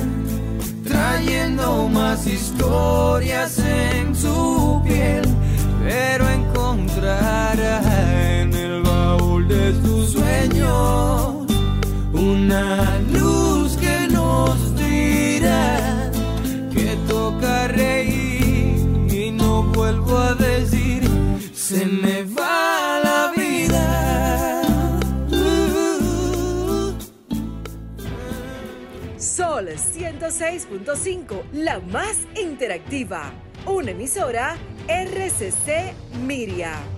trayendo 0.85 1.89
más 1.89 2.27
historias 2.27 3.59
en 3.59 4.15
su 4.15 4.81
piel, 4.87 5.23
pero 5.85 6.29
encontrará 6.29 7.81
en 8.41 8.53
el 8.55 8.78
baúl 9.09 9.49
de 9.49 9.73
sus 9.83 10.13
sueños 10.13 11.47
una 12.13 12.99
luz 13.13 13.77
que 13.77 13.97
nos 14.11 14.55
dirá 14.77 16.11
que 16.75 16.97
toca 17.09 17.69
reír 17.69 18.77
y 19.11 19.31
no 19.31 19.63
vuelvo 19.63 20.19
a 20.19 20.35
decir 20.35 21.03
se 21.55 21.87
me 21.87 22.23
va 22.39 23.01
la 23.09 23.33
vida. 23.37 23.87
Sol 29.19 29.69
106.5, 29.69 31.43
la 31.53 31.79
más 31.81 32.17
interactiva. 32.41 33.33
Una 33.67 33.91
emisora 33.91 34.57
RCC 34.89 35.95
Miria. 36.27 36.98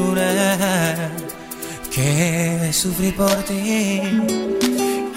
locura 0.00 1.10
que 1.94 2.70
sufrí 2.72 3.10
por 3.12 3.34
ti. 3.44 4.00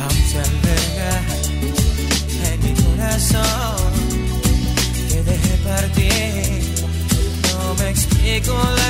Aún 0.01 0.21
se 0.29 0.37
alberga 0.39 1.13
en 2.49 2.57
mi 2.63 2.73
corazón 2.83 3.91
que 5.09 5.23
dejé 5.23 5.55
partir. 5.69 6.61
No 7.51 7.75
me 7.79 7.89
explico 7.89 8.53
la 8.77 8.82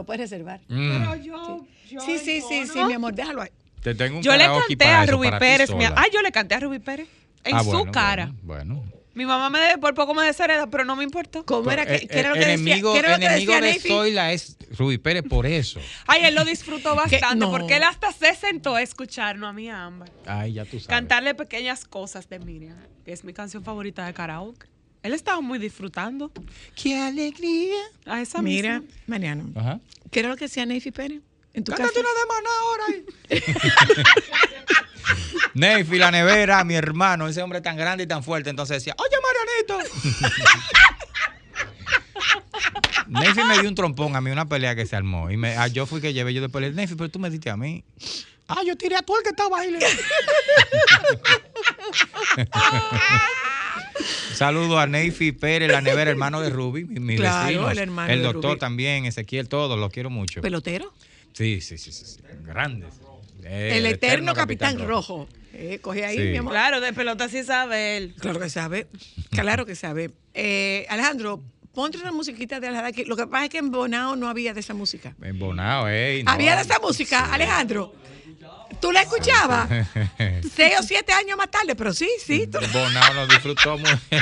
Lo 0.00 0.06
puedes 0.06 0.30
reservar. 0.30 0.62
Mm. 0.68 1.20
yo, 1.22 1.66
Sí, 2.06 2.16
sí, 2.18 2.40
sí, 2.40 2.66
sí, 2.66 2.84
mi 2.84 2.94
amor, 2.94 3.12
déjalo 3.14 3.42
ahí. 3.42 3.50
Te 3.82 3.94
tengo 3.94 4.16
un 4.16 4.22
Yo 4.22 4.34
le 4.34 4.44
canté 4.46 4.76
para 4.78 5.00
a 5.02 5.06
Rubí 5.06 5.30
Pérez. 5.38 5.74
mi- 5.74 5.84
ah, 5.84 6.06
yo 6.10 6.22
le 6.22 6.32
canté 6.32 6.54
a 6.54 6.60
Rubí 6.60 6.78
Pérez. 6.78 7.06
En 7.44 7.54
Ah, 7.54 7.62
su 7.62 7.70
bueno, 7.70 7.92
cara. 7.92 8.32
Bueno. 8.42 8.76
bueno. 8.76 8.92
Mi 9.12 9.26
mamá 9.26 9.50
me 9.50 9.58
de, 9.58 9.76
por 9.76 9.92
poco 9.94 10.14
me 10.14 10.24
deshereda, 10.24 10.68
pero 10.68 10.86
no 10.86 10.96
me 10.96 11.04
importó. 11.04 11.44
¿Cómo 11.44 11.70
era 11.70 11.84
que, 11.84 11.96
Eh, 11.96 12.08
qué 12.08 12.18
era 12.20 12.30
lo 12.30 12.36
eh, 12.36 12.38
que 12.38 12.46
decía? 12.46 12.64
enemigo 12.76 12.92
¿Qué 12.94 12.98
era 13.00 13.10
lo 13.10 13.18
que 13.18 13.26
enemigo 13.26 13.52
decía 13.54 13.72
de? 13.74 13.80
Zoila 13.88 14.32
es 14.32 14.56
Rubí 14.78 14.96
Pérez 14.96 15.24
por 15.28 15.44
eso. 15.44 15.80
Ay, 16.06 16.22
él 16.24 16.34
lo 16.34 16.44
disfrutó 16.46 16.94
bastante 16.96 17.36
No. 17.44 17.50
porque 17.50 17.76
él 17.76 17.82
hasta 17.82 18.10
se 18.12 18.34
sentó 18.34 18.76
a 18.76 18.80
escucharnos 18.82 19.50
a 19.50 19.52
mí 19.52 19.68
a 19.68 19.84
Ámbar. 19.84 20.10
Ay, 20.24 20.54
ya 20.54 20.64
tú 20.64 20.78
sabes. 20.80 20.86
Cantarle 20.86 21.34
pequeñas 21.34 21.84
cosas 21.84 22.26
de 22.30 22.38
Miriam, 22.38 22.78
que 23.04 23.12
es 23.12 23.22
mi 23.24 23.34
canción 23.34 23.62
favorita 23.64 24.06
de 24.06 24.14
karaoke. 24.14 24.66
Él 25.02 25.14
estaba 25.14 25.40
muy 25.40 25.58
disfrutando. 25.58 26.30
¡Qué 26.76 26.98
alegría! 26.98 27.78
A 28.06 28.20
esa 28.20 28.42
Mira, 28.42 28.80
misma. 28.80 28.94
Mariano, 29.06 29.50
Ajá. 29.54 29.80
¿qué 30.10 30.20
era 30.20 30.28
lo 30.28 30.36
que 30.36 30.44
decía 30.44 30.66
Neyfi 30.66 30.90
Pérez? 30.90 31.22
En 31.54 31.64
tu 31.64 31.72
casa. 31.72 31.84
Cántate 31.84 32.00
una 32.00 32.10
de 32.10 32.26
maná 32.28 32.50
ahora. 32.62 32.84
Neyfi, 35.78 35.98
la 35.98 36.10
nevera, 36.10 36.62
mi 36.64 36.74
hermano, 36.74 37.28
ese 37.28 37.42
hombre 37.42 37.60
tan 37.60 37.76
grande 37.76 38.04
y 38.04 38.06
tan 38.06 38.22
fuerte, 38.22 38.50
entonces 38.50 38.76
decía, 38.76 38.94
oye 38.98 39.16
Marianito. 39.66 39.78
Neyfi 43.08 43.42
me 43.42 43.58
dio 43.58 43.68
un 43.68 43.74
trompón 43.74 44.14
a 44.14 44.20
mí, 44.20 44.30
una 44.30 44.46
pelea 44.48 44.76
que 44.76 44.86
se 44.86 44.94
armó. 44.94 45.30
Y 45.30 45.36
me, 45.36 45.56
ah, 45.56 45.66
yo 45.66 45.86
fui 45.86 46.00
que 46.00 46.12
llevé 46.12 46.32
yo 46.32 46.40
de 46.42 46.48
pelea. 46.48 46.70
Neyfi, 46.70 46.94
pero 46.94 47.10
tú 47.10 47.18
me 47.18 47.28
diste 47.30 47.50
a 47.50 47.56
mí. 47.56 47.82
Ah, 48.46 48.62
yo 48.64 48.76
tiré 48.76 48.94
a 48.96 49.02
tú 49.02 49.16
el 49.16 49.22
que 49.22 49.30
estaba 49.30 49.58
ahí. 49.58 49.74
Saludo 54.34 54.78
a 54.78 54.86
Neyfi 54.86 55.32
Pérez, 55.32 55.70
la 55.70 55.80
nevera, 55.80 56.10
hermano 56.10 56.40
de 56.40 56.50
Ruby, 56.50 56.84
mi, 56.84 57.00
mi 57.00 57.16
Claro, 57.16 57.46
vecino. 57.46 57.70
el 57.70 57.78
hermano 57.78 58.12
El 58.12 58.18
de 58.20 58.24
doctor 58.24 58.50
Ruby. 58.52 58.60
también, 58.60 59.06
Ezequiel, 59.06 59.48
todos, 59.48 59.78
los 59.78 59.90
quiero 59.92 60.10
mucho. 60.10 60.40
¿Pelotero? 60.40 60.92
Sí, 61.32 61.60
sí, 61.60 61.78
sí, 61.78 61.92
sí, 61.92 62.04
sí. 62.04 62.20
Grandes. 62.44 62.94
Eh, 63.44 63.72
el 63.78 63.86
eterno 63.86 64.34
capitán, 64.34 64.78
rojo. 64.86 65.28
Eh, 65.52 65.78
coge 65.80 66.04
ahí, 66.04 66.16
Sí. 66.16 66.22
mi 66.24 66.36
amor. 66.36 66.52
Claro, 66.52 66.80
de 66.80 66.92
pelota 66.92 67.28
sí 67.28 67.42
sabe 67.42 67.96
él. 67.96 68.14
Claro 68.18 68.38
que 68.40 68.48
sabe. 68.50 68.86
Claro 69.30 69.66
que 69.66 69.74
sabe. 69.74 70.10
Eh, 70.34 70.86
Alejandro, 70.88 71.42
ponte 71.74 71.98
una 71.98 72.12
musiquita 72.12 72.60
de 72.60 72.68
Al-Hadaki. 72.68 73.04
Lo 73.04 73.16
que 73.16 73.26
pasa 73.26 73.44
es 73.44 73.50
que 73.50 73.58
en 73.58 73.70
Bonao 73.70 74.14
no 74.16 74.28
había 74.28 74.54
de 74.54 74.60
esa 74.60 74.74
música. 74.74 75.14
En 75.22 75.38
Bonao, 75.38 75.88
ey. 75.88 76.22
no. 76.22 76.30
Había 76.30 76.54
de 76.56 76.62
esa 76.62 76.78
música, 76.78 77.32
Alejandro. 77.32 77.94
¿Tú 78.80 78.92
la 78.92 79.02
escuchabas? 79.02 79.68
Seis 80.54 80.74
o 80.78 80.82
siete 80.82 81.12
años 81.12 81.36
más 81.36 81.50
tarde, 81.50 81.74
pero 81.76 81.92
sí, 81.92 82.08
sí. 82.24 82.46
tú- 82.46 82.58
Bonao 82.72 83.14
nos 83.14 83.28
disfrutó 83.28 83.76
muy. 83.78 83.90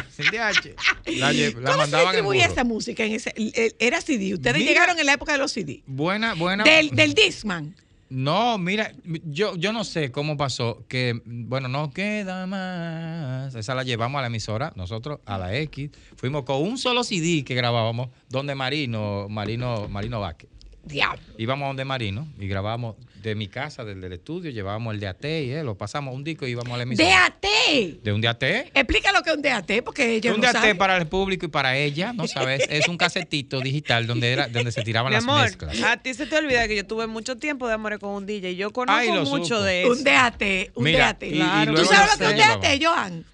La, 1.18 1.32
la 1.32 1.52
¿Cómo 1.52 1.62
se 1.72 1.76
mandaban 1.76 2.06
en 2.06 2.12
distribuía 2.12 2.46
esa 2.46 2.64
música? 2.64 3.04
En 3.04 3.12
ese, 3.12 3.32
era 3.78 4.00
CD. 4.00 4.34
Ustedes 4.34 4.58
Mira. 4.58 4.68
llegaron 4.70 4.98
en 4.98 5.06
la 5.06 5.12
época 5.14 5.32
de 5.32 5.38
los 5.38 5.52
CD. 5.52 5.82
Buena, 5.86 6.34
buena. 6.34 6.64
Del, 6.64 6.90
del 6.90 7.14
Discman. 7.14 7.74
No, 8.10 8.56
mira, 8.56 8.92
yo, 9.26 9.54
yo 9.56 9.72
no 9.74 9.84
sé 9.84 10.10
cómo 10.10 10.38
pasó 10.38 10.82
que, 10.88 11.20
bueno, 11.26 11.68
no 11.68 11.90
queda 11.92 12.46
más. 12.46 13.54
Esa 13.54 13.74
la 13.74 13.82
llevamos 13.84 14.18
a 14.18 14.22
la 14.22 14.28
emisora, 14.28 14.72
nosotros 14.76 15.20
a 15.26 15.36
la 15.36 15.54
X. 15.56 15.90
Fuimos 16.16 16.44
con 16.44 16.62
un 16.62 16.78
solo 16.78 17.04
CD 17.04 17.44
que 17.44 17.54
grabábamos, 17.54 18.08
donde 18.30 18.54
Marino, 18.54 19.28
Marino, 19.28 19.88
Marino 19.88 20.20
Vázquez. 20.20 20.48
Diablo. 20.88 21.20
Íbamos 21.36 21.68
donde 21.68 21.84
Marino 21.84 22.26
y 22.38 22.48
grabábamos 22.48 22.96
de 23.22 23.34
mi 23.34 23.48
casa, 23.48 23.84
del, 23.84 24.00
del 24.00 24.12
estudio, 24.12 24.50
llevábamos 24.50 24.94
el 24.94 25.00
DAT 25.00 25.24
y 25.24 25.50
eh, 25.52 25.62
lo 25.64 25.76
pasamos 25.76 26.14
un 26.14 26.22
disco 26.24 26.46
y 26.46 26.50
íbamos 26.52 26.72
a 26.72 26.76
la 26.76 26.82
emisora. 26.84 27.08
DAT. 27.08 27.44
De 28.02 28.12
un 28.12 28.20
DAT. 28.20 28.42
Explica 28.42 29.12
lo 29.12 29.22
que 29.22 29.30
es 29.30 29.36
un 29.36 29.42
DAT, 29.42 29.82
porque 29.84 30.14
ellos 30.16 30.34
un 30.34 30.40
no 30.40 30.52
DAT 30.52 30.76
para 30.76 30.96
el 30.96 31.06
público 31.08 31.44
y 31.46 31.48
para 31.48 31.76
ella, 31.76 32.12
¿no 32.12 32.26
sabes? 32.28 32.66
Es 32.70 32.86
un 32.88 32.96
casetito 32.98 33.60
digital 33.60 34.06
donde 34.06 34.32
era 34.32 34.48
donde 34.48 34.70
se 34.72 34.82
tiraban 34.82 35.10
Mi 35.10 35.16
las 35.16 35.24
amor, 35.24 35.42
mezclas. 35.42 35.82
a 35.82 35.96
ti 35.96 36.14
se 36.14 36.26
te 36.26 36.36
olvida 36.36 36.66
que 36.68 36.76
yo 36.76 36.86
tuve 36.86 37.06
mucho 37.06 37.36
tiempo 37.36 37.66
de 37.68 37.74
amores 37.74 37.98
con 37.98 38.10
un 38.10 38.24
DJ. 38.26 38.54
Yo 38.56 38.70
conozco 38.72 38.98
Ay, 39.00 39.08
lo 39.12 39.24
mucho 39.24 39.44
supo. 39.56 39.62
de 39.62 39.82
eso. 39.82 39.92
Un 39.92 40.04
DAT, 40.04 40.42
un 40.74 40.84
Mira, 40.84 40.98
DAT. 41.06 41.22
y- 41.24 41.26
y 41.26 41.38
Claro. 41.38 41.74
¿Tú 41.74 41.84
sabes 41.84 41.98
no 41.98 42.12
lo 42.12 42.18
que 42.18 42.24
es 42.24 42.30
un 42.56 42.62
sé, 42.62 42.68
DAT, 42.68 42.82
Joan? 42.82 43.24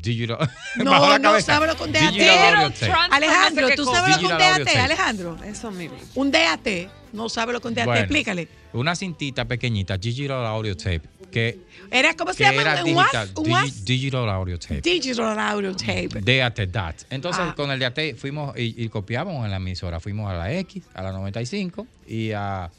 Digital. 0.00 0.38
No, 0.76 0.92
la 1.08 1.18
no 1.18 1.30
cabeza. 1.30 1.54
sabe 1.54 1.66
lo 1.66 1.76
que 1.76 1.84
un 1.84 1.92
DAT 1.92 2.82
Alejandro, 3.10 3.68
no 3.68 3.74
¿tú 3.74 3.84
sabes 3.84 4.22
lo 4.22 4.28
que 4.28 4.34
un 4.34 4.38
DAT. 4.38 4.76
Alejandro? 4.76 5.36
Eso 5.44 5.70
mismo. 5.70 5.96
Un 6.14 6.30
DAT. 6.30 6.66
No 7.12 7.28
sabe 7.28 7.52
lo 7.52 7.60
que 7.60 7.68
un 7.68 7.74
DAT. 7.74 7.86
Bueno. 7.86 8.00
Explícale. 8.00 8.48
Una 8.72 8.94
cintita 8.94 9.44
pequeñita, 9.46 9.96
digital 9.96 10.44
audio 10.44 10.76
tape, 10.76 11.00
que, 11.32 11.58
Era, 11.90 12.14
¿cómo 12.14 12.32
se 12.34 12.44
llama? 12.44 12.82
digital, 12.82 13.30
¿Un 13.36 13.50
WAS? 13.50 13.84
digital 13.84 14.28
audio 14.28 14.58
tape. 14.58 14.80
Digital 14.82 15.38
Audio 15.38 15.74
Tape. 15.74 16.08
DAT, 16.20 16.58
DAT. 16.70 16.96
Entonces, 17.10 17.42
Ah. 17.48 17.54
con 17.56 17.70
el 17.70 17.78
DAT 17.80 18.14
fuimos 18.16 18.56
y, 18.58 18.84
y 18.84 18.88
copiábamos 18.90 19.44
en 19.44 19.50
la 19.50 19.56
emisora. 19.56 20.00
Fuimos 20.00 20.30
a 20.30 20.34
la 20.34 20.52
X, 20.52 20.82
a 20.94 21.02
la 21.02 21.12
95 21.12 21.86
y 22.06 22.32
a 22.32 22.70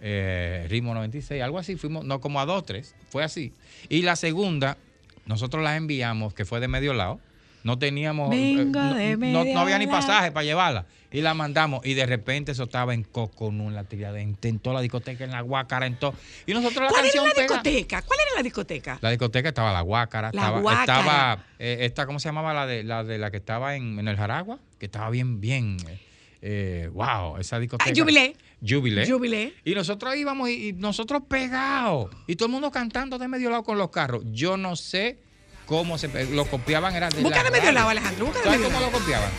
eh, 0.00 0.66
Ritmo 0.68 0.92
96, 0.94 1.42
algo 1.42 1.58
así. 1.58 1.76
Fuimos, 1.76 2.04
no 2.04 2.20
como 2.20 2.40
a 2.40 2.46
dos, 2.46 2.64
tres. 2.66 2.94
Fue 3.10 3.22
así. 3.22 3.52
Y 3.88 4.02
la 4.02 4.16
segunda, 4.16 4.76
nosotros 5.26 5.62
la 5.62 5.76
enviamos, 5.76 6.34
que 6.34 6.44
fue 6.44 6.60
de 6.60 6.68
medio 6.68 6.94
lado. 6.94 7.20
No 7.62 7.78
teníamos. 7.78 8.28
Vengo 8.28 8.78
no, 8.78 8.94
no- 9.16 9.44
no 9.44 9.60
había 9.60 9.78
ni 9.78 9.86
pasaje 9.86 10.30
para 10.32 10.44
llevarla. 10.44 10.84
Y 11.10 11.22
la 11.22 11.32
mandamos. 11.32 11.80
Y 11.86 11.94
de 11.94 12.04
repente 12.04 12.52
eso 12.52 12.64
estaba 12.64 12.92
en 12.92 13.04
Coconú, 13.04 13.68
en 13.68 13.74
la 13.74 13.84
Tiradentes, 13.84 14.50
en 14.50 14.58
toda 14.58 14.74
la 14.74 14.80
discoteca, 14.82 15.24
en 15.24 15.30
la 15.30 15.40
Guácara, 15.40 15.86
en 15.86 15.96
todo. 15.98 16.12
Y 16.44 16.52
nosotros 16.52 16.82
la 16.84 16.88
¿Cuál 16.90 17.04
era 17.04 17.12
canción 17.12 17.24
la 17.24 17.30
pega- 17.32 17.42
discoteca? 17.62 18.02
¿Cuál 18.02 18.18
era 18.20 18.36
la 18.36 18.42
discoteca? 18.42 18.98
la 19.00 19.10
discoteca 19.10 19.48
estaba 19.48 19.72
la 19.72 19.80
Guácara, 19.80 20.30
La 20.34 20.40
estaba, 20.42 20.60
Guácara. 20.60 20.82
estaba 21.00 21.44
eh, 21.58 21.78
esta, 21.82 22.04
¿cómo 22.04 22.18
se 22.20 22.28
llamaba 22.28 22.52
la 22.52 22.66
de 22.66 22.82
la 22.84 23.02
de 23.04 23.16
la 23.16 23.30
que 23.30 23.38
estaba 23.38 23.76
en, 23.76 23.98
en 23.98 24.08
el 24.08 24.16
Jaragua? 24.18 24.58
Que 24.78 24.84
estaba 24.86 25.08
bien, 25.08 25.40
bien, 25.40 25.76
eh, 25.88 25.98
eh, 26.42 26.90
wow, 26.92 27.38
esa 27.38 27.58
discoteca. 27.58 27.90
Ah, 27.90 27.94
Jubilé. 27.98 28.36
Jubilé. 28.66 29.08
Jubilé. 29.10 29.54
Y 29.64 29.74
nosotros 29.74 30.16
íbamos 30.16 30.48
y, 30.48 30.68
y 30.68 30.72
nosotros 30.72 31.22
pegados. 31.28 32.10
Y 32.26 32.36
todo 32.36 32.46
el 32.46 32.52
mundo 32.52 32.70
cantando 32.70 33.18
de 33.18 33.28
medio 33.28 33.50
lado 33.50 33.62
con 33.62 33.78
los 33.78 33.90
carros. 33.90 34.22
Yo 34.32 34.56
no 34.56 34.76
sé 34.76 35.18
cómo 35.66 35.98
se 35.98 36.08
lo 36.26 36.46
copiaban. 36.46 36.94
Era 36.94 37.08
de 37.08 37.22
Busca 37.22 37.42
de 37.42 37.50
medio 37.50 37.72
lado, 37.72 37.88
Alejandro. 37.90 38.26
Busca 38.26 38.40
de 38.40 38.44
¿Sabes 38.44 38.60
medio 38.60 38.72
cómo 38.72 38.80
lado. 38.80 38.92
lo 38.92 38.98
copiaban? 38.98 39.30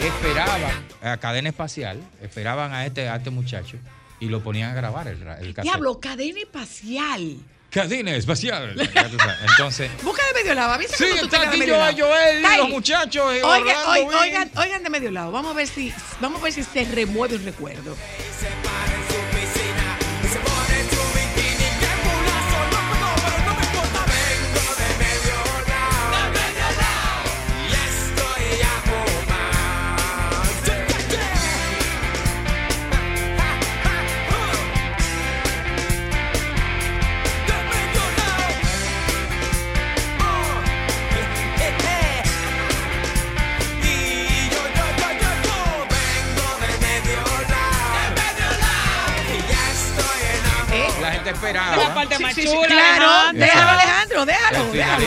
Esperaban 0.00 0.86
a 1.02 1.16
cadena 1.18 1.48
espacial, 1.50 2.00
esperaban 2.22 2.72
a 2.72 2.86
este, 2.86 3.08
a 3.08 3.16
este 3.16 3.30
muchacho 3.30 3.76
y 4.18 4.26
lo 4.26 4.42
ponían 4.42 4.70
a 4.70 4.74
grabar 4.74 5.08
el, 5.08 5.16
el 5.22 5.54
cassette. 5.54 5.62
Diablo, 5.62 6.00
cadena 6.00 6.40
espacial. 6.40 7.36
Cadena 7.70 8.14
espacial. 8.16 8.74
Entonces, 9.50 9.90
Busca 10.02 10.22
de 10.26 10.42
medio 10.42 10.54
lado. 10.54 10.80
Sí, 10.82 11.04
está 11.22 11.48
aquí 11.48 11.58
Joel, 11.58 11.70
lado. 11.70 11.96
Joel 11.98 12.44
y 12.54 12.56
los 12.56 12.68
muchachos, 12.68 13.32
eh, 13.32 13.42
Oigan, 13.44 13.76
Orlando 13.76 13.90
oigan, 13.90 14.22
oigan, 14.22 14.50
oigan 14.56 14.82
de 14.82 14.90
medio 14.90 15.10
lado. 15.10 15.30
Vamos 15.32 15.52
a 15.52 15.54
ver 15.54 15.68
si, 15.68 15.92
vamos 16.20 16.40
a 16.40 16.44
ver 16.44 16.52
si 16.52 16.64
se 16.64 16.84
remueve 16.84 17.36
un 17.36 17.44
recuerdo. 17.44 17.96
Esperaba. 51.30 51.76
La 51.76 51.94
parte 51.94 52.18
más 52.18 52.34
Sí, 52.34 52.42
sí, 52.42 52.48
chula, 52.48 52.66
claro, 52.66 53.06
Alejandro. 53.08 53.46
déjalo, 53.46 53.70
Alejandro, 53.70 54.26
déjalo. 54.26 54.58
El 54.64 54.72
déjalo. 54.72 55.06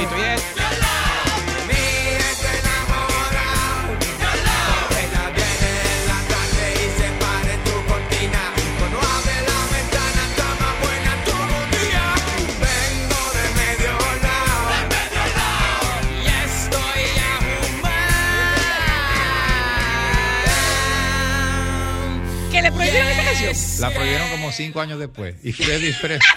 La 23.80 23.90
prohibieron 23.92 24.30
como 24.30 24.52
cinco 24.52 24.82
años 24.82 25.00
después. 25.00 25.36
Y 25.44 25.52
Freddy 25.52 25.92
Fred. 25.94 26.20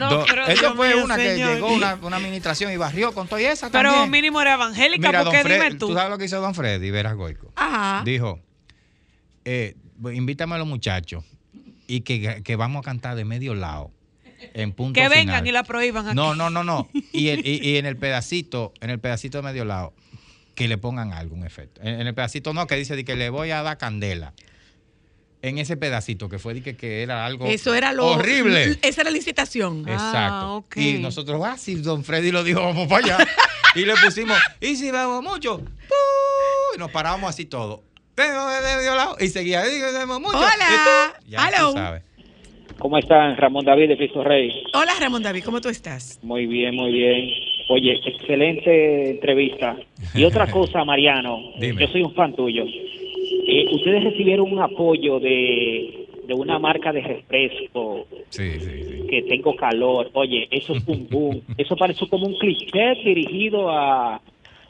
No, 0.00 0.24
pero 0.26 0.44
Eso 0.46 0.60
Dios 0.60 0.72
fue 0.74 0.88
mío, 0.92 1.04
una 1.04 1.14
señor. 1.14 1.48
que 1.50 1.54
llegó 1.54 1.72
una, 1.72 1.94
una 2.02 2.16
administración 2.16 2.72
y 2.72 2.76
barrió 2.76 3.12
con 3.12 3.28
toda 3.28 3.40
esa 3.42 3.70
Pero 3.70 3.90
también. 3.90 4.10
mínimo 4.10 4.40
era 4.40 4.54
evangélica, 4.54 5.06
Mira, 5.08 5.22
porque 5.22 5.42
Fred, 5.42 5.62
dime 5.62 5.78
tú. 5.78 5.94
sabes 5.94 6.10
lo 6.10 6.18
que 6.18 6.24
hizo 6.24 6.40
don 6.40 6.52
Freddy 6.52 6.90
Veras 6.90 7.14
Goico? 7.14 7.52
Ajá. 7.54 8.02
Dijo, 8.04 8.40
eh, 9.44 9.76
invítame 10.12 10.56
a 10.56 10.58
los 10.58 10.66
muchachos 10.66 11.24
y 11.86 12.00
que, 12.00 12.42
que 12.42 12.56
vamos 12.56 12.80
a 12.80 12.82
cantar 12.84 13.14
de 13.14 13.24
medio 13.24 13.54
lado. 13.54 13.92
En 14.52 14.72
punto 14.72 15.00
Que 15.00 15.08
vengan 15.08 15.26
final. 15.36 15.46
y 15.46 15.52
la 15.52 15.62
prohíban 15.62 16.06
aquí. 16.08 16.16
No, 16.16 16.34
no, 16.34 16.50
no, 16.50 16.64
no. 16.64 16.88
Y, 17.12 17.28
el- 17.28 17.46
y- 17.46 17.60
y 17.62 17.76
en 17.76 17.86
el 17.86 17.96
pedacito, 17.96 18.74
en 18.80 18.90
el 18.90 18.98
pedacito 18.98 19.38
de 19.38 19.44
medio 19.44 19.64
lado, 19.64 19.94
que 20.56 20.66
le 20.66 20.76
pongan 20.76 21.12
algún 21.12 21.46
efecto. 21.46 21.80
En, 21.82 22.00
en 22.00 22.06
el 22.08 22.14
pedacito 22.14 22.52
no, 22.52 22.66
que 22.66 22.74
dice 22.74 22.96
de 22.96 23.04
que 23.04 23.14
le 23.14 23.30
voy 23.30 23.52
a 23.52 23.62
dar 23.62 23.78
candela. 23.78 24.32
En 25.44 25.58
ese 25.58 25.76
pedacito 25.76 26.28
que 26.30 26.38
fue 26.38 26.54
de 26.54 26.62
que, 26.62 26.74
que 26.74 27.02
era 27.02 27.26
algo 27.26 27.44
Eso 27.44 27.74
era 27.74 27.92
lo 27.92 28.06
horrible. 28.06 28.78
Esa 28.80 29.02
era 29.02 29.10
la 29.10 29.16
incitación. 29.18 29.80
Exacto. 29.80 30.06
Ah, 30.10 30.52
ok. 30.54 30.76
Y 30.78 30.94
nosotros, 30.94 31.42
ah, 31.44 31.58
si 31.58 31.74
don 31.74 32.02
Freddy 32.02 32.30
lo 32.30 32.42
dijo, 32.42 32.62
vamos 32.62 32.88
para 32.88 33.16
allá. 33.16 33.28
y 33.74 33.84
le 33.84 33.92
pusimos, 34.02 34.38
y 34.60 34.74
si 34.76 34.90
vemos 34.90 35.22
mucho, 35.22 35.58
¡puu! 35.58 36.74
y 36.74 36.78
nos 36.78 36.90
paramos 36.90 37.28
así 37.28 37.44
todo. 37.44 37.82
Y 39.20 39.28
seguía, 39.28 39.66
y 39.66 39.80
vemos 39.80 40.18
mucho. 40.18 40.38
Hola. 40.38 40.50
y 40.70 41.20
tú, 41.24 41.30
ya 41.30 41.48
Hello. 41.48 41.72
tú 41.72 41.78
sabes. 41.78 42.02
¿Cómo 42.78 42.98
están? 42.98 43.36
Ramón 43.36 43.66
David 43.66 43.88
de 43.90 43.96
Cristo 43.98 44.24
Rey. 44.24 44.50
Hola, 44.72 44.92
Ramón 44.98 45.22
David, 45.22 45.44
¿cómo 45.44 45.60
tú 45.60 45.68
estás? 45.68 46.18
Muy 46.22 46.46
bien, 46.46 46.74
muy 46.74 46.90
bien. 46.90 47.28
Oye, 47.68 48.00
excelente 48.04 49.10
entrevista. 49.10 49.76
Y 50.14 50.24
otra 50.24 50.46
cosa, 50.50 50.84
Mariano, 50.84 51.38
Dime. 51.60 51.82
yo 51.86 51.92
soy 51.92 52.02
un 52.02 52.14
fan 52.14 52.34
tuyo. 52.34 52.64
Eh, 53.46 53.66
ustedes 53.74 54.04
recibieron 54.04 54.52
un 54.52 54.60
apoyo 54.60 55.20
de, 55.20 56.06
de 56.26 56.34
una 56.34 56.58
marca 56.58 56.92
de 56.92 57.02
refresco 57.02 58.06
Sí, 58.30 58.52
sí, 58.58 58.82
sí. 58.84 59.06
que 59.08 59.22
tengo 59.22 59.54
calor. 59.56 60.10
Oye, 60.14 60.48
eso 60.50 60.74
es 60.74 60.86
un 60.86 61.08
boom. 61.08 61.42
Eso 61.58 61.76
parece 61.76 62.06
como 62.08 62.26
un 62.26 62.38
cliché 62.38 62.94
dirigido 63.04 63.70
a, 63.70 64.20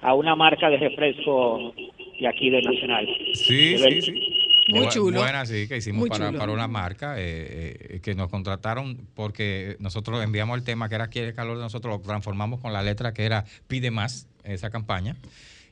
a 0.03 0.15
una 0.15 0.35
marca 0.37 0.69
de 0.69 0.77
refresco 0.77 1.73
de 2.21 2.29
aquí 2.29 2.51
de 2.51 2.63
Nacional. 2.63 3.09
Sí, 3.35 3.75
De 3.77 3.79
sí, 3.79 4.03
sí. 4.03 4.21
Muy 4.69 4.89
chulo. 4.89 5.21
Buena, 5.21 5.45
sí, 5.45 5.69
que 5.69 5.77
hicimos 5.77 6.09
para, 6.09 6.33
para 6.33 6.51
una 6.51 6.67
marca 6.69 7.17
eh, 7.19 7.77
eh, 7.97 8.01
que 8.03 8.15
nos 8.15 8.31
contrataron 8.31 8.97
porque 9.15 9.77
nosotros 9.79 10.25
enviamos 10.25 10.57
el 10.57 10.65
tema 10.65 10.89
que 10.89 10.95
era 10.95 11.09
Quiere 11.09 11.35
calor 11.35 11.59
de 11.59 11.63
nosotros, 11.65 11.95
lo 11.95 12.01
transformamos 12.01 12.61
con 12.61 12.73
la 12.73 12.83
letra 12.83 13.13
que 13.13 13.25
era 13.25 13.45
Pide 13.69 13.91
más, 13.91 14.27
esa 14.43 14.71
campaña. 14.71 15.17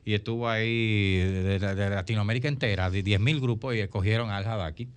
Y 0.05 0.13
estuvo 0.13 0.49
ahí 0.49 1.17
de, 1.17 1.59
de- 1.59 1.75
de 1.75 1.89
Latinoamérica 1.89 2.47
entera, 2.47 2.89
de 2.89 3.03
10.000 3.03 3.39
grupos, 3.41 3.75
y 3.75 3.79
escogieron 3.79 4.29
al 4.31 4.45
Hadaki 4.45 4.87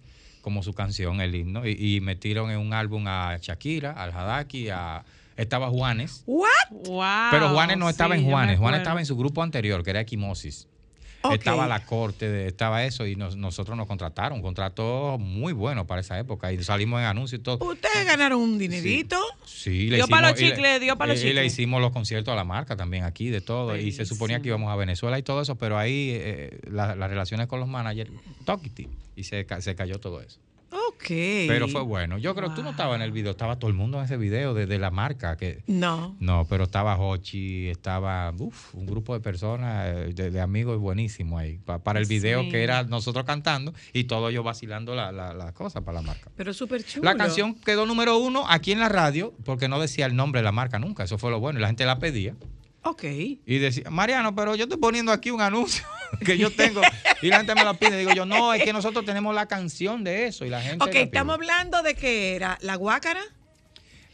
como 0.42 0.62
su 0.62 0.74
canción, 0.74 1.20
el 1.20 1.34
himno, 1.34 1.66
y, 1.66 1.96
y 1.96 2.00
metieron 2.00 2.50
en 2.50 2.58
un 2.58 2.72
álbum 2.72 3.04
a 3.08 3.36
Shakira, 3.40 3.90
al 3.92 4.12
Hadaki, 4.12 4.68
a, 4.68 5.04
estaba 5.36 5.68
Juanes. 5.70 6.22
¿What? 6.26 6.46
Wow, 6.70 7.02
Pero 7.32 7.48
Juanes 7.50 7.78
no 7.78 7.88
estaba 7.88 8.14
sí, 8.16 8.22
en 8.22 8.28
Juanes, 8.30 8.58
Juanes 8.58 8.78
estaba 8.80 9.00
en 9.00 9.06
su 9.06 9.16
grupo 9.16 9.42
anterior, 9.42 9.82
que 9.82 9.90
era 9.90 10.00
Equimosis. 10.00 10.68
Estaba 11.34 11.66
la 11.68 11.84
corte, 11.84 12.28
de- 12.28 12.46
estaba 12.46 12.84
eso, 12.84 13.06
y 13.06 13.16
nos- 13.16 13.36
nosotros 13.36 13.76
nos 13.76 13.86
contrataron, 13.86 14.38
un 14.38 14.42
contrato 14.42 15.16
muy 15.18 15.52
bueno 15.52 15.86
para 15.86 16.00
esa 16.00 16.18
época, 16.18 16.52
y 16.52 16.62
salimos 16.62 17.00
en 17.00 17.06
anuncios 17.06 17.40
y 17.40 17.42
todo. 17.42 17.58
Ustedes 17.64 18.04
ganaron 18.06 18.40
un 18.40 18.58
dinerito. 18.58 19.16
Sí, 19.44 19.88
le 19.90 19.96
Dio 19.96 20.06
los 20.06 20.08
hicimos- 20.08 20.40
y 20.40 20.44
le- 20.44 20.50
chicles, 20.50 20.80
dio 20.80 20.96
pa' 20.96 21.06
los 21.06 21.16
y- 21.18 21.20
Y 21.20 21.24
le 21.24 21.30
chicles. 21.42 21.52
hicimos 21.52 21.80
los 21.80 21.90
conciertos 21.92 22.32
a 22.32 22.36
la 22.36 22.44
marca 22.44 22.76
también 22.76 23.04
aquí, 23.04 23.28
de 23.28 23.40
todo, 23.40 23.76
y 23.76 23.92
se 23.92 24.04
suponía 24.06 24.40
que 24.40 24.48
íbamos 24.48 24.70
a 24.72 24.76
Venezuela 24.76 25.18
y 25.18 25.22
todo 25.22 25.42
eso, 25.42 25.56
pero 25.56 25.78
ahí 25.78 26.10
eh, 26.12 26.58
la- 26.70 26.94
las 26.94 27.10
relaciones 27.10 27.46
con 27.46 27.60
los 27.60 27.68
managers, 27.68 28.10
toquiti, 28.44 28.88
y 29.16 29.24
se, 29.24 29.46
se 29.60 29.74
cayó 29.74 29.98
todo 29.98 30.20
eso. 30.20 30.38
Ok. 30.70 31.04
Pero 31.08 31.68
fue 31.68 31.82
bueno. 31.82 32.18
Yo 32.18 32.34
creo 32.34 32.48
que 32.50 32.56
tú 32.56 32.62
no 32.62 32.70
estabas 32.70 32.96
en 32.96 33.02
el 33.02 33.12
video, 33.12 33.30
estaba 33.32 33.56
todo 33.58 33.70
el 33.70 33.76
mundo 33.76 33.98
en 33.98 34.04
ese 34.04 34.16
video 34.16 34.54
de, 34.54 34.66
de 34.66 34.78
la 34.78 34.90
marca, 34.90 35.36
que 35.36 35.62
No. 35.66 36.16
no, 36.20 36.44
pero 36.48 36.64
estaba 36.64 36.98
Hochi, 36.98 37.68
estaba 37.68 38.32
uf, 38.38 38.74
un 38.74 38.86
grupo 38.86 39.14
de 39.14 39.20
personas, 39.20 39.86
eh, 39.86 40.12
de, 40.14 40.30
de 40.30 40.40
amigos 40.40 40.78
buenísimo 40.78 41.38
ahí, 41.38 41.58
pa- 41.58 41.78
para 41.78 42.00
el 42.00 42.06
video 42.06 42.42
Sí. 42.42 42.48
que 42.50 42.62
era 42.64 42.82
nosotros 42.84 43.24
cantando 43.24 43.72
y 43.92 44.04
todos 44.04 44.30
ellos 44.30 44.44
vacilando 44.44 44.94
la, 44.94 45.12
la, 45.12 45.32
la 45.34 45.52
cosa 45.52 45.82
para 45.82 46.00
la 46.00 46.06
marca. 46.06 46.30
Pero 46.36 46.52
súper 46.52 46.82
chulo. 46.84 47.04
La 47.04 47.16
canción 47.16 47.54
quedó 47.54 47.86
número 47.86 48.18
uno 48.18 48.44
aquí 48.48 48.72
en 48.72 48.80
la 48.80 48.88
radio 48.88 49.32
porque 49.44 49.68
no 49.68 49.78
decía 49.80 50.06
el 50.06 50.16
nombre 50.16 50.40
de 50.40 50.44
la 50.44 50.52
marca 50.52 50.78
nunca, 50.78 51.04
eso 51.04 51.18
fue 51.18 51.30
lo 51.30 51.38
bueno 51.40 51.58
y 51.58 51.62
la 51.62 51.68
gente 51.68 51.84
la 51.86 51.98
pedía. 51.98 52.34
Ok. 52.86 53.02
Y 53.04 53.58
decía, 53.58 53.90
Mariano, 53.90 54.34
pero 54.36 54.54
yo 54.54 54.64
estoy 54.64 54.78
poniendo 54.78 55.10
aquí 55.10 55.32
un 55.32 55.40
anuncio 55.40 55.84
que 56.24 56.38
yo 56.38 56.50
tengo 56.50 56.80
y 57.20 57.28
la 57.28 57.38
gente 57.38 57.54
me 57.56 57.64
la 57.64 57.74
pide. 57.74 57.98
Digo 57.98 58.12
yo, 58.12 58.24
no, 58.24 58.54
es 58.54 58.62
que 58.62 58.72
nosotros 58.72 59.04
tenemos 59.04 59.34
la 59.34 59.46
canción 59.46 60.04
de 60.04 60.26
eso 60.26 60.44
y 60.44 60.50
la 60.50 60.60
gente... 60.60 60.84
Ok, 60.84 60.94
la 60.94 61.00
estamos 61.00 61.34
hablando 61.34 61.82
de 61.82 61.94
que 61.94 62.36
era 62.36 62.58
la 62.60 62.76
guácara, 62.76 63.20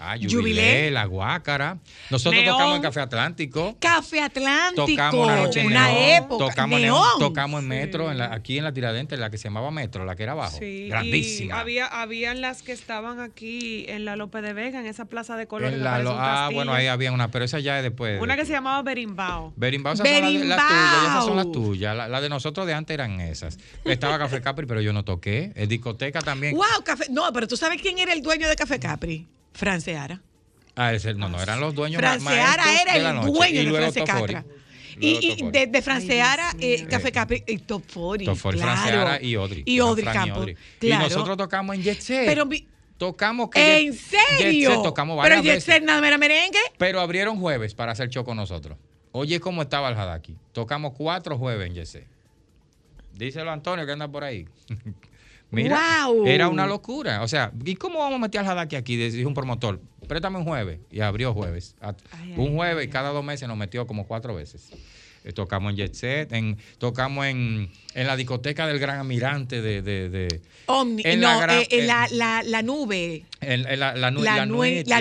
Ah, 0.04 0.16
Jubilé. 0.16 0.34
Jubilé, 0.34 0.90
La 0.90 1.04
Guácara. 1.04 1.78
Nosotros 2.10 2.42
Neón. 2.42 2.56
tocamos 2.56 2.76
en 2.76 2.82
Café 2.82 3.00
Atlántico. 3.00 3.76
Café 3.80 4.20
Atlántico. 4.20 4.86
Tocamos 4.86 5.26
una 5.26 5.36
noche 5.36 5.60
en 5.60 5.66
una 5.66 5.86
Neón, 5.92 6.24
época. 6.24 6.44
Tocamos, 6.50 6.80
Neón. 6.80 7.18
Tocamos 7.18 7.62
en 7.62 7.68
Metro, 7.68 8.10
en 8.10 8.18
la- 8.18 8.34
aquí 8.34 8.58
en 8.58 8.64
la 8.64 8.72
Tiradentes, 8.72 9.18
la 9.18 9.30
que 9.30 9.38
se 9.38 9.44
llamaba 9.44 9.70
Metro, 9.70 10.04
la 10.04 10.16
que 10.16 10.22
era 10.24 10.32
abajo. 10.32 10.56
Sí, 10.58 10.88
Grandísima. 10.88 11.54
Y 11.56 11.58
había, 11.60 11.86
habían 11.86 12.40
las 12.40 12.62
que 12.62 12.72
estaban 12.72 13.20
aquí 13.20 13.84
en 13.88 14.04
la 14.04 14.16
Lope 14.16 14.42
de 14.42 14.52
Vega, 14.52 14.80
en 14.80 14.86
esa 14.86 15.04
plaza 15.04 15.36
de 15.36 15.46
colores. 15.46 15.78
La 15.78 15.98
lo- 16.00 16.16
ah, 16.18 16.50
bueno, 16.52 16.72
ahí 16.74 16.86
había 16.88 17.12
una, 17.12 17.30
pero 17.30 17.44
esa 17.44 17.60
ya 17.60 17.76
es 17.78 17.82
después. 17.82 18.20
Una 18.20 18.36
que 18.36 18.44
se 18.44 18.52
llamaba 18.52 18.82
Berimbao. 18.82 19.52
Berimbau, 19.56 19.92
esas 19.94 20.06
son 20.08 20.22
las, 20.22 20.32
las 20.32 20.68
tuyas, 20.68 21.02
esas 21.06 21.24
son 21.24 21.36
las 21.36 21.52
tuyas. 21.52 21.96
La, 21.96 22.08
la 22.08 22.20
de 22.20 22.28
nosotros 22.28 22.66
de 22.66 22.74
antes 22.74 22.94
eran 22.94 23.20
esas. 23.20 23.58
Estaba 23.84 24.18
Café 24.18 24.40
Capri, 24.40 24.66
pero 24.66 24.80
yo 24.80 24.92
no 24.92 25.04
toqué. 25.04 25.52
En 25.54 25.68
discoteca 25.68 26.20
también. 26.20 26.54
Wow, 26.54 26.82
café. 26.84 27.04
No, 27.10 27.32
pero 27.32 27.46
tú 27.46 27.56
sabes 27.56 27.80
quién 27.80 27.98
era 27.98 28.12
el 28.12 28.22
dueño 28.22 28.48
de 28.48 28.56
Café 28.56 28.78
Capri. 28.80 29.28
Franceara. 29.54 30.20
Ah, 30.74 30.92
ese- 30.94 31.14
no, 31.14 31.28
no, 31.28 31.40
eran 31.42 31.60
los 31.60 31.74
dueños 31.74 31.98
Franceara 32.00 32.64
era 32.82 32.92
de 32.94 32.98
el 33.08 33.14
noche. 33.16 33.28
dueño 33.32 33.60
Y 33.60 33.64
de 33.66 33.72
France. 33.72 34.04
Catra. 34.04 34.44
Y, 35.00 35.50
de, 35.50 35.66
de 35.66 35.82
Franceara, 35.82 36.52
eh, 36.60 36.86
Café 36.88 37.10
Capri 37.12 37.42
y 37.46 37.58
Top 37.58 37.82
40. 37.92 38.30
Tofori, 38.32 38.58
claro. 38.58 38.72
Franceara 38.80 39.22
y 39.22 39.36
Odri. 39.36 39.62
Y 39.66 39.80
Odri 39.80 40.02
Fran 40.02 40.14
y 40.14 40.18
Campo. 40.18 40.40
Odri. 40.42 40.54
Claro. 40.78 41.06
Y 41.06 41.08
nosotros 41.08 41.36
tocamos 41.38 41.76
en 41.76 41.82
Jet 41.82 42.00
Set. 42.00 42.26
Pero 42.26 42.48
tocamos 42.98 43.48
que 43.50 43.80
¿En 43.80 43.92
Jet- 43.92 43.98
serio? 44.38 44.68
Jet 44.68 44.74
Set 44.76 44.82
tocamos 44.84 45.14
Pero 45.22 45.36
varias 45.36 45.42
Jet 45.44 45.54
veces. 45.54 45.64
Set 45.74 45.82
nada 45.84 46.06
era 46.06 46.18
merengue. 46.18 46.58
Pero 46.78 47.00
abrieron 47.00 47.40
jueves 47.40 47.74
para 47.74 47.92
hacer 47.92 48.10
show 48.10 48.24
con 48.24 48.36
nosotros. 48.36 48.76
Oye, 49.12 49.40
¿cómo 49.40 49.62
estaba 49.62 49.88
el 49.88 49.94
Hadaki? 49.96 50.36
Tocamos 50.52 50.92
cuatro 50.96 51.36
jueves 51.38 51.66
en 51.68 51.74
Yesé. 51.74 52.06
Díselo 53.14 53.50
a 53.50 53.54
Antonio 53.54 53.84
que 53.86 53.92
anda 53.92 54.08
por 54.08 54.24
ahí. 54.24 54.46
Mira, 55.52 56.06
era 56.26 56.48
una 56.48 56.66
locura. 56.66 57.22
O 57.22 57.28
sea, 57.28 57.52
¿y 57.64 57.74
cómo 57.76 57.98
vamos 58.00 58.16
a 58.16 58.18
meter 58.18 58.40
al 58.40 58.48
Hadaki 58.48 58.76
aquí? 58.76 58.96
Dijo 58.96 59.28
un 59.28 59.34
promotor, 59.34 59.80
préstame 60.08 60.38
un 60.38 60.44
jueves. 60.44 60.80
Y 60.90 61.00
abrió 61.00 61.32
jueves. 61.34 61.76
Un 62.36 62.54
jueves 62.56 62.86
y 62.86 62.88
cada 62.88 63.10
dos 63.10 63.22
meses 63.24 63.46
nos 63.48 63.56
metió 63.56 63.86
como 63.86 64.06
cuatro 64.06 64.34
veces. 64.34 64.70
Eh, 65.24 65.32
tocamos 65.32 65.70
en 65.70 65.76
Jet 65.76 65.94
Set, 65.94 66.32
en, 66.32 66.56
tocamos 66.78 67.26
en, 67.26 67.70
en 67.94 68.06
la 68.08 68.16
discoteca 68.16 68.66
del 68.66 68.80
Gran 68.80 68.98
Almirante 68.98 69.62
de... 69.62 69.80
de, 69.80 70.08
de- 70.08 70.40
Omni. 70.66 71.02
En 71.04 71.20
no, 71.20 71.28
la 71.28 71.40
gran- 71.40 71.58
eh, 71.60 71.66
en 71.70 71.80
en- 71.82 71.86
la, 71.86 72.08
la, 72.10 72.42
la 72.42 72.62
nube. 72.62 73.24
en, 73.40 73.50
en 73.66 73.78
la, 73.80 73.94
la, 73.94 73.94
La 73.94 74.10
la 74.10 74.46
Nuit, 74.46 74.88
la 74.88 74.98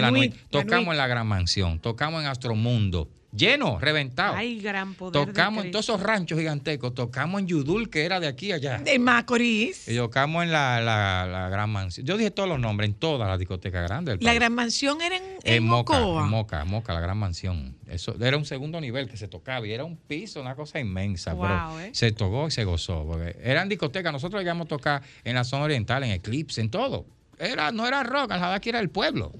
la 0.00 0.10
la 0.12 0.30
Tocamos 0.50 0.92
en 0.92 0.98
la 0.98 1.06
Gran 1.08 1.26
Mansión, 1.26 1.80
tocamos 1.80 2.20
en 2.22 2.28
Astromundo, 2.28 3.08
lleno, 3.32 3.78
reventado. 3.78 4.34
Ay, 4.36 4.60
gran 4.60 4.94
poder. 4.94 5.20
de 5.20 5.26
Tocamos 5.26 5.64
en 5.64 5.70
todos 5.70 5.84
esos 5.86 6.00
ranchos 6.02 6.38
gigantescos, 6.38 6.94
tocamos 6.94 7.40
en 7.40 7.46
Yudul, 7.46 7.90
que 7.90 8.04
era 8.04 8.20
de 8.20 8.26
aquí 8.26 8.52
allá. 8.52 8.78
De 8.78 8.98
Macorís. 8.98 9.88
Y 9.88 9.96
tocamos 9.96 10.44
en 10.44 10.52
la, 10.52 10.80
la, 10.80 11.26
la 11.30 11.48
Gran 11.48 11.70
Mansión. 11.70 12.06
Yo 12.06 12.16
dije 12.16 12.30
todos 12.30 12.48
los 12.48 12.58
nombres, 12.58 12.88
en 12.90 12.94
todas 12.94 13.28
las 13.28 13.38
discotecas 13.38 13.82
grandes 13.82 14.22
La 14.22 14.34
gran 14.34 14.52
mansión 14.54 15.00
era 15.00 15.16
en, 15.16 15.22
en 15.44 15.54
en 15.54 15.64
Moca, 15.64 15.98
Mocoa. 16.00 16.22
en 16.24 16.28
Moca, 16.30 16.64
Moca, 16.64 16.94
la 16.94 17.00
Gran 17.00 17.18
Mansión. 17.18 17.76
Eso 17.86 18.14
era 18.20 18.36
un 18.36 18.44
segundo 18.44 18.80
nivel 18.80 19.08
que 19.08 19.16
se 19.16 19.28
tocaba 19.28 19.66
y 19.66 19.72
era 19.72 19.84
un 19.84 19.96
piso, 19.96 20.40
una 20.40 20.54
cosa 20.54 20.78
inmensa. 20.80 21.32
Wow, 21.34 21.42
pero 21.46 21.80
¿eh? 21.80 21.90
se 21.92 22.12
tocó 22.12 22.48
y 22.48 22.50
se 22.50 22.64
gozó. 22.64 23.04
Porque 23.06 23.36
eran 23.42 23.68
discotecas. 23.68 24.12
Nosotros 24.12 24.40
llegamos 24.40 24.66
a 24.66 24.68
tocar 24.68 25.02
en 25.24 25.34
la 25.34 25.44
zona 25.44 25.64
oriental, 25.64 26.02
en 26.04 26.10
Eclipse, 26.10 26.60
en 26.60 26.70
todo. 26.70 27.06
Era, 27.38 27.70
no 27.72 27.86
era 27.86 28.02
rock, 28.02 28.32
Hadaki 28.32 28.70
era 28.70 28.80
el 28.80 28.90
pueblo. 28.90 29.32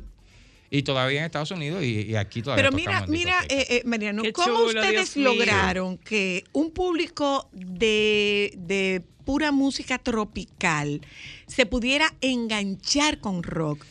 Y 0.70 0.82
todavía 0.82 1.20
en 1.20 1.24
Estados 1.26 1.50
Unidos 1.50 1.82
y, 1.82 2.02
y 2.02 2.16
aquí 2.16 2.42
todavía 2.42 2.62
Pero 2.64 2.76
mira, 2.76 3.06
mira, 3.08 3.38
eh, 3.48 3.66
eh, 3.70 3.82
Mariano, 3.86 4.22
Qué 4.22 4.32
¿cómo 4.32 4.46
chulo, 4.46 4.66
ustedes 4.66 5.14
Dios 5.14 5.16
mío. 5.16 5.32
lograron 5.34 5.96
que 5.96 6.44
un 6.52 6.70
público 6.72 7.48
de, 7.52 8.52
de 8.58 9.02
pura 9.24 9.50
música 9.50 9.98
tropical 9.98 11.00
se 11.46 11.64
pudiera 11.64 12.14
enganchar 12.20 13.18
con 13.20 13.42
rock? 13.42 13.84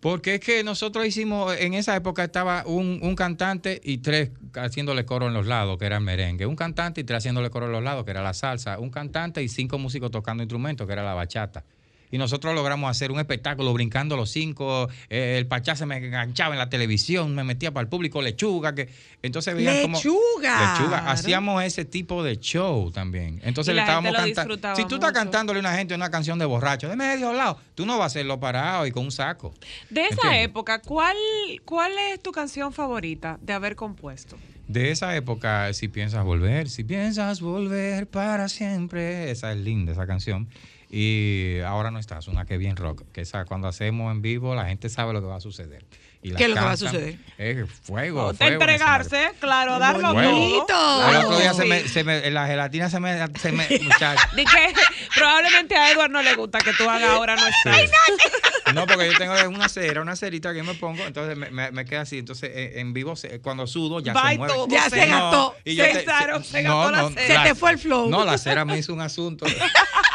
Porque 0.00 0.36
es 0.36 0.40
que 0.40 0.64
nosotros 0.64 1.06
hicimos, 1.06 1.54
en 1.58 1.74
esa 1.74 1.94
época 1.94 2.24
estaba 2.24 2.64
un, 2.66 3.00
un 3.02 3.14
cantante 3.14 3.80
y 3.84 3.98
tres 3.98 4.30
haciéndole 4.54 5.04
coro 5.04 5.28
en 5.28 5.34
los 5.34 5.46
lados, 5.46 5.78
que 5.78 5.84
era 5.84 5.98
el 5.98 6.02
merengue. 6.02 6.46
Un 6.46 6.56
cantante 6.56 7.02
y 7.02 7.04
tres 7.04 7.18
haciéndole 7.18 7.50
coro 7.50 7.66
en 7.66 7.72
los 7.72 7.84
lados, 7.84 8.04
que 8.04 8.10
era 8.10 8.22
la 8.22 8.32
salsa. 8.32 8.78
Un 8.78 8.88
cantante 8.90 9.42
y 9.42 9.48
cinco 9.48 9.78
músicos 9.78 10.10
tocando 10.10 10.42
instrumentos, 10.42 10.86
que 10.86 10.92
era 10.94 11.04
la 11.04 11.12
bachata. 11.12 11.64
Y 12.10 12.18
nosotros 12.18 12.54
logramos 12.54 12.90
hacer 12.90 13.12
un 13.12 13.20
espectáculo 13.20 13.72
brincando 13.72 14.16
los 14.16 14.30
cinco. 14.30 14.88
eh, 15.08 15.36
el 15.38 15.46
pachá 15.46 15.76
se 15.76 15.86
me 15.86 15.96
enganchaba 15.98 16.54
en 16.54 16.58
la 16.58 16.68
televisión, 16.68 17.34
me 17.34 17.44
metía 17.44 17.72
para 17.72 17.82
el 17.82 17.88
público 17.88 18.20
lechuga. 18.22 18.74
que 18.74 18.88
Entonces 19.22 19.54
veían 19.54 19.82
como. 19.82 19.96
¡Lechuga! 19.96 20.78
Lechuga. 20.78 21.10
Hacíamos 21.10 21.62
ese 21.62 21.84
tipo 21.84 22.22
de 22.24 22.38
show 22.38 22.90
también. 22.90 23.40
Entonces 23.44 23.72
Y 23.72 23.76
le 23.76 23.80
estábamos 23.82 24.12
cantando. 24.14 24.54
Si 24.76 24.84
tú 24.86 24.94
estás 24.96 25.10
mucho. 25.10 25.20
cantándole 25.20 25.58
a 25.58 25.60
una 25.60 25.74
gente 25.76 25.94
una 25.94 26.10
canción 26.10 26.38
de 26.38 26.44
borracho, 26.46 26.88
de 26.88 26.96
medio 26.96 27.32
lado, 27.32 27.58
tú 27.74 27.86
no 27.86 27.94
vas 27.98 28.04
a 28.04 28.06
hacerlo 28.06 28.40
parado 28.40 28.86
y 28.86 28.90
con 28.90 29.04
un 29.04 29.12
saco. 29.12 29.54
De 29.88 30.02
esa 30.02 30.14
¿Entiendes? 30.14 30.44
época, 30.46 30.80
¿cuál, 30.82 31.16
¿cuál 31.64 31.92
es 32.12 32.20
tu 32.22 32.32
canción 32.32 32.72
favorita 32.72 33.38
de 33.42 33.52
haber 33.52 33.76
compuesto? 33.76 34.36
De 34.68 34.90
esa 34.92 35.16
época, 35.16 35.72
si 35.72 35.88
piensas 35.88 36.24
volver, 36.24 36.68
si 36.68 36.84
piensas 36.84 37.40
volver 37.40 38.06
para 38.06 38.48
siempre, 38.48 39.30
esa 39.30 39.52
es 39.52 39.58
linda, 39.58 39.92
esa 39.92 40.06
canción. 40.06 40.48
Y 40.92 41.60
ahora 41.60 41.90
no 41.92 41.98
estás, 42.00 42.26
una 42.26 42.44
que 42.46 42.58
bien 42.58 42.74
rock, 42.76 43.02
que 43.12 43.20
esa 43.20 43.44
cuando 43.44 43.68
hacemos 43.68 44.10
en 44.10 44.22
vivo 44.22 44.54
la 44.56 44.66
gente 44.66 44.88
sabe 44.88 45.12
lo 45.12 45.20
que 45.20 45.28
va 45.28 45.36
a 45.36 45.40
suceder. 45.40 45.84
Y 46.22 46.32
¿Qué 46.34 46.42
es 46.44 46.48
lo 46.50 46.56
que 46.56 46.60
va 46.60 46.72
a 46.72 46.76
suceder? 46.76 47.16
Es 47.38 47.70
fuego, 47.82 48.24
O 48.26 48.32
de 48.32 48.36
fuego 48.38 48.52
entregarse, 48.60 49.30
claro, 49.40 49.78
darlo. 49.78 50.12
Bonito. 50.12 50.66
todo. 50.68 51.08
El 51.10 51.16
otro 51.16 51.38
día 51.38 51.52
Sí. 51.54 51.60
se 51.60 51.64
me, 51.64 51.88
se 51.88 52.04
me- 52.04 52.30
la 52.30 52.46
gelatina 52.46 52.90
se 52.90 53.00
me, 53.00 53.16
se 53.38 53.52
me 53.52 53.66
muchacho. 53.82 54.20
De 54.36 54.44
que 54.44 54.74
probablemente 55.14 55.76
a 55.76 55.92
Edward 55.92 56.10
no 56.10 56.20
le 56.22 56.34
gusta 56.34 56.58
que 56.58 56.72
tú 56.74 56.90
hagas 56.90 57.08
ahora 57.10 57.36
no 57.36 57.46
está. 57.46 57.76
No, 58.74 58.86
porque 58.86 59.06
yo 59.10 59.18
tengo 59.18 59.34
una 59.48 59.68
cera, 59.68 60.00
una 60.00 60.14
cerita 60.14 60.52
que 60.54 60.62
me 60.62 60.74
pongo, 60.74 61.02
entonces 61.04 61.36
me, 61.36 61.50
me, 61.50 61.72
me 61.72 61.84
queda 61.84 62.02
así. 62.02 62.18
Entonces 62.18 62.50
eh, 62.54 62.72
en 62.80 62.92
vivo, 62.92 63.16
se- 63.16 63.40
cuando 63.40 63.66
sudo, 63.66 63.98
ya 64.00 64.12
se 64.14 64.36
mueve. 64.36 64.52
todo 64.54 64.68
Ya 64.68 64.88
se 64.88 65.06
gastó. 65.06 65.56
y 65.64 65.74
yo 65.74 65.84
te- 65.84 65.94
César, 65.94 66.44
se 66.44 66.62
no, 66.62 66.78
gastó 66.78 66.90
la 66.92 67.02
no, 67.02 67.08
cera. 67.10 67.42
Se 67.42 67.48
te 67.48 67.54
fue 67.56 67.70
el 67.72 67.78
flow. 67.78 68.08
No, 68.10 68.24
la 68.24 68.38
cera 68.38 68.64
me 68.64 68.78
hizo 68.78 68.92
un 68.92 69.00
asunto. 69.00 69.46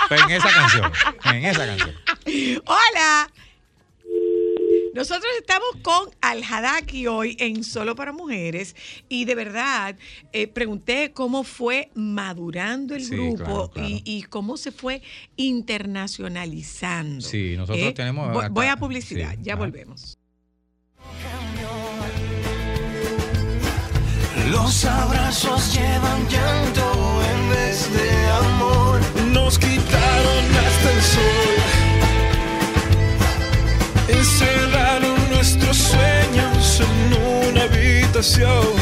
En 0.09 0.31
esa 0.31 0.49
canción, 0.51 0.91
en 1.33 1.45
esa 1.45 1.65
canción. 1.65 1.95
Hola. 2.65 3.31
Nosotros 4.93 5.25
estamos 5.39 5.67
con 5.81 6.09
Al 6.21 6.41
Hadaki 6.41 7.07
hoy 7.07 7.35
en 7.41 7.65
Solo 7.65 7.95
para 7.97 8.13
Mujeres 8.13 8.75
y 9.09 9.25
de 9.25 9.35
verdad 9.35 9.97
eh, 10.31 10.47
pregunté 10.47 11.11
cómo 11.11 11.43
fue 11.43 11.89
madurando 11.95 12.95
el 12.95 13.03
Sí, 13.03 13.09
grupo 13.11 13.43
claro, 13.43 13.71
claro. 13.71 13.89
Y, 13.89 14.01
y 14.05 14.23
cómo 14.23 14.55
se 14.55 14.71
fue 14.71 15.01
internacionalizando. 15.35 17.19
Sí, 17.25 17.55
nosotros 17.57 17.83
Eh, 17.87 17.91
tenemos 17.93 18.49
Voy, 18.51 18.67
a 18.67 18.77
publicidad, 18.77 19.31
sí, 19.31 19.39
ya 19.41 19.53
ajá. 19.55 19.63
volvemos. 19.63 20.17
Los 24.49 24.85
abrazos 24.85 25.73
llevan 25.73 26.29
llanto 26.29 27.21
en 27.23 27.49
vez 27.49 27.91
de 27.93 28.27
amor. 28.31 29.01
Nos 29.35 29.59
quitaron 29.59 30.45
hasta 30.63 30.91
el 30.95 31.01
sol. 31.13 31.55
Encerraron 34.07 35.29
nuestros 35.29 35.77
sueños 35.77 36.81
en 36.85 37.49
una 37.49 37.63
habitación. 37.63 38.73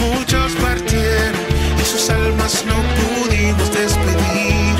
Muchos 0.00 0.52
partieron 0.52 1.44
y 1.78 1.84
sus 1.84 2.08
almas 2.08 2.64
no 2.66 2.76
pudimos 2.98 3.70
despedir. 3.74 4.71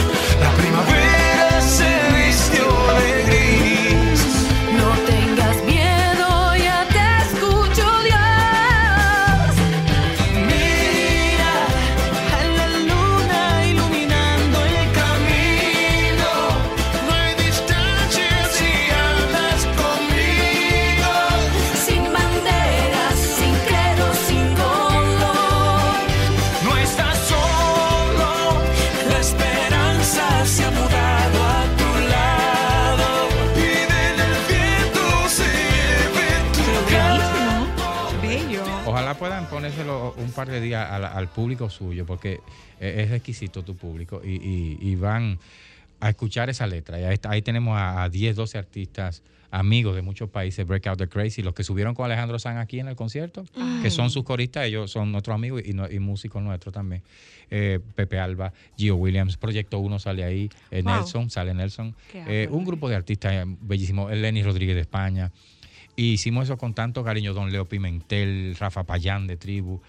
Par 40.46 40.52
de 40.52 40.60
días 40.60 40.90
al, 40.90 41.04
al 41.04 41.28
público 41.28 41.70
suyo, 41.70 42.04
porque 42.06 42.40
eh, 42.80 43.04
es 43.06 43.12
exquisito 43.12 43.62
tu 43.62 43.76
público 43.76 44.20
y, 44.24 44.30
y- 44.36 44.78
y 44.80 44.94
van 44.96 45.38
a 46.00 46.08
escuchar 46.10 46.50
esa 46.50 46.66
letra. 46.66 47.00
Y 47.00 47.18
ahí, 47.24 47.42
tenemos 47.42 47.76
a, 47.78 48.02
a 48.02 48.08
10, 48.08 48.34
12 48.36 48.58
artistas, 48.58 49.22
amigos 49.52 49.94
de 49.94 50.02
muchos 50.02 50.28
países, 50.30 50.66
Breakout 50.66 50.98
the 50.98 51.06
Crazy, 51.08 51.42
los 51.42 51.54
que 51.54 51.62
subieron 51.62 51.94
con 51.94 52.06
Alejandro 52.06 52.38
Sanz 52.38 52.58
aquí 52.58 52.80
en 52.80 52.88
el 52.88 52.96
concierto, 52.96 53.44
que 53.82 53.90
son 53.90 54.10
sus 54.10 54.24
coristas, 54.24 54.64
ellos 54.66 54.90
son 54.90 55.12
nuestros 55.12 55.34
amigos 55.34 55.62
y, 55.64 55.74
no- 55.74 55.88
y 55.90 55.98
músicos 56.00 56.42
nuestros 56.42 56.72
también. 56.74 57.02
Eh, 57.50 57.78
Pepe 57.94 58.18
Alba, 58.18 58.52
Gio 58.78 58.96
Williams, 58.96 59.36
Proyecto 59.36 59.78
1 59.78 59.98
sale 59.98 60.24
ahí, 60.24 60.48
eh, 60.70 60.82
Wow. 60.82 60.94
Nelson, 60.94 61.30
sale 61.30 61.52
Nelson. 61.54 61.94
Eh, 62.14 62.48
un 62.50 62.64
grupo 62.64 62.88
de 62.88 62.96
artistas 62.96 63.46
bellísimos, 63.60 64.10
Lenny 64.10 64.42
Rodríguez 64.42 64.74
de 64.74 64.80
España. 64.80 65.30
Y 65.94 66.14
hicimos 66.14 66.44
eso 66.44 66.56
con 66.56 66.72
tanto 66.72 67.04
cariño, 67.04 67.34
don 67.34 67.52
Leo 67.52 67.66
Pimentel, 67.68 68.56
Rafa 68.58 68.84
Payán 68.84 69.26
de 69.26 69.36
Tribu, 69.36 69.82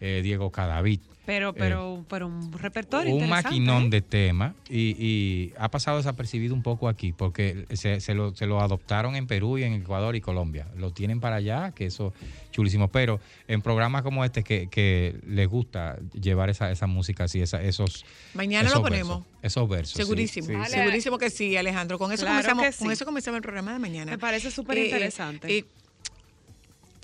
eh, 0.00 0.20
Diego 0.22 0.50
Cadavid. 0.50 1.00
Pero, 1.26 1.52
pero, 1.52 2.06
pero 2.08 2.26
un 2.26 2.50
repertorio 2.54 3.12
Un 3.14 3.20
interesante, 3.20 3.48
maquinón 3.50 3.82
¿eh? 3.82 3.90
de 3.90 4.00
tema 4.00 4.54
y, 4.70 4.96
y 4.98 5.52
ha 5.58 5.70
pasado 5.70 5.98
desapercibido 5.98 6.54
un 6.54 6.62
poco 6.62 6.88
aquí 6.88 7.12
porque 7.12 7.66
se, 7.74 8.00
se 8.00 8.14
lo, 8.14 8.34
se 8.34 8.46
lo 8.46 8.62
adoptaron 8.62 9.14
en 9.14 9.26
Perú 9.26 9.58
y 9.58 9.64
en 9.64 9.74
Ecuador 9.74 10.16
y 10.16 10.22
Colombia. 10.22 10.66
Lo 10.78 10.90
tienen 10.90 11.20
para 11.20 11.36
allá, 11.36 11.72
que 11.72 11.84
eso 11.84 12.14
chulísimo. 12.50 12.88
Pero 12.88 13.20
en 13.46 13.60
programas 13.60 14.00
como 14.04 14.24
este 14.24 14.42
que, 14.42 14.68
que 14.70 15.20
les 15.26 15.46
gusta 15.48 15.98
llevar 16.18 16.48
esa, 16.48 16.70
esa 16.70 16.86
música 16.86 17.24
así, 17.24 17.42
esa, 17.42 17.62
esos... 17.62 18.06
Mañana 18.32 18.66
esos 18.68 18.78
lo 18.78 18.84
ponemos. 18.84 19.18
versos, 19.18 19.36
esos 19.42 19.68
versos. 19.68 19.96
Segurísimo, 19.98 20.46
sí, 20.46 20.54
sí. 20.64 20.70
segurísimo 20.72 21.18
que 21.18 21.28
sí, 21.28 21.58
Alejandro. 21.58 21.98
Con 21.98 22.10
eso, 22.10 22.22
Claro 22.22 22.36
comenzamos, 22.48 22.74
sí. 22.74 22.84
con 22.84 22.90
eso 22.90 23.04
comenzamos 23.04 23.36
el 23.36 23.42
programa 23.42 23.74
de 23.74 23.78
mañana. 23.80 24.12
Me 24.12 24.18
parece 24.18 24.50
súper 24.50 24.78
interesante. 24.78 25.58
eh, 25.58 25.66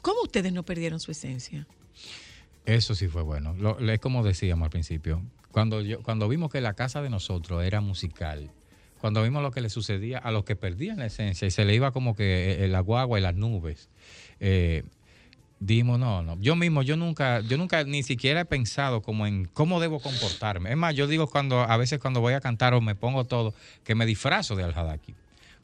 ¿Cómo 0.00 0.22
ustedes 0.22 0.50
no 0.50 0.62
perdieron 0.62 0.98
su 0.98 1.10
esencia? 1.10 1.66
Eso 2.64 2.94
sí 2.94 3.08
fue 3.08 3.22
bueno. 3.22 3.54
Lo- 3.54 3.78
es 3.78 4.00
como 4.00 4.22
decíamos 4.24 4.66
al 4.66 4.70
principio. 4.70 5.22
Cuando, 5.50 5.80
yo, 5.82 6.02
cuando 6.02 6.28
vimos 6.28 6.50
que 6.50 6.60
la 6.60 6.74
casa 6.74 7.02
de 7.02 7.10
nosotros 7.10 7.62
era 7.64 7.80
musical, 7.80 8.50
cuando 8.98 9.22
vimos 9.22 9.42
lo 9.42 9.50
que 9.50 9.60
le 9.60 9.68
sucedía 9.68 10.18
a 10.18 10.30
los 10.32 10.44
que 10.44 10.56
perdían 10.56 10.98
la 10.98 11.06
esencia 11.06 11.46
y 11.46 11.50
se 11.50 11.64
le 11.64 11.74
iba 11.74 11.92
como 11.92 12.16
que 12.16 12.64
eh, 12.64 12.68
la 12.68 12.80
guagua 12.80 13.18
y 13.18 13.22
las 13.22 13.34
nubes, 13.34 13.88
eh, 14.40 14.82
dijimos, 15.60 15.98
no, 15.98 16.22
no. 16.22 16.36
Yo 16.40 16.56
mismo, 16.56 16.82
yo 16.82 16.96
nunca, 16.96 17.40
yo 17.40 17.56
nunca 17.58 17.84
ni 17.84 18.02
siquiera 18.02 18.40
he 18.40 18.44
pensado 18.46 19.02
como 19.02 19.26
en 19.26 19.44
cómo 19.44 19.78
debo 19.80 20.00
comportarme. 20.00 20.70
Es 20.70 20.76
más, 20.76 20.94
yo 20.94 21.06
digo 21.06 21.28
cuando, 21.28 21.60
a 21.60 21.76
veces 21.76 21.98
cuando 21.98 22.20
voy 22.20 22.32
a 22.32 22.40
cantar 22.40 22.74
o 22.74 22.80
me 22.80 22.94
pongo 22.94 23.24
todo, 23.24 23.54
que 23.84 23.94
me 23.94 24.06
disfrazo 24.06 24.56
de 24.56 24.64
Al-Hadaki. 24.64 25.14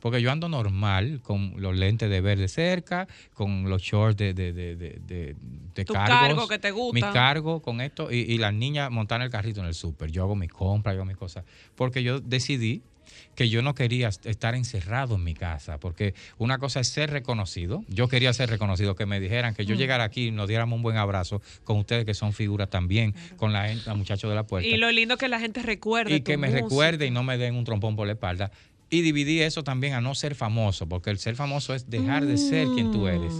Porque 0.00 0.20
yo 0.22 0.30
ando 0.32 0.48
normal, 0.48 1.20
con 1.22 1.54
los 1.58 1.76
lentes 1.76 2.08
de 2.10 2.20
ver 2.20 2.38
de 2.38 2.48
cerca, 2.48 3.06
con 3.34 3.68
los 3.68 3.82
shorts 3.82 4.16
de, 4.16 4.34
de, 4.34 4.52
de, 4.52 4.76
de, 4.76 4.90
de- 5.06 5.36
de 5.74 5.84
Tu 5.84 5.92
cargos, 5.92 6.18
cargo 6.20 6.48
que 6.48 6.58
te 6.58 6.70
gusta. 6.70 6.94
Mi 7.06 7.12
cargo 7.12 7.60
con 7.62 7.80
esto 7.80 8.10
y, 8.10 8.18
y 8.20 8.38
las 8.38 8.52
niñas 8.54 8.90
montan 8.90 9.22
el 9.22 9.30
carrito 9.30 9.60
en 9.60 9.66
el 9.66 9.74
súper. 9.74 10.10
Yo 10.10 10.22
hago 10.22 10.34
mis 10.36 10.50
compras, 10.50 10.94
yo 10.94 11.00
hago 11.02 11.06
mis 11.08 11.16
cosas. 11.16 11.44
Porque 11.74 12.02
yo 12.02 12.20
decidí 12.20 12.82
que 13.34 13.48
yo 13.48 13.60
no 13.60 13.74
quería 13.74 14.08
est- 14.08 14.24
estar 14.26 14.54
encerrado 14.54 15.16
en 15.16 15.24
mi 15.24 15.34
casa, 15.34 15.78
porque 15.78 16.14
una 16.38 16.58
cosa 16.58 16.80
es 16.80 16.88
ser 16.88 17.10
reconocido. 17.10 17.82
Yo 17.88 18.06
quería 18.08 18.32
ser 18.32 18.50
reconocido, 18.50 18.94
que 18.94 19.04
me 19.04 19.18
dijeran 19.20 19.54
que 19.54 19.64
yo 19.66 19.74
Mm. 19.74 19.78
llegara 19.78 20.04
aquí 20.04 20.28
y 20.28 20.30
nos 20.30 20.48
diéramos 20.48 20.76
un 20.76 20.82
buen 20.82 20.96
abrazo 20.96 21.42
con 21.64 21.78
ustedes 21.78 22.04
que 22.04 22.14
son 22.14 22.32
figuras 22.32 22.70
también, 22.70 23.14
con 23.36 23.52
la, 23.52 23.68
gente- 23.68 23.84
la 23.86 23.94
muchacha 23.94 24.28
de 24.28 24.34
la 24.34 24.44
puerta 24.46 24.68
Y 24.68 24.76
lo 24.76 24.90
lindo 24.92 25.16
que 25.16 25.28
la 25.28 25.40
gente 25.40 25.60
recuerde. 25.62 26.14
y 26.14 26.20
que 26.20 26.36
me 26.36 26.48
música. 26.48 26.62
recuerde 26.64 27.06
y 27.06 27.10
no 27.10 27.22
me 27.24 27.36
den 27.36 27.54
un 27.56 27.64
trompón 27.64 27.96
por 27.96 28.06
la 28.06 28.12
espalda. 28.12 28.50
Y 28.90 29.02
dividí 29.02 29.40
eso 29.40 29.62
también 29.62 29.94
a 29.94 30.00
no 30.00 30.16
ser 30.16 30.34
famoso, 30.34 30.88
porque 30.88 31.10
el 31.10 31.18
ser 31.18 31.36
famoso 31.36 31.74
es 31.74 31.88
dejar 31.88 32.26
de 32.26 32.36
ser 32.36 32.66
quien 32.74 32.90
tú 32.90 33.06
eres. 33.06 33.32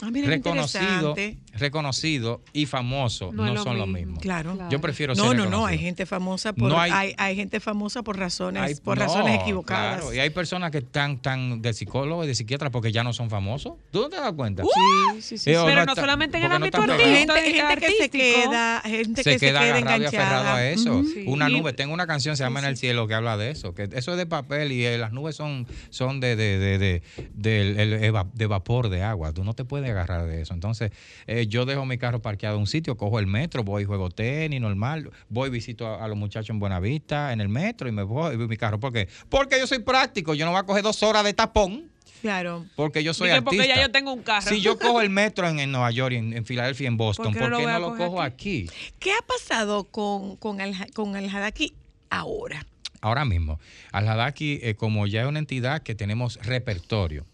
Ah, 0.00 0.10
mira 0.10 0.28
qué 0.28 0.34
Reconocido. 0.36 1.14
Reconocido 1.54 2.40
y 2.52 2.66
famoso 2.66 3.30
no, 3.32 3.44
No 3.46 3.54
lo 3.54 3.62
son 3.62 3.78
lo 3.78 3.86
mismo. 3.86 4.06
mismo. 4.12 4.20
Claro. 4.20 4.58
Yo 4.70 4.80
prefiero 4.80 5.14
No, 5.14 5.24
ser 5.28 5.30
no, 5.36 5.36
no, 5.36 5.42
reconocido. 5.44 5.66
hay 5.66 5.78
gente 5.78 6.06
famosa 6.06 6.52
por 6.52 6.68
No 6.70 6.80
hay, 6.80 6.90
hay- 6.90 7.14
hay, 7.18 7.36
gente 7.36 7.60
famosa 7.60 8.02
por 8.02 8.18
razones 8.18 8.62
Hay- 8.62 8.74
por 8.76 8.98
no, 8.98 9.04
razones 9.04 9.40
equivocadas. 9.40 9.98
claro, 10.00 10.14
y 10.14 10.18
hay 10.18 10.30
personas 10.30 10.70
que 10.70 10.78
están 10.78 11.20
tan 11.20 11.60
de 11.62 11.72
psicólogos 11.72 12.24
y 12.24 12.28
de 12.28 12.34
psiquiatras 12.34 12.70
porque 12.70 12.90
ya 12.92 13.04
no 13.04 13.12
son 13.12 13.30
famosos. 13.30 13.74
¿Tú 13.90 14.00
no 14.02 14.08
te 14.08 14.16
das 14.16 14.32
cuenta? 14.32 14.62
Sí, 14.62 15.20
sí, 15.22 15.38
sí. 15.38 15.50
Eh, 15.50 15.54
Pero 15.64 15.84
no 15.84 15.92
está- 15.92 16.00
solamente 16.00 16.36
en 16.38 16.44
el 16.44 16.48
no 16.48 16.54
ámbito 16.56 16.80
pegados. 16.80 17.02
gente, 17.02 17.32
gente 17.34 17.44
que 17.44 17.52
se 17.56 17.62
artístico. 17.62 18.12
queda, 18.12 18.80
gente 18.84 19.22
se 19.22 19.30
que 19.32 19.38
se 19.38 19.46
queda 19.46 19.78
enganchada. 19.78 20.56
a 20.56 20.70
eso. 20.70 21.02
Una 21.26 21.48
nube, 21.48 21.72
tengo 21.72 21.92
una 21.94 22.06
canción, 22.06 22.36
se 22.36 22.44
llama 22.44 22.60
En 22.60 22.66
el 22.66 22.76
cielo, 22.76 23.06
que 23.06 23.14
habla 23.14 23.36
de 23.36 23.50
eso. 23.50 23.74
Que 23.74 23.88
eso 23.92 24.12
es 24.12 24.16
de 24.16 24.26
papel 24.26 24.72
y 24.72 24.84
eh, 24.84 24.98
las 24.98 25.12
nubes 25.12 25.36
son, 25.36 25.66
son 25.90 26.20
de, 26.20 26.36
de, 26.36 26.58
de, 26.58 27.02
de, 27.34 28.06
eva- 28.06 28.26
de 28.32 28.46
vapor 28.46 28.88
de 28.88 29.02
agua. 29.02 29.32
Tú 29.32 29.44
no 29.44 29.54
te 29.54 29.64
puedes 29.64 29.88
agarrar 29.90 30.26
de 30.26 30.42
eso. 30.42 30.54
Entonces, 30.54 30.92
eh, 31.26 31.41
yo 31.46 31.64
dejo 31.64 31.84
mi 31.86 31.98
carro 31.98 32.20
parqueado 32.22 32.56
en 32.56 32.62
un 32.62 32.66
sitio, 32.66 32.96
cojo 32.96 33.18
el 33.18 33.26
metro, 33.26 33.62
voy, 33.64 33.84
juego 33.84 34.10
tenis, 34.10 34.60
normal. 34.60 35.10
Voy, 35.28 35.50
visito 35.50 35.86
a, 35.86 36.04
a 36.04 36.08
los 36.08 36.16
muchachos 36.16 36.50
en 36.50 36.58
Buenavista, 36.58 37.32
en 37.32 37.40
el 37.40 37.48
metro, 37.48 37.88
y 37.88 37.92
me 37.92 38.02
voy, 38.02 38.36
mi 38.36 38.56
carro. 38.56 38.78
¿Por 38.80 38.92
qué? 38.92 39.08
Porque 39.28 39.58
yo 39.58 39.66
soy 39.66 39.80
práctico. 39.80 40.34
Yo 40.34 40.44
no 40.44 40.52
voy 40.52 40.60
a 40.60 40.64
coger 40.64 40.82
dos 40.82 41.02
horas 41.02 41.24
de 41.24 41.32
tapón. 41.32 41.90
Claro. 42.20 42.64
Porque 42.76 43.02
yo 43.02 43.12
soy 43.14 43.28
Dije, 43.28 43.38
artista. 43.38 43.50
porque 43.64 43.68
ya 43.68 43.82
yo 43.82 43.90
tengo 43.90 44.12
un 44.12 44.22
carro. 44.22 44.48
Si 44.48 44.60
yo 44.60 44.78
cojo 44.78 45.00
el 45.00 45.10
metro 45.22 45.48
en, 45.48 45.58
en 45.58 45.72
Nueva 45.72 45.90
York, 45.90 46.12
y 46.14 46.16
en, 46.18 46.32
en 46.32 46.44
Filadelfia, 46.44 46.84
y 46.84 46.86
en 46.86 46.96
Boston, 46.96 47.26
¿Por 47.26 47.34
qué 47.34 47.40
¿por 47.40 47.50
no 47.50 47.78
lo 47.80 47.90
no 47.90 47.96
cojo 47.96 48.22
aquí? 48.22 48.70
¿Qué 49.00 49.10
ha 49.12 49.22
pasado 49.26 49.84
con, 49.84 50.36
con, 50.36 50.60
el, 50.60 50.74
con 50.94 51.16
el 51.16 51.28
Hadaki 51.28 51.74
ahora? 52.10 52.64
Ahora 53.00 53.24
mismo, 53.24 53.58
Al 53.90 54.08
Hadaki, 54.08 54.60
eh, 54.62 54.76
como 54.76 55.08
ya 55.08 55.22
es 55.22 55.26
una 55.26 55.40
entidad 55.40 55.82
que 55.82 55.96
tenemos 55.96 56.38
repertorio, 56.44 57.26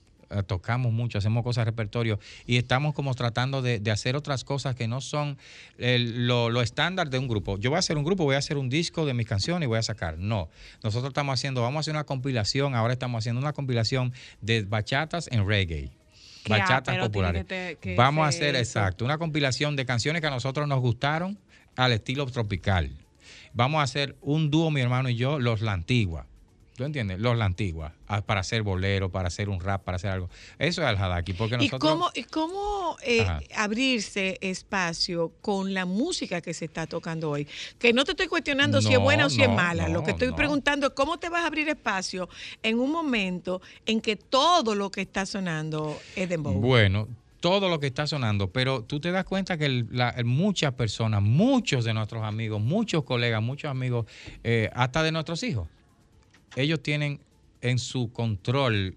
tocamos 0.47 0.93
mucho, 0.93 1.19
hacemos 1.19 1.43
cosas 1.43 1.63
de 1.63 1.71
repertorio 1.71 2.19
y 2.47 2.57
estamos 2.57 2.95
como 2.95 3.15
tratando 3.15 3.63
de, 3.63 3.81
de 3.81 3.91
hacer 3.91 4.15
otras 4.17 4.45
cosas 4.45 4.75
que 4.75 4.87
no 4.89 5.01
son 5.01 5.39
el- 5.79 6.27
lo, 6.27 6.51
lo 6.51 6.63
estándar 6.63 7.11
de 7.11 7.19
un 7.19 7.29
grupo. 7.29 7.59
Yo 7.59 7.71
voy 7.71 7.77
a 7.77 7.81
hacer 7.81 7.97
un 7.97 8.05
grupo, 8.05 8.25
voy 8.25 8.35
a 8.35 8.39
hacer 8.39 8.59
un 8.59 8.69
disco 8.69 9.07
de 9.07 9.15
mis 9.15 9.27
canciones 9.27 9.67
y 9.67 9.69
voy 9.69 9.79
a 9.79 9.83
sacar. 9.83 10.19
No, 10.19 10.49
nosotros 10.83 11.11
estamos 11.11 11.35
haciendo, 11.35 11.63
vamos 11.63 11.79
a 11.79 11.81
hacer 11.81 11.95
una 11.95 12.05
compilación, 12.05 12.75
ahora 12.75 12.93
estamos 12.93 13.21
haciendo 13.21 13.41
una 13.41 13.53
compilación 13.53 14.13
de 14.41 14.63
bachatas 14.63 15.29
en 15.33 15.47
reggae. 15.47 15.91
Bachatas 16.49 16.97
populares. 16.99 17.47
tiene 17.47 17.67
que 17.69 17.75
te- 17.77 17.81
que 17.91 17.97
Vamos 17.97 18.25
a 18.25 18.29
hacer, 18.29 18.55
eso. 18.57 18.79
exacto, 18.79 19.05
una 19.05 19.19
compilación 19.19 19.77
de 19.77 19.85
canciones 19.85 20.21
que 20.23 20.29
a 20.29 20.31
nosotros 20.31 20.67
nos 20.69 20.81
gustaron 20.81 21.39
al 21.77 21.93
estilo 21.93 22.25
tropical. 22.27 22.91
Vamos 23.53 23.81
a 23.81 23.83
hacer 23.83 24.17
un 24.21 24.51
dúo, 24.51 24.71
mi 24.71 24.81
hermano 24.81 25.09
y 25.11 25.17
yo, 25.17 25.39
los 25.39 25.61
La 25.61 25.73
Antigua. 25.73 26.27
¿Tú 26.79 26.85
entiendes? 26.85 27.19
Los 27.19 27.37
La 27.37 27.45
Antigua. 27.45 27.93
ah, 28.07 28.23
Para 28.23 28.39
hacer 28.39 28.63
bolero, 28.63 29.11
para 29.11 29.27
hacer 29.27 29.49
un 29.49 29.59
rap, 29.59 29.83
para 29.83 29.97
hacer 29.97 30.11
algo. 30.13 30.31
Eso 30.61 30.81
es 30.81 30.87
al 30.87 30.97
Hadaki. 30.97 31.33
Porque 31.33 31.57
¿Y 31.59 31.71
cómo, 31.71 32.09
y 32.15 32.23
cómo 32.23 32.97
eh, 33.03 33.27
abrirse 33.57 34.39
espacio 34.41 35.33
con 35.41 35.75
la 35.75 35.87
música 35.87 36.41
que 36.41 36.55
se 36.55 36.67
está 36.67 36.87
tocando 36.87 37.31
hoy? 37.31 37.49
Que 37.81 37.93
no 37.93 38.05
te 38.05 38.13
estoy 38.13 38.29
cuestionando 38.29 38.81
si 38.81 38.93
es 38.93 39.01
buena 39.01 39.27
o 39.27 39.29
si 39.29 39.43
es 39.43 39.49
no, 39.49 39.57
mala. 39.57 39.89
Lo 39.89 40.05
que 40.05 40.13
estoy 40.13 40.31
preguntando 40.33 40.87
es 40.87 40.93
cómo 40.93 41.19
te 41.19 41.29
vas 41.29 41.43
a 41.43 41.49
abrir 41.49 41.69
espacio 41.69 42.29
en 42.63 42.79
un 42.79 42.93
momento 42.93 43.61
en 43.85 44.01
que 44.01 44.15
todo 44.15 44.77
lo 44.77 44.93
que 44.93 45.01
está 45.01 45.27
sonando 45.27 45.99
es 46.15 46.29
dembow. 46.29 46.61
Bueno, 46.61 47.09
todo 47.41 47.69
lo 47.69 47.81
que 47.81 47.89
está 47.89 48.07
sonando, 48.07 48.53
pero 48.53 48.85
tú 48.85 49.01
te 49.01 49.11
das 49.11 49.25
cuenta 49.25 49.59
que 49.59 49.67
el- 49.67 49.89
la- 49.91 50.11
el- 50.11 50.27
muchas 50.27 50.75
personas, 50.75 51.23
muchos 51.23 51.85
de 51.85 51.93
nuestros 51.93 52.23
amigos, 52.23 52.61
muchos 52.61 53.03
colegas, 53.03 53.43
muchos 53.43 53.69
amigos, 53.69 54.07
eh, 54.45 54.71
hasta 54.75 55.03
de 55.03 55.11
nuestros 55.11 55.43
hijos, 55.43 55.67
ellos 56.57 56.83
tienen 56.83 57.21
en 57.61 57.79
su 57.79 58.13
control 58.13 58.97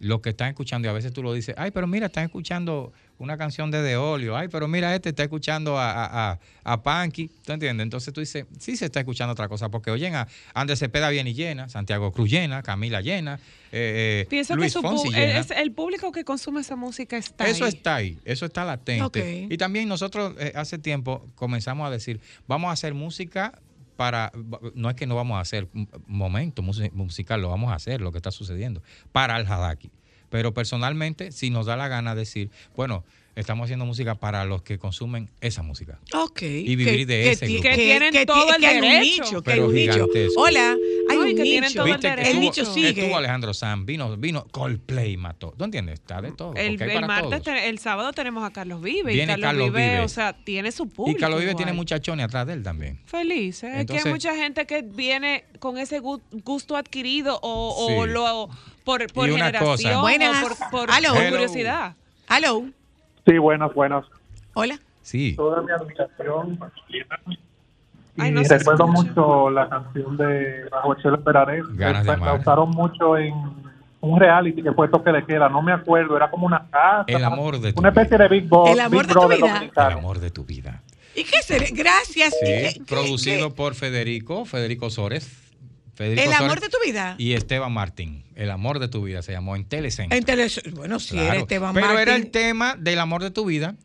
lo 0.00 0.22
que 0.22 0.30
están 0.30 0.48
escuchando 0.48 0.88
y 0.88 0.90
a 0.90 0.94
veces 0.94 1.12
tú 1.12 1.22
lo 1.22 1.32
dices, 1.34 1.54
ay, 1.58 1.70
pero 1.70 1.86
mira, 1.86 2.06
están 2.06 2.24
escuchando 2.24 2.90
una 3.18 3.36
canción 3.36 3.70
de 3.70 3.82
De 3.82 3.98
Olio, 3.98 4.34
ay, 4.34 4.48
pero 4.48 4.66
mira, 4.66 4.94
este 4.94 5.10
está 5.10 5.22
escuchando 5.24 5.78
a, 5.78 6.30
a, 6.32 6.38
a, 6.64 6.82
Panky, 6.82 7.30
¿tú 7.44 7.52
entiendes? 7.52 7.84
Entonces 7.84 8.14
tú 8.14 8.20
dices, 8.20 8.46
sí 8.58 8.76
se 8.78 8.86
está 8.86 9.00
escuchando 9.00 9.32
otra 9.32 9.46
cosa, 9.46 9.68
porque 9.68 9.90
oyen 9.90 10.14
a 10.14 10.26
Andrés 10.54 10.78
Cepeda 10.78 11.10
bien 11.10 11.26
y 11.26 11.34
llena, 11.34 11.68
Santiago 11.68 12.12
Cruz 12.12 12.30
llena, 12.30 12.62
Camila 12.62 13.02
llena, 13.02 13.38
eh, 13.72 14.22
eh, 14.22 14.26
Pienso 14.30 14.56
Luis 14.56 14.68
que 14.68 14.78
su 14.78 14.80
Fonsi 14.80 15.10
llena. 15.10 15.38
es 15.38 15.50
el 15.50 15.70
público 15.72 16.10
que 16.12 16.24
consume 16.24 16.62
esa 16.62 16.76
música 16.76 17.18
está 17.18 17.46
Eso 17.46 17.66
ahí. 17.66 17.68
está 17.68 17.94
ahí, 17.96 18.18
eso 18.24 18.46
está 18.46 18.64
latente. 18.64 19.48
Y 19.50 19.56
también 19.58 19.86
nosotros 19.86 20.34
eh, 20.38 20.54
hace 20.56 20.78
tiempo 20.78 21.28
comenzamos 21.34 21.86
a 21.86 21.90
decir, 21.90 22.20
vamos 22.48 22.70
a 22.70 22.72
hacer 22.72 22.94
música 22.94 23.52
para, 24.00 24.32
no 24.74 24.88
es 24.88 24.96
que 24.96 25.06
no 25.06 25.14
vamos 25.14 25.36
a 25.36 25.40
hacer 25.40 25.68
momento 26.06 26.62
musi- 26.62 26.90
musical, 26.92 27.42
lo 27.42 27.50
vamos 27.50 27.70
a 27.70 27.74
hacer, 27.74 28.00
lo 28.00 28.12
que 28.12 28.16
está 28.16 28.30
sucediendo, 28.30 28.82
para 29.12 29.36
el 29.36 29.46
Hadaki. 29.46 29.90
Pero 30.30 30.54
personalmente, 30.54 31.32
si 31.32 31.50
nos 31.50 31.66
da 31.66 31.76
la 31.76 31.86
gana 31.88 32.14
decir, 32.14 32.50
bueno, 32.74 33.04
estamos 33.40 33.64
haciendo 33.64 33.84
música 33.86 34.14
para 34.14 34.44
los 34.44 34.62
que 34.62 34.78
consumen 34.78 35.28
esa 35.40 35.62
música. 35.62 35.98
Ok. 36.14 36.42
Y 36.42 36.76
vivir 36.76 37.06
de 37.06 37.30
ese 37.30 37.46
grupo. 37.46 37.62
Que 37.62 37.74
tienen 37.76 38.26
todo 38.26 38.54
el 38.54 38.60
que 38.60 38.66
hay 38.66 38.76
un 38.76 38.82
derecho. 38.82 39.22
nicho, 39.24 39.42
que 39.42 39.52
hay 39.52 39.60
un 39.60 39.74
nicho. 39.74 40.06
Hola, 40.36 40.76
hay 41.08 41.16
No, 41.16 41.22
un 41.24 41.34
que 41.36 41.42
nicho. 41.42 41.74
todo 41.74 41.86
el 41.86 42.00
que 42.00 42.08
derecho. 42.08 42.38
Nicho 42.40 42.64
sigue. 42.66 42.88
Estuvo 43.02 43.16
Alejandro 43.16 43.52
Sanz, 43.54 43.84
vino, 43.86 44.16
vino 44.16 44.46
Coldplay, 44.50 45.16
mató. 45.16 45.54
¿Tú 45.56 45.64
entiendes? 45.64 45.94
Está 46.00 46.20
de 46.22 46.32
todo. 46.32 46.54
El, 46.54 46.70
porque 46.70 46.84
hay 46.84 46.90
el 46.90 46.94
para 46.96 47.06
martes, 47.06 47.30
todos. 47.30 47.42
te- 47.42 47.68
el 47.68 47.78
sábado 47.78 48.12
tenemos 48.12 48.44
a 48.44 48.52
Carlos 48.52 48.80
Vive. 48.82 49.14
y 49.14 49.18
Carlos, 49.26 49.40
Carlos 49.40 49.66
Vive, 49.72 49.88
Vive. 49.90 50.00
o 50.00 50.08
sea, 50.08 50.32
tiene 50.32 50.70
su 50.72 50.88
público. 50.88 51.16
Y 51.18 51.20
Carlos 51.20 51.40
Vive 51.40 51.52
igual. 51.52 51.64
tiene 51.64 51.72
muchachones 51.76 52.24
atrás 52.26 52.46
de 52.46 52.52
él 52.54 52.62
también. 52.62 53.00
Feliz, 53.06 53.62
¿eh? 53.62 53.68
Es 53.68 53.72
que 53.74 53.80
Entonces- 53.80 54.06
hay 54.06 54.12
mucha 54.12 54.34
gente 54.36 54.66
que 54.66 54.82
viene 54.82 55.44
con 55.58 55.78
ese 55.78 56.00
gu- 56.00 56.20
gusto 56.44 56.76
adquirido 56.76 57.38
o, 57.42 57.74
o 57.98 58.04
Sí. 58.04 58.10
lo 58.12 58.48
por, 58.84 59.06
por 59.12 59.28
generación 59.28 59.64
cosa. 59.64 59.98
o 59.98 60.00
Buenas. 60.02 60.42
por, 60.42 60.70
por- 60.70 60.88
curiosidad. 61.30 61.96
Hello. 62.28 62.64
Sí, 63.26 63.38
buenas, 63.38 63.72
buenas. 63.74 64.04
Hola. 64.54 64.78
Sí. 65.02 65.34
Toda 65.36 65.62
mi 65.62 65.70
admiración. 65.72 66.58
Y 68.16 68.22
Ay, 68.22 68.32
no 68.32 68.42
recuerdo 68.42 68.86
mucho 68.88 69.50
la 69.50 69.68
canción 69.68 70.16
de 70.16 70.68
Bajo 70.70 70.94
el 70.94 71.02
cielo 71.02 71.22
Perarés. 71.22 71.64
Ganas 71.74 72.04
de 72.04 72.16
La 72.16 72.34
usaron 72.34 72.70
mucho 72.70 73.16
en 73.16 73.34
un 74.00 74.18
reality 74.18 74.62
que 74.62 74.72
fue 74.72 74.88
Toque 74.88 75.12
de 75.12 75.24
Queda, 75.24 75.48
no 75.48 75.62
me 75.62 75.72
acuerdo, 75.72 76.16
era 76.16 76.30
como 76.30 76.46
una 76.46 76.66
casa. 76.70 77.04
El 77.06 77.22
amor 77.24 77.60
de 77.60 77.72
tu 77.72 77.80
Una 77.80 77.90
especie 77.90 78.18
de 78.18 78.28
Big 78.28 78.48
Boss. 78.48 78.70
El 78.70 78.80
amor 78.80 79.06
Big 79.06 79.14
de 79.14 79.20
tu 79.20 79.28
vida. 79.28 79.70
El 79.76 79.92
amor 79.98 80.18
de 80.20 80.30
tu 80.30 80.44
vida. 80.44 80.82
¿Y 81.14 81.24
qué 81.24 81.42
será? 81.42 81.66
Gracias. 81.72 82.30
Sí, 82.40 82.46
¿Qué- 82.46 82.72
qué- 82.74 82.84
producido 82.84 83.50
qué? 83.50 83.54
por 83.54 83.74
Federico, 83.74 84.44
Federico 84.44 84.90
Sores. 84.90 85.39
Federico 86.00 86.26
El 86.28 86.32
amor 86.32 86.60
de 86.60 86.68
tu 86.70 86.78
vida. 86.82 87.14
Y 87.18 87.32
Esteban 87.34 87.72
Martín. 87.72 88.24
El 88.34 88.50
amor 88.50 88.78
de 88.78 88.88
tu 88.88 89.02
vida 89.04 89.20
se 89.20 89.32
llamó 89.32 89.54
en 89.54 89.66
Telecentro. 89.66 90.16
En 90.16 90.24
tele- 90.24 90.48
Bueno, 90.72 90.96
Claro. 90.98 91.26
era 91.28 91.36
Esteban 91.40 91.74
Pero 91.74 91.86
era 91.98 92.12
Martín. 92.12 92.14
el 92.14 92.30
tema 92.30 92.74
del 92.78 92.98
amor 93.00 93.22
de 93.22 93.30
tu 93.30 93.44
vida. 93.44 93.76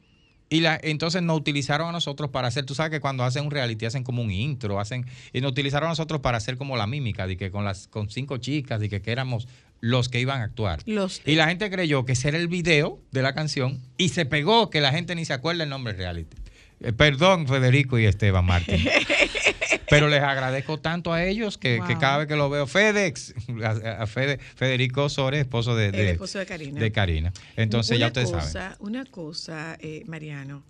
Y 0.47 0.61
la, 0.61 0.80
entonces 0.82 1.22
nos 1.24 1.36
utilizaron 1.38 1.89
a 1.89 1.91
nosotros 1.91 2.30
para 2.30 2.47
hacer, 2.47 2.66
tú 2.66 2.74
sabes 2.74 2.91
que 2.91 3.01
cuando 3.01 3.26
hacen 3.26 3.43
un 3.43 3.51
reality 3.51 3.86
hacen 3.86 4.03
como 4.05 4.22
un 4.22 4.32
intro, 4.32 4.80
hacen, 4.80 5.05
y 5.34 5.41
nos 5.41 5.51
utilizaron 5.51 5.88
a 5.88 5.89
nosotros 5.91 6.22
para 6.22 6.38
hacer 6.38 6.55
como 6.55 6.78
la 6.78 6.88
mímica, 6.88 7.28
de 7.28 7.36
que 7.36 7.51
con 7.51 7.66
las, 7.66 7.88
con 7.88 8.09
cinco 8.09 8.38
chicas, 8.38 8.82
y 8.82 8.88
que, 8.88 9.01
que 9.01 9.11
éramos 9.11 9.47
los 9.82 10.07
que 10.07 10.22
iban 10.22 10.39
a 10.39 10.45
actuar. 10.45 10.80
Los- 10.86 11.22
Y 11.26 11.36
la 11.36 11.47
gente 11.49 11.70
creyó 11.70 12.05
que 12.05 12.13
ese 12.13 12.30
era 12.30 12.38
el 12.38 12.47
video 12.47 13.01
de 13.11 13.24
la 13.24 13.34
canción 13.34 13.82
y 13.97 14.09
se 14.09 14.26
pegó 14.26 14.70
que 14.70 14.80
la 14.82 14.91
gente 14.91 15.16
ni 15.16 15.26
se 15.26 15.34
acuerda 15.34 15.63
el 15.63 15.70
nombre 15.70 15.93
reality. 15.93 16.38
Eh, 16.82 16.93
perdón, 16.93 17.47
Federico 17.47 17.97
y 17.99 18.05
Esteban 18.05 18.45
Martín. 18.45 18.86
Pero 19.89 20.07
les 20.09 20.21
agradezco 20.21 20.80
tanto 20.80 21.13
a 21.13 21.23
ellos 21.23 21.57
que, 21.57 21.80
que 21.88 21.97
cada 21.97 22.17
vez 22.19 22.28
que 22.28 22.36
lo 22.36 22.49
veo, 22.49 22.65
FedEx, 22.67 23.34
a, 23.63 24.03
a 24.03 24.07
Fede- 24.07 24.39
Federico 24.39 25.09
Sores, 25.09 25.41
esposo 25.41 25.76
de, 25.76 25.86
El 25.88 25.91
de- 25.91 26.09
esposo 26.11 26.39
de 26.39 26.45
Karina. 26.45 26.80
de 26.80 26.91
Karina. 26.91 27.34
Entonces 27.55 27.99
ya 27.99 28.07
ustedes 28.07 28.32
cosa, 28.32 28.49
saben. 28.51 28.78
Una 28.80 29.05
cosa, 29.05 29.78
eh, 29.80 30.03
Mariano. 30.07 30.63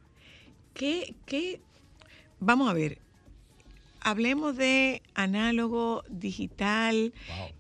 ¿Qué, 0.74 1.16
qué? 1.26 1.62
Vamos 2.39 2.70
a 2.70 2.74
ver. 2.74 2.99
Hablemos 4.01 4.56
de 4.58 5.01
análogo, 5.16 6.03
digital, 6.10 7.14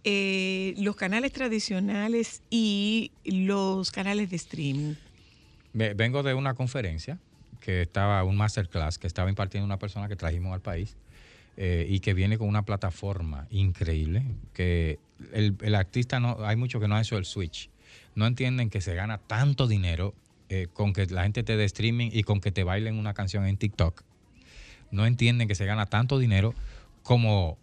eh, 0.03 0.75
los 0.77 0.95
canales 0.95 1.31
tradicionales 1.31 2.43
y 2.51 3.11
los 3.23 3.89
canales 3.91 4.29
de 4.29 4.35
streaming. 4.35 4.93
Ve- 5.73 5.93
Vengo 5.95 6.21
de 6.21 6.33
una 6.35 6.53
conferencia 6.53 7.17
que 7.65 7.81
estaba, 7.81 8.23
un 8.23 8.37
masterclass 8.37 8.99
que 8.99 9.07
estaba 9.07 9.27
impartiendo 9.27 9.65
una 9.65 9.79
persona 9.79 10.07
que 10.07 10.15
trajimos 10.15 10.53
al 10.53 10.61
país 10.61 10.95
eh, 11.57 11.87
y 11.89 11.99
que 11.99 12.13
viene 12.13 12.37
con 12.37 12.47
una 12.47 12.63
plataforma 12.63 13.47
increíble, 13.49 14.23
que 14.53 14.99
el, 15.33 15.55
el 15.61 15.73
artista 15.73 16.19
no, 16.19 16.37
hay 16.45 16.57
mucho 16.57 16.79
que 16.79 16.87
no 16.87 16.95
ha 16.95 17.01
hecho 17.01 17.17
el 17.17 17.25
switch. 17.25 17.71
No 18.13 18.27
entienden 18.27 18.69
que 18.69 18.81
se 18.81 18.93
gana 18.93 19.17
tanto 19.17 19.65
dinero 19.65 20.13
eh, 20.49 20.67
con 20.73 20.93
que 20.93 21.07
la 21.07 21.23
gente 21.23 21.41
te 21.41 21.57
dé 21.57 21.65
streaming 21.65 22.11
y 22.13 22.21
con 22.21 22.39
que 22.39 22.51
te 22.51 22.63
bailen 22.63 22.99
una 22.99 23.15
canción 23.15 23.47
en 23.47 23.57
TikTok. 23.57 24.03
No 24.91 25.07
entienden 25.07 25.47
que 25.47 25.55
se 25.55 25.65
gana 25.65 25.87
tanto 25.87 26.19
dinero 26.19 26.53
como 27.01 27.57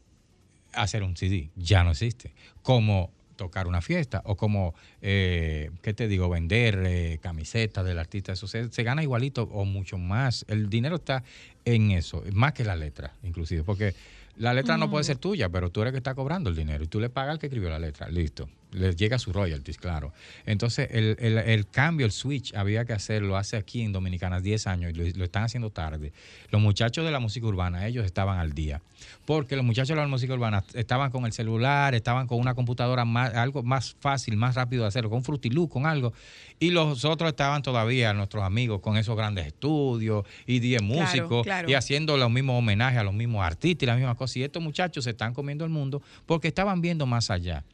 hacer 0.73 1.05
un 1.05 1.17
CD, 1.17 1.51
ya 1.55 1.85
no 1.85 1.93
existe. 1.93 2.35
Como 2.63 3.13
tocar 3.43 3.67
una 3.67 3.81
fiesta 3.81 4.23
o 4.25 4.37
como, 4.37 4.75
eh, 5.01 5.71
¿qué 5.83 5.93
te 5.95 6.07
digo? 6.07 6.29
Vender 6.29 6.81
eh, 6.87 7.19
camisetas 7.21 7.85
del 7.85 7.99
artista. 7.99 8.33
Eso 8.33 8.47
se, 8.47 8.71
se 8.71 8.83
gana 8.85 9.03
igualito 9.03 9.49
o 9.53 9.65
mucho 9.65 9.99
más. 9.99 10.45
El 10.49 10.69
dinero 10.71 10.97
está 10.97 11.25
en 11.65 11.91
eso, 11.91 12.23
más 12.33 12.53
que 12.53 12.65
la 12.65 12.77
letra, 12.77 13.15
inclusive. 13.25 13.65
Porque 13.65 13.95
la 14.37 14.55
letra 14.55 14.77
no 14.77 14.91
puede 14.91 15.05
ser 15.05 15.17
tuya, 15.17 15.49
pero 15.49 15.71
tú 15.71 15.83
eres 15.83 15.91
el 15.91 15.95
que 15.95 15.99
está 15.99 16.15
cobrando 16.15 16.51
el 16.51 16.57
dinero 16.57 16.85
y 16.85 16.87
tú 16.87 17.01
le 17.01 17.11
pagas 17.11 17.33
al 17.33 17.39
que 17.41 17.47
escribió 17.47 17.69
la 17.69 17.81
letra. 17.81 18.09
Listo. 18.09 18.49
Les 18.73 18.97
llega 18.97 19.19
su 19.19 19.33
royalties, 19.33 19.77
claro. 19.79 20.13
Entonces, 20.47 20.89
el, 20.93 21.17
el- 21.21 21.39
el 21.39 21.67
cambio, 21.69 22.07
el 22.07 22.13
switch, 22.13 22.55
había 22.55 22.85
que 22.85 22.93
hacerlo 22.95 23.37
hace 23.37 23.57
aquí 23.57 23.83
en 23.83 23.93
Dominicana 23.93 24.41
10 24.41 24.67
años 24.67 24.91
y 24.91 24.95
lo, 24.95 25.05
lo 25.19 25.25
están 25.25 25.45
haciendo 25.45 25.71
tarde. 25.71 26.13
Los 26.51 26.61
muchachos 26.63 27.05
de 27.05 27.11
la 27.11 27.21
música 27.21 27.47
urbana, 27.47 27.87
ellos 27.87 28.05
estaban 28.07 28.39
al 28.39 28.53
día. 28.55 28.81
Porque 29.27 29.57
los 29.57 29.65
muchachos 29.65 29.89
de 29.97 29.97
la 29.97 30.07
música 30.09 30.33
urbana 30.33 30.65
estaban 30.75 31.11
con 31.11 31.27
el 31.27 31.33
celular, 31.33 31.95
estaban 31.95 32.27
con 32.27 32.39
una 32.39 32.55
computadora 32.55 33.05
más, 33.05 33.35
algo 33.35 33.63
más 33.63 33.95
fácil, 34.01 34.37
más 34.37 34.55
rápido 34.55 34.83
de 34.83 34.89
hacerlo, 34.89 35.11
con 35.11 35.23
Frutilú, 35.23 35.69
con 35.69 35.87
algo. 35.87 36.13
Y 36.59 36.71
los 36.71 37.05
otros 37.05 37.29
estaban 37.31 37.63
todavía, 37.63 38.13
nuestros 38.15 38.43
amigos, 38.45 38.81
con 38.81 38.97
esos 38.97 39.17
grandes 39.17 39.47
estudios 39.47 40.25
y 40.47 40.61
10 40.61 40.81
Claro, 40.83 40.95
músicos 41.03 41.45
claro. 41.45 41.69
y 41.71 41.75
haciendo 41.75 42.17
los 42.17 42.31
mismos 42.31 42.59
homenajes 42.59 42.99
a 42.99 43.05
los 43.05 43.13
mismos 43.15 43.45
artistas 43.45 43.83
y 43.83 43.87
las 43.87 43.97
mismas 43.99 44.17
cosas. 44.17 44.37
Y 44.39 44.45
estos 44.45 44.63
muchachos 44.63 45.05
se 45.05 45.11
están 45.11 45.35
comiendo 45.35 45.65
el 45.65 45.71
mundo 45.71 46.01
porque 46.25 46.49
estaban 46.49 46.81
viendo 46.81 47.05
más 47.05 47.31
allá. 47.31 47.65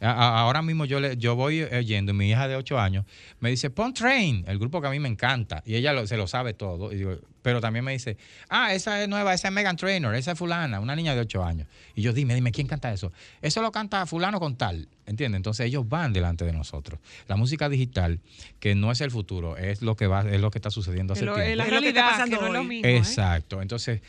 A- 0.00 0.40
Ahora 0.40 0.60
mismo 0.62 0.84
yo 0.84 1.00
le, 1.00 1.16
yo 1.16 1.34
voy 1.36 1.62
oyendo, 1.62 2.12
y 2.12 2.14
mi 2.14 2.30
hija 2.30 2.46
de 2.48 2.56
8 2.56 2.78
años 2.78 3.04
me 3.40 3.50
dice, 3.50 3.70
pon 3.70 3.94
Train, 3.94 4.44
el 4.48 4.58
grupo 4.58 4.80
que 4.80 4.88
a 4.88 4.90
mí 4.90 4.98
me 5.00 5.08
encanta, 5.08 5.62
y 5.64 5.76
ella 5.76 5.92
lo- 5.92 6.06
se 6.06 6.16
lo 6.16 6.26
sabe 6.26 6.52
todo, 6.54 6.92
y 6.92 6.96
digo, 6.96 7.16
pero 7.42 7.60
también 7.60 7.84
me 7.84 7.92
dice, 7.92 8.16
ah, 8.48 8.72
esa 8.74 9.02
es 9.02 9.08
nueva, 9.08 9.34
esa 9.34 9.48
es 9.48 9.54
Megan 9.54 9.76
Trainor, 9.76 10.14
esa 10.14 10.32
es 10.32 10.38
fulana, 10.38 10.80
una 10.80 10.96
niña 10.96 11.14
de 11.14 11.20
8 11.20 11.44
años. 11.44 11.68
Y 11.94 12.00
yo, 12.02 12.12
dime, 12.12 12.34
dime, 12.34 12.52
¿quién 12.52 12.66
canta 12.66 12.90
eso? 12.92 13.12
Eso 13.42 13.60
lo 13.62 13.70
canta 13.70 14.06
fulano 14.06 14.40
con 14.40 14.56
tal, 14.56 14.88
¿entiendes? 15.06 15.36
Entonces 15.38 15.66
ellos 15.66 15.86
van 15.88 16.12
delante 16.14 16.44
de 16.46 16.52
nosotros. 16.54 16.98
La 17.28 17.36
música 17.36 17.68
digital, 17.68 18.20
que 18.60 18.74
no 18.74 18.90
es 18.90 19.00
el 19.02 19.10
futuro, 19.10 19.56
es 19.58 19.82
lo 19.82 19.94
que 19.94 20.06
va, 20.06 20.22
es 20.22 20.40
lo 20.40 20.50
que 20.50 20.56
está 20.58 20.70
sucediendo 20.70 21.12
hace 21.12 21.24
lo- 21.26 21.34
tiempo. 21.34 21.50
es 21.50 21.56
la 21.58 21.64
Es 21.66 21.72
lo 21.72 21.80
que 21.80 21.88
está 21.88 22.00
realidad, 22.00 22.10
pasando 22.12 22.36
que 22.36 22.40
no 22.42 22.46
es 22.48 22.52
lo 22.54 22.64
mismo. 22.64 22.88
¿eh? 22.88 22.96
Exacto. 22.96 23.60
Entonces, 23.60 24.00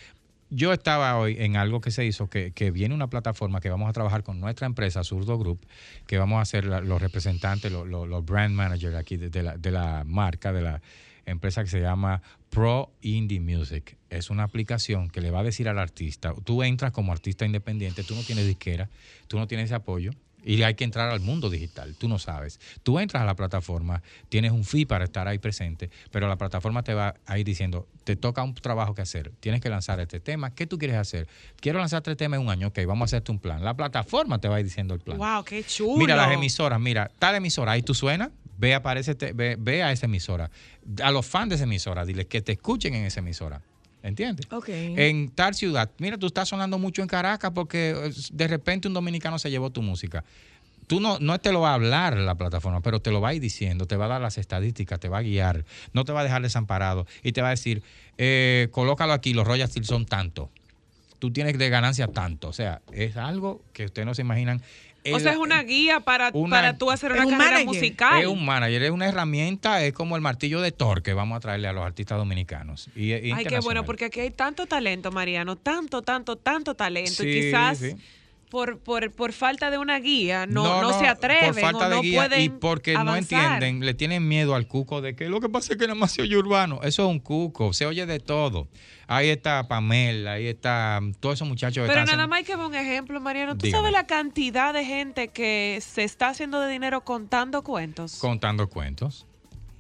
yo 0.56 0.72
estaba 0.72 1.18
hoy 1.20 1.36
en 1.40 1.58
algo 1.58 1.82
que 1.82 1.92
se 1.92 2.06
hizo, 2.06 2.30
que, 2.30 2.72
viene 2.72 2.96
una 2.96 3.10
plataforma 3.10 3.60
que 3.60 3.70
vamos 3.70 3.90
a 3.90 3.94
trabajar 3.94 4.24
con 4.24 4.40
nuestra 4.40 4.66
empresa, 4.66 5.04
Zurdo 5.04 5.38
Group, 5.38 5.66
que 6.08 6.18
vamos 6.18 6.42
a 6.42 6.46
ser 6.46 6.66
la- 6.66 6.80
los 6.80 7.02
representantes, 7.02 7.72
los, 7.72 8.26
brand 8.26 8.56
managers 8.56 8.96
aquí 8.96 9.18
de, 9.18 9.30
de 9.30 9.44
la, 9.44 9.58
de 9.58 9.72
la 9.72 10.04
marca, 10.06 10.54
de 10.54 10.62
la 10.62 10.82
empresa 11.26 11.64
que 11.64 11.70
se 11.70 11.82
llama 11.82 12.22
Pro 12.50 12.94
Indie 13.02 13.42
Music. 13.42 13.98
Es 14.10 14.30
una 14.30 14.44
aplicación 14.44 15.10
que 15.10 15.20
le 15.20 15.30
va 15.30 15.42
a 15.42 15.44
decir 15.44 15.68
al 15.68 15.78
artista, 15.78 16.34
tú 16.46 16.64
entras 16.64 16.92
como 16.94 17.12
artista 17.12 17.46
independiente, 17.46 18.04
tú 18.04 18.16
no 18.16 18.22
tienes 18.24 18.48
disquera, 18.48 18.90
tú 19.28 19.38
no 19.38 19.48
tienes 19.48 19.66
ese 19.66 19.76
apoyo. 19.76 20.12
Y 20.46 20.62
hay 20.62 20.76
que 20.76 20.84
entrar 20.84 21.10
al 21.10 21.20
mundo 21.20 21.50
digital, 21.50 21.96
tú 21.98 22.08
no 22.08 22.20
sabes. 22.20 22.60
Tú 22.84 23.00
entras 23.00 23.24
a 23.24 23.26
la 23.26 23.36
plataforma, 23.36 24.04
tienes 24.30 24.52
un 24.52 24.64
fee 24.64 24.86
para 24.86 25.04
estar 25.04 25.28
ahí 25.28 25.40
presente, 25.40 25.90
pero 26.12 26.28
la 26.28 26.38
plataforma 26.38 26.84
te 26.84 26.94
va 26.94 27.16
a 27.26 27.40
ir 27.40 27.46
diciendo, 27.46 27.88
te 28.04 28.16
toca 28.16 28.44
un 28.44 28.54
trabajo 28.54 28.94
que 28.94 29.02
hacer, 29.02 29.32
tienes 29.40 29.60
que 29.60 29.70
lanzar 29.70 30.00
este 30.00 30.20
tema, 30.20 30.54
¿qué 30.54 30.68
tú 30.68 30.78
quieres 30.78 30.98
hacer? 30.98 31.28
Quiero 31.60 31.80
lanzar 31.80 31.98
este 31.98 32.16
tema 32.16 32.36
en 32.36 32.44
un 32.44 32.50
año, 32.50 32.68
ok, 32.68 32.80
vamos 32.86 33.02
a 33.02 33.06
hacerte 33.06 33.32
un 33.32 33.40
plan. 33.40 33.64
La 33.64 33.74
plataforma 33.74 34.40
te 34.40 34.48
va 34.48 34.58
a 34.58 34.60
ir 34.60 34.66
diciendo 34.66 34.94
el 34.94 35.00
plan. 35.00 35.18
Wow, 35.18 35.44
qué 35.44 35.64
chulo. 35.64 35.98
Mira 35.98 36.16
las 36.16 36.32
emisoras, 36.32 36.80
mira, 36.80 37.10
tal 37.18 37.34
emisora, 37.36 37.72
ahí 37.72 37.82
tú 37.82 37.96
suenas, 37.96 38.30
ve, 38.58 38.76
aparece, 38.76 39.16
ve, 39.34 39.58
ve 39.60 39.82
a 39.82 39.92
esa 39.92 40.06
emisora. 40.06 40.52
A 41.02 41.10
los 41.10 41.26
fans 41.26 41.50
de 41.50 41.56
esa 41.56 41.64
emisora, 41.64 42.06
dile 42.06 42.28
que 42.28 42.42
te 42.42 42.52
escuchen 42.52 42.94
en 42.94 43.06
esa 43.06 43.20
emisora. 43.20 43.62
¿Entiendes? 44.06 44.46
Ok. 44.52 44.70
En 44.70 45.32
tal 45.32 45.56
ciudad, 45.56 45.90
mira, 45.98 46.16
tú 46.20 46.28
estás 46.28 46.50
sonando 46.50 46.78
mucho 46.78 47.02
en 47.02 47.08
Caracas 47.08 47.52
porque 47.56 47.90
eh, 47.90 48.12
de 48.32 48.48
repente 48.48 48.88
un 48.88 48.94
dominicano 48.94 49.40
se 49.40 49.50
llevó 49.50 49.72
tu 49.72 49.82
música. 49.82 50.24
Tú 50.86 51.00
no, 51.00 51.18
no 51.20 51.40
te 51.40 51.52
lo 51.52 51.62
va 51.62 51.72
a 51.72 51.74
hablar 51.74 52.16
la 52.16 52.36
plataforma, 52.36 52.82
pero 52.82 53.00
te 53.00 53.10
lo 53.10 53.20
va 53.20 53.30
a 53.30 53.34
ir 53.34 53.42
diciendo, 53.42 53.88
te 53.88 53.96
va 53.96 54.06
a 54.06 54.10
dar 54.10 54.22
las 54.22 54.38
estadísticas, 54.38 55.00
te 55.00 55.10
va 55.10 55.18
a 55.18 55.22
guiar, 55.24 55.66
no 55.94 56.06
te 56.06 56.12
va 56.12 56.22
a 56.22 56.24
dejar 56.24 56.44
desamparado 56.44 57.08
y 57.24 57.32
te 57.32 57.42
va 57.42 57.48
a 57.48 57.52
decir, 57.52 57.82
eh, 58.20 58.68
colócalo 58.70 59.14
aquí, 59.14 59.34
los 59.34 59.48
royalties 59.48 59.88
son 59.88 60.06
tanto. 60.06 60.52
Tú 61.18 61.32
tienes 61.32 61.58
de 61.58 61.70
ganancia 61.70 62.08
tanto. 62.08 62.50
O 62.50 62.54
sea, 62.54 62.82
es 62.92 63.18
algo 63.18 63.64
que 63.74 63.86
ustedes 63.86 64.06
no 64.06 64.14
se 64.14 64.22
imaginan. 64.22 64.62
O 65.14 65.20
sea, 65.20 65.32
es 65.34 65.38
una 65.38 65.62
guía 65.64 66.00
para, 66.00 66.30
una- 66.34 66.56
para 66.56 66.78
tú 66.78 66.90
hacer 66.92 67.12
una 67.12 67.26
un 67.26 67.32
carrera 67.32 67.52
manager. 67.52 67.66
musical. 67.68 68.22
Es 68.22 68.28
un 68.28 68.46
manager, 68.46 68.84
es 68.84 68.92
una 68.92 69.08
herramienta, 69.08 69.84
es 69.84 69.94
como 69.94 70.16
el 70.16 70.22
martillo 70.22 70.62
de 70.62 70.72
Thor 70.72 71.04
que 71.04 71.14
vamos 71.14 71.38
a 71.38 71.40
traerle 71.40 71.68
a 71.68 71.74
los 71.74 71.86
artistas 71.86 72.18
dominicanos. 72.18 72.90
Y, 72.96 73.14
y 73.14 73.32
Ay, 73.32 73.46
qué 73.46 73.60
bueno, 73.60 73.84
porque 73.86 74.06
aquí 74.06 74.20
hay 74.20 74.32
tanto 74.32 74.66
talento, 74.66 75.12
Mariano, 75.12 75.56
tanto, 75.56 76.02
tanto, 76.02 76.36
tanto 76.38 76.76
talento. 76.76 77.24
Sí, 77.24 77.28
y 77.30 77.42
quizás 77.42 77.78
sí. 77.78 77.96
Por, 78.50 78.80
por, 78.80 79.12
por 79.12 79.34
falta 79.34 79.70
de 79.72 79.78
una 79.78 80.00
guía 80.00 80.46
no, 80.46 80.82
no, 80.82 80.98
se 80.98 81.08
atreven 81.08 81.52
por 81.54 81.62
falta 81.62 81.88
o 81.88 81.90
de 81.90 81.96
no 81.96 82.02
guía 82.02 82.22
pueden 82.22 82.42
y 82.42 82.50
porque 82.50 82.94
no 82.94 83.16
entienden, 83.16 83.80
le 83.86 83.94
tienen 83.94 84.28
miedo 84.28 84.56
al 84.56 84.68
cuco 84.68 85.02
de 85.02 85.16
que 85.16 85.28
lo 85.30 85.42
que 85.42 85.50
pasa 85.50 85.74
es 85.74 85.80
que 85.80 85.86
nada 85.88 85.96
más 85.96 86.12
se 86.12 86.22
oye 86.22 86.38
urbano. 86.38 86.80
Eso 86.84 87.04
es 87.04 87.10
un 87.10 87.20
cuco, 87.20 87.74
se 87.74 87.86
oye 87.86 88.06
de 88.06 88.20
todo. 88.20 88.68
Ahí 89.08 89.30
está 89.30 89.68
Pamela, 89.68 90.34
ahí 90.34 90.48
está 90.48 91.00
mm, 91.02 91.14
todos 91.20 91.36
esos 91.36 91.48
muchachos 91.48 91.84
Pero 91.88 92.00
están 92.02 92.06
nada 92.06 92.24
haciendo- 92.24 92.28
más 92.30 92.38
hay 92.40 92.44
que 92.46 92.56
ver 92.56 92.66
un 92.66 92.76
ejemplo, 92.76 93.20
Mariano. 93.22 93.56
¿Tú 93.58 93.66
Dígame. 93.66 93.80
sabes 93.82 93.92
la 93.94 94.08
cantidad 94.08 94.74
de 94.74 94.86
gente 94.86 95.28
que 95.28 95.80
se 95.82 96.04
está 96.04 96.30
haciendo 96.30 96.60
de 96.62 96.72
dinero 96.72 97.02
contando 97.04 97.64
cuentos? 97.64 98.18
contando 98.20 98.68
cuentos. 98.70 99.26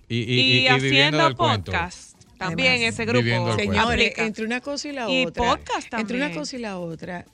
Y, 0.10 0.18
y- 0.18 0.22
y, 0.22 0.42
y- 0.42 0.68
y 0.68 0.80
viviendo 0.80 1.18
haciendo 1.20 1.38
cuento. 1.38 1.72
podcast. 1.72 2.16
También 2.38 2.74
Además, 2.74 2.94
ese 2.94 3.06
grupo. 3.06 3.56
Señores, 3.56 4.14
entre 4.18 4.46
una 4.46 4.60
cosa 4.60 4.90
y 4.90 4.92
la 4.92 5.10
Y 5.10 5.26
otra. 5.26 5.44
podcast 5.44 5.94
Entre 5.94 6.18
una 6.18 6.26
también. 6.26 6.40
cosa 6.42 6.56
y 6.56 6.60
la 6.60 6.78
otra. 6.78 7.26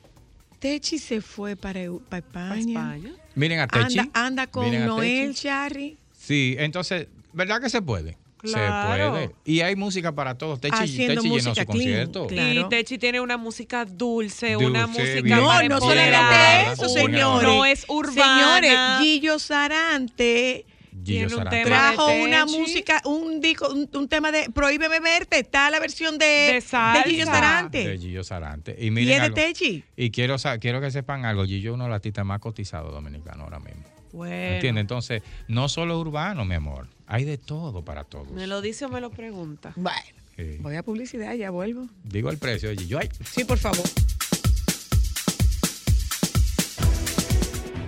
Techi 0.61 0.99
se 0.99 1.21
fue 1.21 1.55
para, 1.55 1.81
España. 1.81 2.55
España. 2.55 3.11
Miren 3.33 3.59
a 3.61 3.67
Techi. 3.67 3.97
Anda, 3.97 4.09
anda 4.13 4.47
con 4.47 4.65
miren 4.65 4.85
Noel. 4.85 5.33
Charry 5.33 5.97
Sí, 6.15 6.55
entonces, 6.59 7.07
¿verdad 7.33 7.59
que 7.59 7.67
se 7.67 7.81
puede? 7.81 8.15
Claro. 8.37 9.05
Se 9.05 9.09
puede. 9.11 9.35
Y 9.43 9.61
hay 9.61 9.75
música 9.75 10.11
para 10.13 10.37
todos. 10.37 10.61
Techi, 10.61 10.75
Techi 10.77 10.97
llenó 11.07 11.21
su 11.23 11.29
clean, 11.53 11.65
concierto. 11.65 12.27
claro. 12.27 12.59
Y 12.61 12.69
Techi 12.69 12.99
tiene 12.99 13.19
una 13.21 13.37
música 13.37 13.85
dulce, 13.85 14.53
Dulce, 14.53 14.67
una 14.67 14.85
música 14.85 15.21
bien- 15.21 15.29
No, 15.39 15.63
no 15.63 15.79
solamente 15.79 16.71
eso, 16.73 16.89
señores. 16.89 17.47
No 17.47 17.65
es 17.65 17.85
urbana. 17.87 18.59
Señores, 18.61 18.77
Gillo 19.01 19.39
Sarante 19.39 20.65
Gillo 21.05 21.23
un 21.25 21.29
Sarante. 21.29 21.63
tema 21.63 21.67
trajo 21.67 22.07
de 22.09 22.23
una 22.23 22.45
música, 22.45 23.01
un 23.05 23.39
disco, 23.41 23.69
un, 23.71 23.89
un 23.93 24.07
tema 24.07 24.31
de 24.31 24.49
Prohíbeme 24.49 24.99
verte. 24.99 25.39
Está 25.39 25.69
la 25.69 25.79
versión 25.79 26.17
de, 26.17 26.25
De 26.53 26.61
salsa. 26.61 27.03
Gillo 27.03 27.25
Sarante. 27.25 27.87
De 27.87 27.97
Gillo 27.97 28.23
Sarante. 28.23 28.75
Y 28.79 28.87
y 28.87 28.91
miren 28.91 29.23
es 29.23 29.29
de. 29.29 29.35
Techi. 29.35 29.83
Y 29.95 30.11
quiero, 30.11 30.35
quiero 30.59 30.81
que 30.81 30.91
sepan 30.91 31.25
algo. 31.25 31.45
Gillo 31.45 31.71
es 31.71 31.73
uno 31.75 31.85
de 31.85 31.89
los 31.89 31.95
artistas 31.95 32.25
más 32.25 32.39
cotizados 32.39 32.91
dominicanos 32.93 33.41
ahora 33.45 33.59
mismo. 33.59 33.83
Bueno, 34.13 34.55
¿Entiendes? 34.55 34.81
Entonces, 34.81 35.23
no 35.47 35.69
solo 35.69 35.97
urbano, 35.99 36.43
mi 36.45 36.55
amor. 36.55 36.87
Hay 37.07 37.23
de 37.23 37.37
todo 37.37 37.83
para 37.85 38.03
todos. 38.03 38.29
¿Me 38.31 38.45
lo 38.47 38.61
dice 38.61 38.85
o 38.85 38.89
me 38.89 38.99
lo 39.01 39.09
pregunta? 39.09 39.71
Bueno, 39.75 39.99
Sí. 40.35 40.57
voy 40.59 40.75
a 40.75 40.83
publicidad, 40.83 41.33
ya 41.35 41.49
vuelvo. 41.51 41.87
Digo 42.03 42.29
el 42.29 42.37
precio 42.37 42.69
de 42.69 42.77
Gillo. 42.77 42.99
Ay, 42.99 43.09
Sí, 43.23 43.43
por 43.45 43.57
favor. 43.57 43.83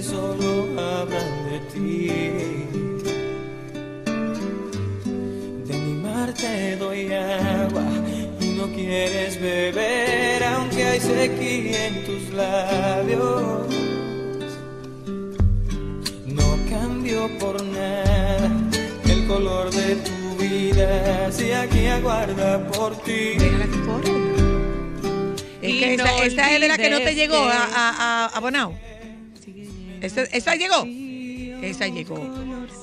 Solo 0.00 0.68
hablan 0.80 1.50
de 1.50 1.58
ti. 1.72 2.06
De 5.66 5.76
mi 5.76 5.94
mar 6.00 6.32
te 6.32 6.76
doy 6.76 7.12
agua 7.12 7.84
y 8.40 8.46
no 8.56 8.66
quieres 8.68 9.40
beber 9.40 10.42
aunque 10.44 10.84
hay 10.84 11.00
sequía 11.00 11.86
en 11.88 12.04
tus 12.04 12.30
labios. 12.32 13.66
No 16.26 16.56
cambio 16.70 17.28
por 17.38 17.62
nada 17.62 18.50
el 19.04 19.26
color 19.26 19.70
de 19.70 19.96
tu 19.96 20.42
vida 20.42 21.30
si 21.32 21.52
aquí 21.52 21.86
aguarda 21.88 22.66
por 22.68 22.96
ti. 23.02 23.36
Déjala 23.36 23.66
que 23.66 23.80
corra. 23.80 24.12
Es 25.60 25.74
que 25.80 25.96
no 25.96 26.04
esa, 26.04 26.24
esa 26.24 26.54
es 26.54 26.60
de 26.60 26.68
la 26.68 26.78
que 26.78 26.90
no 26.90 26.98
te 27.00 27.14
llegó 27.14 27.36
a, 27.36 27.64
a, 27.64 28.24
a, 28.24 28.26
a 28.26 28.40
Bonao. 28.40 28.91
Esa, 30.02 30.22
esa 30.22 30.54
llegó. 30.56 30.84
Esa 31.62 31.86
llegó. 31.88 32.18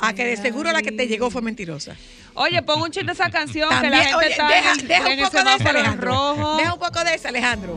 A 0.02 0.14
que 0.14 0.26
de 0.26 0.38
seguro 0.38 0.72
la 0.72 0.82
que 0.82 0.92
te 0.92 1.08
llegó 1.08 1.30
fue 1.30 1.42
mentirosa. 1.42 1.96
Oye, 2.36 2.62
pon 2.64 2.82
un 2.82 2.92
chiste 2.92 3.08
de 3.08 3.12
esa 3.14 3.30
canción 3.30 3.68
que 3.70 3.76
la 3.76 3.82
También, 3.82 4.04
gente 4.04 4.16
oye, 4.16 4.30
está 4.32 4.48
deja, 4.48 4.72
en, 4.74 4.88
deja 4.88 5.12
en 5.12 5.20
un 5.20 5.26
poco 5.26 5.44
de 5.44 5.56
esa, 5.56 5.70
Alejandro. 5.70 6.12
rojo. 6.12 6.58
Deja 6.58 6.74
un 6.74 6.80
poco 6.80 7.04
de 7.04 7.14
esa, 7.16 7.30
Alejandro. 7.30 7.74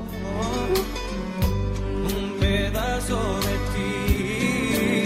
un 2.04 2.36
pedazo 2.38 3.40
de 3.40 3.56
ti. 3.72 5.04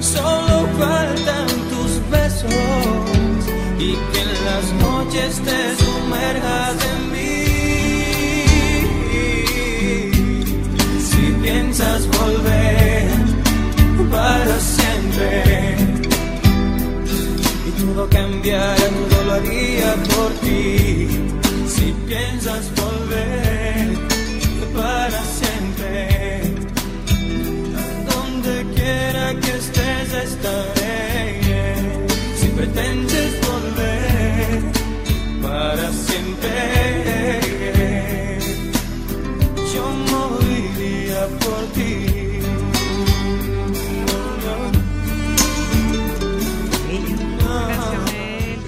Solo 0.00 0.68
faltan 0.78 1.46
tus 1.68 2.10
besos 2.10 2.54
y 3.78 3.92
que 4.12 4.20
en 4.20 4.44
las 4.44 4.72
noches 4.80 5.40
te 5.42 5.76
sumerjas 5.84 6.76
en 6.84 7.12
mí. 7.12 7.45
piensas 11.46 12.08
volver 12.08 13.08
para 14.10 14.58
siempre. 14.58 15.76
Y 17.68 17.70
todo 17.82 18.08
cambiará, 18.10 18.86
todo 19.10 19.24
lo 19.26 19.32
haría 19.34 19.90
por 20.10 20.30
ti. 20.44 21.08
Si 21.74 21.86
piensas 22.08 22.64
volver 22.82 23.86
para 24.74 25.20
siempre, 25.38 25.92
a 27.80 27.84
donde 28.10 28.54
quiera 28.76 29.24
que 29.42 29.52
estés 29.62 30.08
estaré. 30.28 31.16
Si 32.38 32.46
pretendes 32.58 33.30
volver 33.50 34.62
para 35.42 35.86
siempre. 36.06 37.05
por 41.40 41.66
ti. 41.72 42.06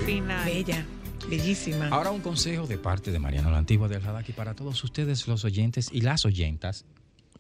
Bella. 0.05 0.45
Bella. 0.45 0.87
Bellísima. 1.29 1.89
Ahora 1.89 2.11
un 2.11 2.21
consejo 2.21 2.67
de 2.67 2.79
parte 2.79 3.11
de 3.13 3.19
Mariano 3.19 3.51
la 3.51 3.59
Antigua 3.59 3.89
del 3.89 4.03
Radaki 4.03 4.33
para 4.33 4.55
todos 4.55 4.83
ustedes, 4.83 5.29
los 5.29 5.45
oyentes 5.45 5.91
y 5.93 6.01
las 6.01 6.25
oyentas. 6.25 6.85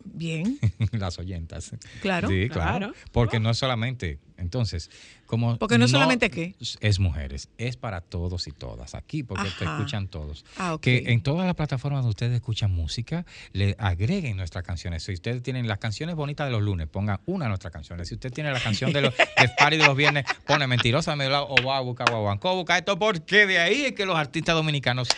Bien. 0.04 0.58
las 0.92 1.18
oyentas. 1.18 1.72
Claro, 2.00 2.28
sí, 2.28 2.48
claro. 2.48 2.78
claro. 2.78 2.94
Porque 3.12 3.40
no 3.40 3.50
es 3.50 3.58
solamente 3.58 4.18
entonces, 4.38 4.90
como... 5.26 5.58
Porque 5.58 5.78
no 5.78 5.88
solamente 5.88 6.30
qué. 6.30 6.54
Es 6.80 6.98
mujeres, 6.98 7.48
es 7.58 7.76
para 7.76 8.00
todos 8.00 8.46
y 8.46 8.52
todas. 8.52 8.94
Aquí, 8.94 9.22
porque 9.22 9.48
te 9.58 9.64
escuchan 9.64 10.08
todos. 10.08 10.44
Ah, 10.56 10.74
ok. 10.74 10.80
Que 10.80 11.02
en 11.08 11.22
todas 11.22 11.44
las 11.44 11.54
plataformas 11.54 11.98
donde 11.98 12.10
ustedes 12.10 12.34
escuchan 12.34 12.70
música, 12.70 13.26
le 13.52 13.76
agreguen 13.78 14.36
nuestras 14.36 14.64
canciones. 14.64 15.02
Si 15.02 15.12
ustedes 15.12 15.42
tienen 15.42 15.68
las 15.68 15.78
canciones 15.78 16.14
bonitas 16.14 16.46
de 16.46 16.52
los 16.52 16.62
lunes, 16.62 16.86
pongan 16.88 17.20
una 17.26 17.44
de 17.44 17.48
nuestras 17.50 17.72
canciones. 17.72 18.08
Si 18.08 18.14
usted 18.14 18.32
tiene 18.32 18.52
la 18.52 18.60
canción 18.60 18.92
de 18.92 19.02
los 19.02 19.14
de 19.16 19.48
party 19.58 19.76
de 19.76 19.86
los 19.86 19.96
viernes, 19.96 20.24
pone 20.46 20.66
mentirosa, 20.66 21.14
me 21.16 21.26
o 21.26 21.56
va 21.66 21.78
a 21.78 21.80
buscar 21.80 22.08
guaguancó, 22.10 22.54
busca 22.54 22.78
esto, 22.78 22.98
porque 22.98 23.46
de 23.46 23.58
ahí 23.58 23.84
es 23.86 23.92
que 23.92 24.06
los 24.06 24.16
artistas 24.16 24.54
dominicanos 24.54 25.08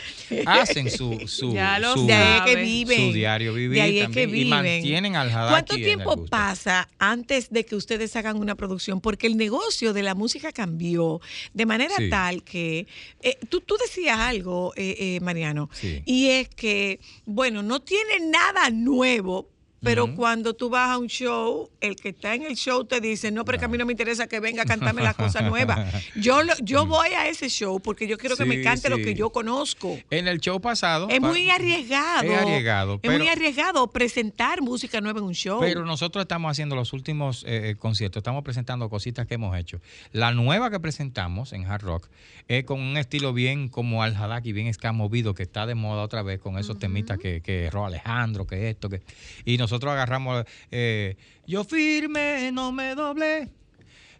hacen 0.46 0.90
su, 0.90 1.28
su, 1.28 1.52
Ya 1.54 1.78
lo 1.78 1.92
su, 1.94 2.06
De 2.06 2.14
ahí 2.14 2.38
es 2.38 2.44
que 2.44 2.62
viven. 2.62 3.08
su 3.08 3.12
diario 3.12 3.54
vivir 3.54 3.76
De 3.76 3.82
ahí 3.82 3.98
es 4.00 4.08
que 4.08 4.22
también, 4.22 4.28
y 4.30 4.32
viven. 4.32 4.50
mantienen 4.50 5.16
al 5.16 5.30
¿Cuánto 5.30 5.74
tiempo 5.74 6.26
pasa 6.26 6.88
antes 6.98 7.50
de 7.50 7.64
que 7.64 7.76
ustedes 7.76 8.16
hagan 8.16 8.36
una 8.36 8.54
producción? 8.54 9.00
Porque 9.10 9.26
el 9.26 9.36
negocio 9.36 9.92
de 9.92 10.04
la 10.04 10.14
música 10.14 10.52
cambió 10.52 11.20
de 11.52 11.66
manera 11.66 11.96
Sí. 11.96 12.08
tal 12.10 12.44
que 12.44 12.86
eh, 13.20 13.36
tú, 13.48 13.60
tú 13.60 13.74
decías 13.76 14.16
algo, 14.20 14.72
eh, 14.76 14.94
eh, 15.16 15.20
Mariano, 15.20 15.68
Sí. 15.72 16.00
y 16.06 16.28
es 16.28 16.48
que, 16.48 17.00
bueno, 17.26 17.60
no 17.64 17.80
tiene 17.80 18.20
nada 18.20 18.70
nuevo. 18.70 19.48
Pero 19.82 20.14
cuando 20.14 20.54
tú 20.54 20.68
vas 20.68 20.90
a 20.90 20.98
un 20.98 21.08
show, 21.08 21.70
el 21.80 21.96
que 21.96 22.10
está 22.10 22.34
en 22.34 22.42
el 22.42 22.54
show 22.54 22.84
te 22.84 23.00
dice, 23.00 23.30
no, 23.30 23.44
pero 23.44 23.56
es 23.56 23.60
que 23.60 23.64
a 23.64 23.68
mí 23.68 23.78
no 23.78 23.86
me 23.86 23.92
interesa 23.92 24.26
que 24.26 24.38
venga 24.40 24.62
a 24.62 24.66
cantarme 24.66 25.02
las 25.02 25.16
cosas 25.16 25.44
nuevas. 25.44 25.90
Yo, 26.16 26.40
yo 26.62 26.86
voy 26.86 27.08
a 27.10 27.28
ese 27.28 27.48
show 27.48 27.80
porque 27.80 28.06
yo 28.06 28.18
quiero 28.18 28.36
que 28.36 28.44
me 28.44 28.56
Sí, 28.56 28.64
cante 28.64 28.90
lo 28.90 28.98
que 28.98 29.14
yo 29.14 29.30
conozco. 29.30 29.98
En 30.10 30.28
el 30.28 30.40
show 30.40 30.60
pasado. 30.60 31.08
Es 31.08 31.20
muy 31.20 31.50
arriesgado. 31.50 32.24
Es 32.24 32.38
arriesgado, 32.38 33.00
Es 33.02 33.18
muy 33.18 33.28
arriesgado 33.28 33.90
presentar 33.90 34.60
música 34.60 35.00
nueva 35.00 35.20
en 35.20 35.26
un 35.26 35.34
show. 35.34 35.60
Pero 35.60 35.84
nosotros 35.84 36.22
estamos 36.22 36.50
haciendo 36.50 36.76
los 36.76 36.92
últimos 36.92 37.44
eh, 37.44 37.70
eh, 37.70 37.76
conciertos, 37.76 38.20
estamos 38.20 38.42
presentando 38.44 38.88
cositas 38.90 39.26
que 39.26 39.34
hemos 39.34 39.56
hecho. 39.56 39.80
La 40.12 40.32
nueva 40.32 40.70
que 40.70 40.80
presentamos 40.80 41.52
en 41.52 41.64
Hard 41.64 41.82
Rock 41.82 42.08
es 42.48 42.64
con 42.64 42.80
un 42.80 42.96
estilo 42.96 43.32
bien 43.32 43.68
como 43.68 44.02
al 44.02 44.16
Hadaki, 44.16 44.52
bien 44.52 44.66
escamovido, 44.66 45.34
que 45.34 45.44
está 45.44 45.66
de 45.66 45.74
moda 45.74 46.02
otra 46.02 46.22
vez 46.22 46.40
con 46.40 46.58
esos 46.58 46.78
temitas 46.78 47.18
que, 47.18 47.40
que 47.40 47.64
erró 47.66 47.86
Alejandro, 47.86 48.46
que 48.46 48.68
esto, 48.68 48.88
que. 48.88 49.02
Y 49.44 49.56
nosotros 49.70 49.92
agarramos 49.92 50.44
eh, 50.72 51.16
Yo 51.46 51.62
firme, 51.64 52.50
no 52.52 52.72
me 52.72 52.94
doble. 52.96 53.50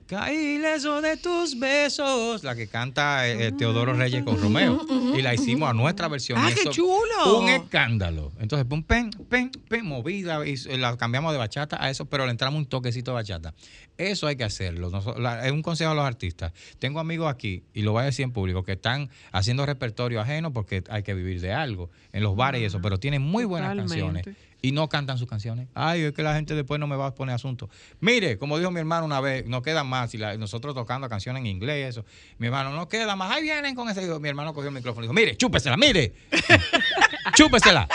Caí 0.07 0.59
leso 0.59 1.01
de 1.01 1.17
tus 1.19 1.57
besos, 1.57 2.43
la 2.43 2.57
que 2.57 2.67
canta 2.67 3.29
eh, 3.29 3.47
eh, 3.47 3.53
Teodoro 3.53 3.93
Reyes 3.93 4.25
con 4.25 4.41
Romeo. 4.43 4.85
Y 5.17 5.23
la 5.23 5.35
hicimos 5.35 5.71
a 5.71 5.73
nuestra 5.73 6.09
versión. 6.09 6.37
¡Ah, 6.41 6.51
qué 6.53 6.63
eso- 6.63 6.73
chulo! 6.73 7.39
Un 7.39 7.49
escándalo. 7.49 8.33
Entonces, 8.41 8.67
pum, 8.67 8.83
pen, 8.83 9.11
pen, 9.29 9.53
pen, 9.69 9.87
movida, 9.87 10.45
y 10.45 10.57
la 10.79 10.97
cambiamos 10.97 11.31
de 11.31 11.39
bachata 11.39 11.81
a 11.81 11.91
eso, 11.91 12.07
pero 12.07 12.25
le 12.25 12.33
entramos 12.33 12.59
un 12.59 12.67
toquecito 12.67 13.13
de 13.13 13.15
bachata. 13.15 13.55
Eso 13.99 14.27
hay 14.27 14.35
que 14.35 14.43
hacerlo. 14.43 14.91
Noso- 14.91 15.17
la- 15.17 15.47
es 15.47 15.53
un 15.53 15.63
consejo 15.63 15.93
a 15.93 15.95
los 15.95 16.05
artistas. 16.05 16.53
Tengo 16.81 16.99
amigos 16.99 17.33
aquí, 17.33 17.63
y 17.73 17.83
lo 17.83 17.93
voy 17.93 18.03
a 18.03 18.07
decir 18.07 18.25
en 18.25 18.33
público, 18.33 18.65
que 18.65 18.73
están 18.73 19.11
haciendo 19.31 19.65
repertorio 19.65 20.21
ajeno 20.21 20.53
porque 20.53 20.83
hay 20.91 21.05
que 21.05 21.15
vivir 21.15 21.41
de 21.41 21.53
algo, 21.53 21.89
en 22.13 22.25
los 22.25 22.35
bares 22.35 22.61
y 22.63 22.65
eso, 22.65 22.81
pero 22.83 22.99
tienen 22.99 23.23
muy 23.23 23.45
buenas 23.45 23.77
Totalmente. 23.77 24.01
canciones 24.25 24.50
y 24.63 24.73
no 24.73 24.89
cantan 24.89 25.17
sus 25.19 25.29
canciones. 25.29 25.69
Ay, 25.75 26.03
es 26.03 26.13
que 26.13 26.23
la 26.23 26.35
gente 26.35 26.55
después 26.55 26.79
no 26.81 26.87
me 26.87 26.97
va 26.97 27.07
a 27.07 27.15
poner 27.15 27.35
asunto. 27.35 27.71
Mire, 28.01 28.37
como 28.39 28.59
dijo 28.59 28.71
mi 28.71 28.81
hermano 28.81 29.05
una 29.07 29.21
vez, 29.21 29.47
no 29.47 29.63
queda 29.63 29.85
más. 29.85 30.13
Y 30.15 30.19
la- 30.19 30.37
nosotros 30.37 30.75
tocando 30.75 31.09
canciones 31.09 31.41
en 31.41 31.47
inglés 31.47 31.79
y 31.79 31.83
eso. 31.89 32.05
Mi 32.39 32.47
hermano, 32.49 32.71
no 32.71 32.89
queda 32.89 33.17
más. 33.17 33.31
Ahí 33.33 33.43
vienen 33.43 33.75
con 33.75 33.89
ese. 33.89 34.03
Mi 34.21 34.29
hermano 34.29 34.53
cogió 34.55 34.69
el 34.69 34.75
micrófono 34.75 35.05
y 35.05 35.07
dijo, 35.07 35.15
mire, 35.15 35.37
chúpesela, 35.37 35.77
mire. 35.77 36.13
chúpesela. 37.35 37.89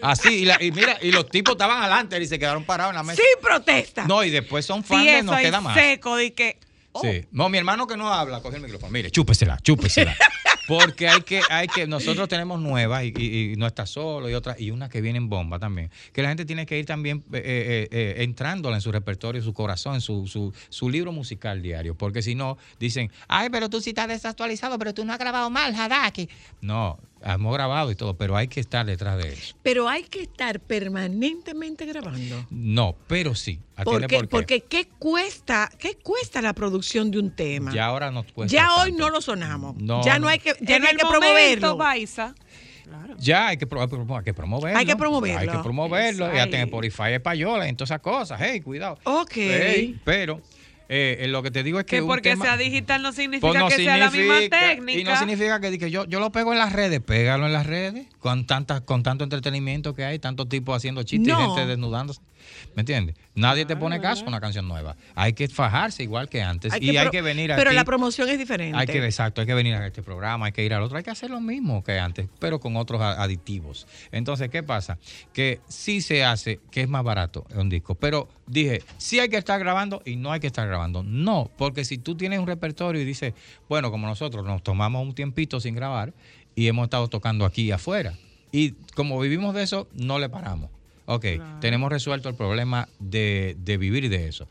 Así, 0.00 0.40
y, 0.40 0.44
la- 0.44 0.62
y 0.62 0.70
mira, 0.72 0.96
y 1.02 1.12
los 1.12 1.28
tipos 1.28 1.52
estaban 1.52 1.80
adelante 1.82 2.20
y 2.20 2.26
se 2.26 2.38
quedaron 2.38 2.64
parados 2.64 2.90
en 2.92 2.96
la 2.96 3.02
mesa. 3.02 3.20
Sin 3.22 3.42
protesta. 3.44 4.06
No, 4.06 4.22
y 4.24 4.30
después 4.30 4.64
son 4.66 4.82
fans 4.84 5.02
Sí, 5.02 5.08
de 5.10 5.22
no 5.22 5.36
queda 5.36 5.60
más. 5.60 5.74
seco 5.74 6.16
de 6.16 6.32
que 6.34 6.58
Sí. 7.00 7.24
No, 7.32 7.48
mi 7.48 7.56
hermano 7.56 7.86
que 7.86 7.96
no 7.96 8.12
habla, 8.12 8.40
coge 8.42 8.56
el 8.56 8.62
micrófono. 8.62 8.92
Mire, 8.92 9.10
chúpesela, 9.10 9.58
chúpesela. 9.62 10.14
Porque 10.66 11.08
hay 11.08 11.22
que, 11.22 11.40
hay 11.50 11.66
que, 11.66 11.86
nosotros 11.86 12.28
tenemos 12.28 12.60
nuevas 12.60 13.04
y, 13.04 13.54
no 13.56 13.66
está 13.66 13.86
solo 13.86 14.30
y 14.30 14.34
otras, 14.34 14.60
y 14.60 14.70
una 14.70 14.88
que 14.88 15.00
viene 15.00 15.18
en 15.18 15.28
bomba 15.28 15.58
también. 15.58 15.90
Que 16.12 16.22
la 16.22 16.28
gente 16.28 16.44
tiene 16.44 16.66
que 16.66 16.78
ir 16.78 16.86
también 16.86 17.24
eh, 17.32 17.40
eh, 17.42 17.88
eh, 17.90 18.14
entrándola 18.18 18.76
en 18.76 18.80
su 18.80 18.92
repertorio, 18.92 19.42
su 19.42 19.52
corazón, 19.52 19.94
en 19.94 20.00
su, 20.00 20.26
su, 20.26 20.52
su 20.68 20.88
libro 20.90 21.12
musical 21.12 21.62
diario. 21.62 21.96
Porque 21.96 22.22
si 22.22 22.34
no, 22.34 22.58
dicen, 22.78 23.10
ay, 23.28 23.48
pero 23.50 23.68
tú 23.68 23.80
sí 23.80 23.90
estás 23.90 24.08
desactualizado, 24.08 24.78
pero 24.78 24.94
tú 24.94 25.04
no 25.04 25.12
has 25.12 25.18
grabado 25.18 25.50
mal, 25.50 25.74
Hadaki. 25.74 26.28
No, 26.60 26.98
hemos 27.24 27.52
grabado 27.54 27.90
y 27.90 27.94
todo, 27.94 28.14
pero 28.16 28.36
hay 28.36 28.48
que 28.48 28.60
estar 28.60 28.84
detrás 28.86 29.16
de 29.22 29.32
eso. 29.32 29.54
Pero 29.62 29.88
hay 29.88 30.02
que 30.04 30.22
estar 30.22 30.60
permanentemente 30.60 31.86
grabando. 31.86 32.46
No, 32.50 32.96
pero 33.06 33.34
sí. 33.34 33.60
Porque, 33.84 34.00
por 34.00 34.06
qué. 34.08 34.28
porque 34.28 34.60
¿qué 34.60 34.88
cuesta, 34.98 35.70
¿qué 35.78 35.96
cuesta 35.96 36.40
la 36.42 36.52
producción 36.52 37.10
de 37.10 37.18
un 37.18 37.34
tema? 37.34 37.72
ya 37.72 37.86
ahora 37.86 38.10
no 38.10 38.24
cuesta 38.24 38.52
Ya 38.56 38.74
hoy 38.76 38.92
no 38.92 39.10
lo 39.10 39.20
sonamos. 39.20 39.76
No, 39.76 40.04
ya 40.04 40.14
no. 40.18 40.26
no 40.26 40.28
hay 40.28 40.38
que, 40.38 40.54
ya 40.60 40.76
en 40.76 40.82
no 40.82 40.88
hay 40.88 40.92
el 40.94 40.98
que 40.98 41.04
momento, 41.04 41.20
promoverlo. 41.20 41.76
Baiza. 41.76 42.34
Ya 43.18 43.48
hay 43.48 43.56
que, 43.56 43.66
pro- 43.66 43.80
hay 43.80 43.88
que 44.24 44.34
promoverlo. 44.34 44.78
Hay 44.78 44.84
que 44.86 44.96
promoverlo. 44.96 45.40
Hay 45.40 45.48
que 45.48 45.58
promoverlo. 45.62 46.26
Y 46.26 46.30
Ay. 46.32 46.38
hasta 46.40 46.56
en 46.58 46.62
Spotify 46.64 47.12
española 47.12 47.68
y 47.68 47.72
todas 47.74 47.90
esas 47.90 48.00
cosas. 48.00 48.38
Hey, 48.42 48.60
cuidado. 48.60 48.98
Ok. 49.04 49.34
Pero 50.04 50.40
eh, 50.94 51.24
eh, 51.24 51.28
lo 51.28 51.42
que 51.42 51.50
te 51.50 51.62
digo 51.62 51.80
es 51.80 51.86
que. 51.86 51.96
Que 51.96 52.02
porque 52.02 52.30
tema- 52.30 52.44
sea 52.44 52.56
digital 52.58 53.00
no 53.00 53.12
significa 53.12 53.48
pues 53.48 53.58
no 53.58 53.68
que 53.68 53.76
sea 53.76 53.96
la 53.96 54.10
misma 54.10 54.40
técnica. 54.50 55.00
Y 55.00 55.04
no 55.04 55.16
significa 55.16 55.58
que, 55.58 55.78
que 55.78 55.90
yo, 55.90 56.04
yo 56.04 56.20
lo 56.20 56.30
pego 56.32 56.52
en 56.52 56.58
las 56.58 56.72
redes. 56.72 57.00
Pégalo 57.00 57.46
en 57.46 57.54
las 57.54 57.66
redes. 57.66 58.06
Con, 58.18 58.46
tantas 58.46 58.82
con 58.82 59.02
tanto 59.02 59.24
entretenimiento 59.24 59.94
que 59.94 60.04
hay, 60.04 60.18
tantos 60.18 60.48
tipos 60.50 60.76
haciendo 60.76 61.02
chistes 61.02 61.32
No. 61.32 61.40
y 61.42 61.46
gente 61.46 61.66
desnudándose. 61.66 62.20
¿Me 62.74 62.80
entiendes? 62.80 63.16
Nadie 63.34 63.64
te 63.64 63.76
pone 63.76 64.00
caso 64.00 64.24
con 64.24 64.32
una 64.34 64.40
canción 64.40 64.68
nueva. 64.68 64.94
Hay 65.14 65.32
que 65.32 65.48
fajarse 65.48 66.02
igual 66.02 66.28
que 66.28 66.42
antes. 66.42 66.72
y 66.80 66.96
hay 66.96 67.08
que 67.10 67.22
venir 67.22 67.50
Pero 67.56 67.70
aquí. 67.70 67.76
la 67.76 67.84
promoción 67.84 68.28
es 68.28 68.38
diferente. 68.38 68.76
Hay 68.78 68.86
que, 68.86 69.02
exacto, 69.04 69.40
hay 69.40 69.46
que 69.46 69.54
venir 69.54 69.74
a 69.74 69.86
este 69.86 70.02
programa, 70.02 70.46
hay 70.46 70.52
que 70.52 70.64
ir 70.64 70.74
al 70.74 70.82
otro, 70.82 70.98
hay 70.98 71.04
que 71.04 71.10
hacer 71.10 71.30
lo 71.30 71.40
mismo 71.40 71.82
que 71.82 71.98
antes, 71.98 72.28
pero 72.38 72.60
con 72.60 72.76
otros 72.76 73.00
a- 73.00 73.22
aditivos. 73.22 73.86
Entonces, 74.10 74.48
¿qué 74.50 74.62
pasa? 74.62 74.98
Que 75.32 75.60
sí 75.68 76.02
se 76.02 76.24
hace, 76.24 76.60
que 76.70 76.82
es 76.82 76.88
más 76.88 77.02
barato 77.04 77.46
un 77.54 77.68
disco, 77.68 77.94
pero 77.94 78.28
dije, 78.46 78.82
sí 78.98 79.18
hay 79.20 79.28
que 79.28 79.36
estar 79.38 79.58
grabando 79.58 80.02
y 80.04 80.16
no 80.16 80.30
hay 80.32 80.40
que 80.40 80.46
estar 80.46 80.66
grabando. 80.68 81.02
No, 81.02 81.50
porque 81.56 81.84
si 81.84 81.98
tú 81.98 82.16
tienes 82.16 82.38
un 82.38 82.46
repertorio 82.46 83.00
y 83.00 83.04
dices, 83.04 83.32
bueno, 83.68 83.90
como 83.90 84.06
nosotros 84.06 84.44
nos 84.44 84.62
tomamos 84.62 85.02
un 85.06 85.14
tiempito 85.14 85.58
sin 85.60 85.74
grabar 85.74 86.12
y 86.54 86.66
hemos 86.68 86.84
estado 86.84 87.08
tocando 87.08 87.44
aquí 87.46 87.62
y 87.62 87.70
afuera, 87.72 88.12
y 88.50 88.72
como 88.94 89.18
vivimos 89.18 89.54
de 89.54 89.62
eso, 89.62 89.88
no 89.94 90.18
le 90.18 90.28
paramos. 90.28 90.68
Ok, 91.06 91.26
tenemos 91.60 91.90
resuelto 91.90 92.28
el 92.28 92.34
problema 92.34 92.88
de, 92.98 93.56
de 93.58 93.76
vivir 93.76 94.08
de 94.08 94.28
eso. 94.28 94.48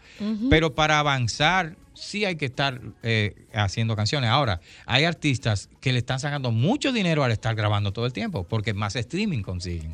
Pero 0.50 0.76
para 0.76 1.00
avanzar, 1.00 1.76
sí 1.94 2.26
hay 2.26 2.36
que 2.36 2.46
estar 2.46 2.82
eh, 3.04 3.48
haciendo 3.54 3.96
canciones. 3.96 4.30
Ahora, 4.30 4.60
hay 4.86 5.06
artistas 5.06 5.70
que 5.80 5.94
le 5.94 6.00
están 6.00 6.20
sacando 6.20 6.52
mucho 6.52 6.92
dinero 6.92 7.24
al 7.24 7.32
estar 7.32 7.56
grabando 7.56 7.94
todo 7.94 8.06
el 8.06 8.14
tiempo, 8.14 8.44
porque 8.44 8.74
más 8.74 8.96
streaming 8.96 9.42
consiguen. 9.44 9.94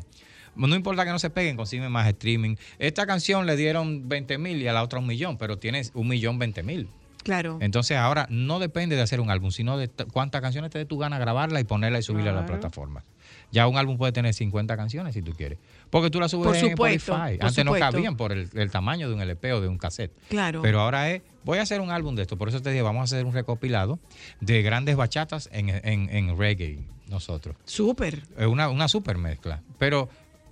No 0.56 0.74
importa 0.74 1.04
que 1.04 1.12
no 1.12 1.20
se 1.20 1.30
peguen, 1.30 1.56
consiguen 1.56 1.90
más 1.92 2.08
streaming. 2.08 2.56
Esta 2.80 3.06
canción 3.06 3.46
le 3.46 3.56
dieron 3.56 4.08
20 4.08 4.38
mil 4.38 4.60
y 4.60 4.66
a 4.66 4.72
la 4.72 4.82
otra 4.82 4.98
un 4.98 5.06
millón, 5.06 5.38
pero 5.38 5.58
tienes 5.58 5.92
un 5.94 6.08
millón 6.08 6.38
20 6.38 6.62
mil. 6.64 6.88
Claro. 7.22 7.58
Entonces 7.60 7.96
ahora 7.96 8.26
no 8.30 8.58
depende 8.58 8.96
de 8.96 9.02
hacer 9.02 9.20
un 9.20 9.30
álbum, 9.30 9.50
sino 9.50 9.76
de 9.76 9.88
cuántas 9.88 10.40
canciones 10.40 10.70
te 10.70 10.78
dé 10.78 10.86
tu 10.86 10.98
gana 10.98 11.18
grabarla 11.18 11.60
y 11.60 11.64
ponerla 11.64 11.98
y 11.98 12.02
subirla 12.02 12.30
a 12.30 12.34
la 12.34 12.46
plataforma. 12.46 13.04
Ya 13.52 13.66
un 13.66 13.76
álbum 13.76 13.98
puede 13.98 14.12
tener 14.12 14.34
50 14.34 14.76
canciones 14.76 15.14
si 15.14 15.22
tú 15.22 15.32
quieres. 15.32 15.58
Porque 15.90 16.10
tú 16.10 16.20
la 16.20 16.28
subes 16.28 16.46
Por 16.46 16.56
en 16.56 16.70
supuesto, 16.70 17.12
Spotify. 17.12 17.38
por 17.38 17.46
Antes 17.48 17.64
no 17.64 17.72
cabían 17.72 18.16
por 18.16 18.32
el, 18.32 18.48
el 18.54 18.70
tamaño 18.70 19.08
de 19.08 19.14
un 19.14 19.20
LP 19.22 19.52
o 19.54 19.60
de 19.60 19.68
un 19.68 19.78
cassette. 19.78 20.12
Claro. 20.28 20.60
Pero 20.62 20.80
ahora 20.80 21.10
es, 21.10 21.22
voy 21.44 21.58
a 21.58 21.62
hacer 21.62 21.80
un 21.80 21.90
álbum 21.90 22.14
de 22.14 22.22
esto. 22.22 22.36
Por 22.36 22.48
eso 22.48 22.60
te 22.60 22.70
dije, 22.70 22.82
vamos 22.82 23.00
a 23.00 23.04
hacer 23.04 23.24
un 23.24 23.32
recopilado 23.32 23.98
de 24.40 24.62
grandes 24.62 24.96
bachatas 24.96 25.48
en, 25.52 25.68
en- 25.70 26.08
en 26.14 26.36
reggae, 26.38 26.80
nosotros. 27.08 27.56
Súper. 27.64 28.22
Una, 28.38 28.68
una 28.68 28.88
super 28.88 29.16
mezcla. 29.18 29.62
Pero 29.78 30.08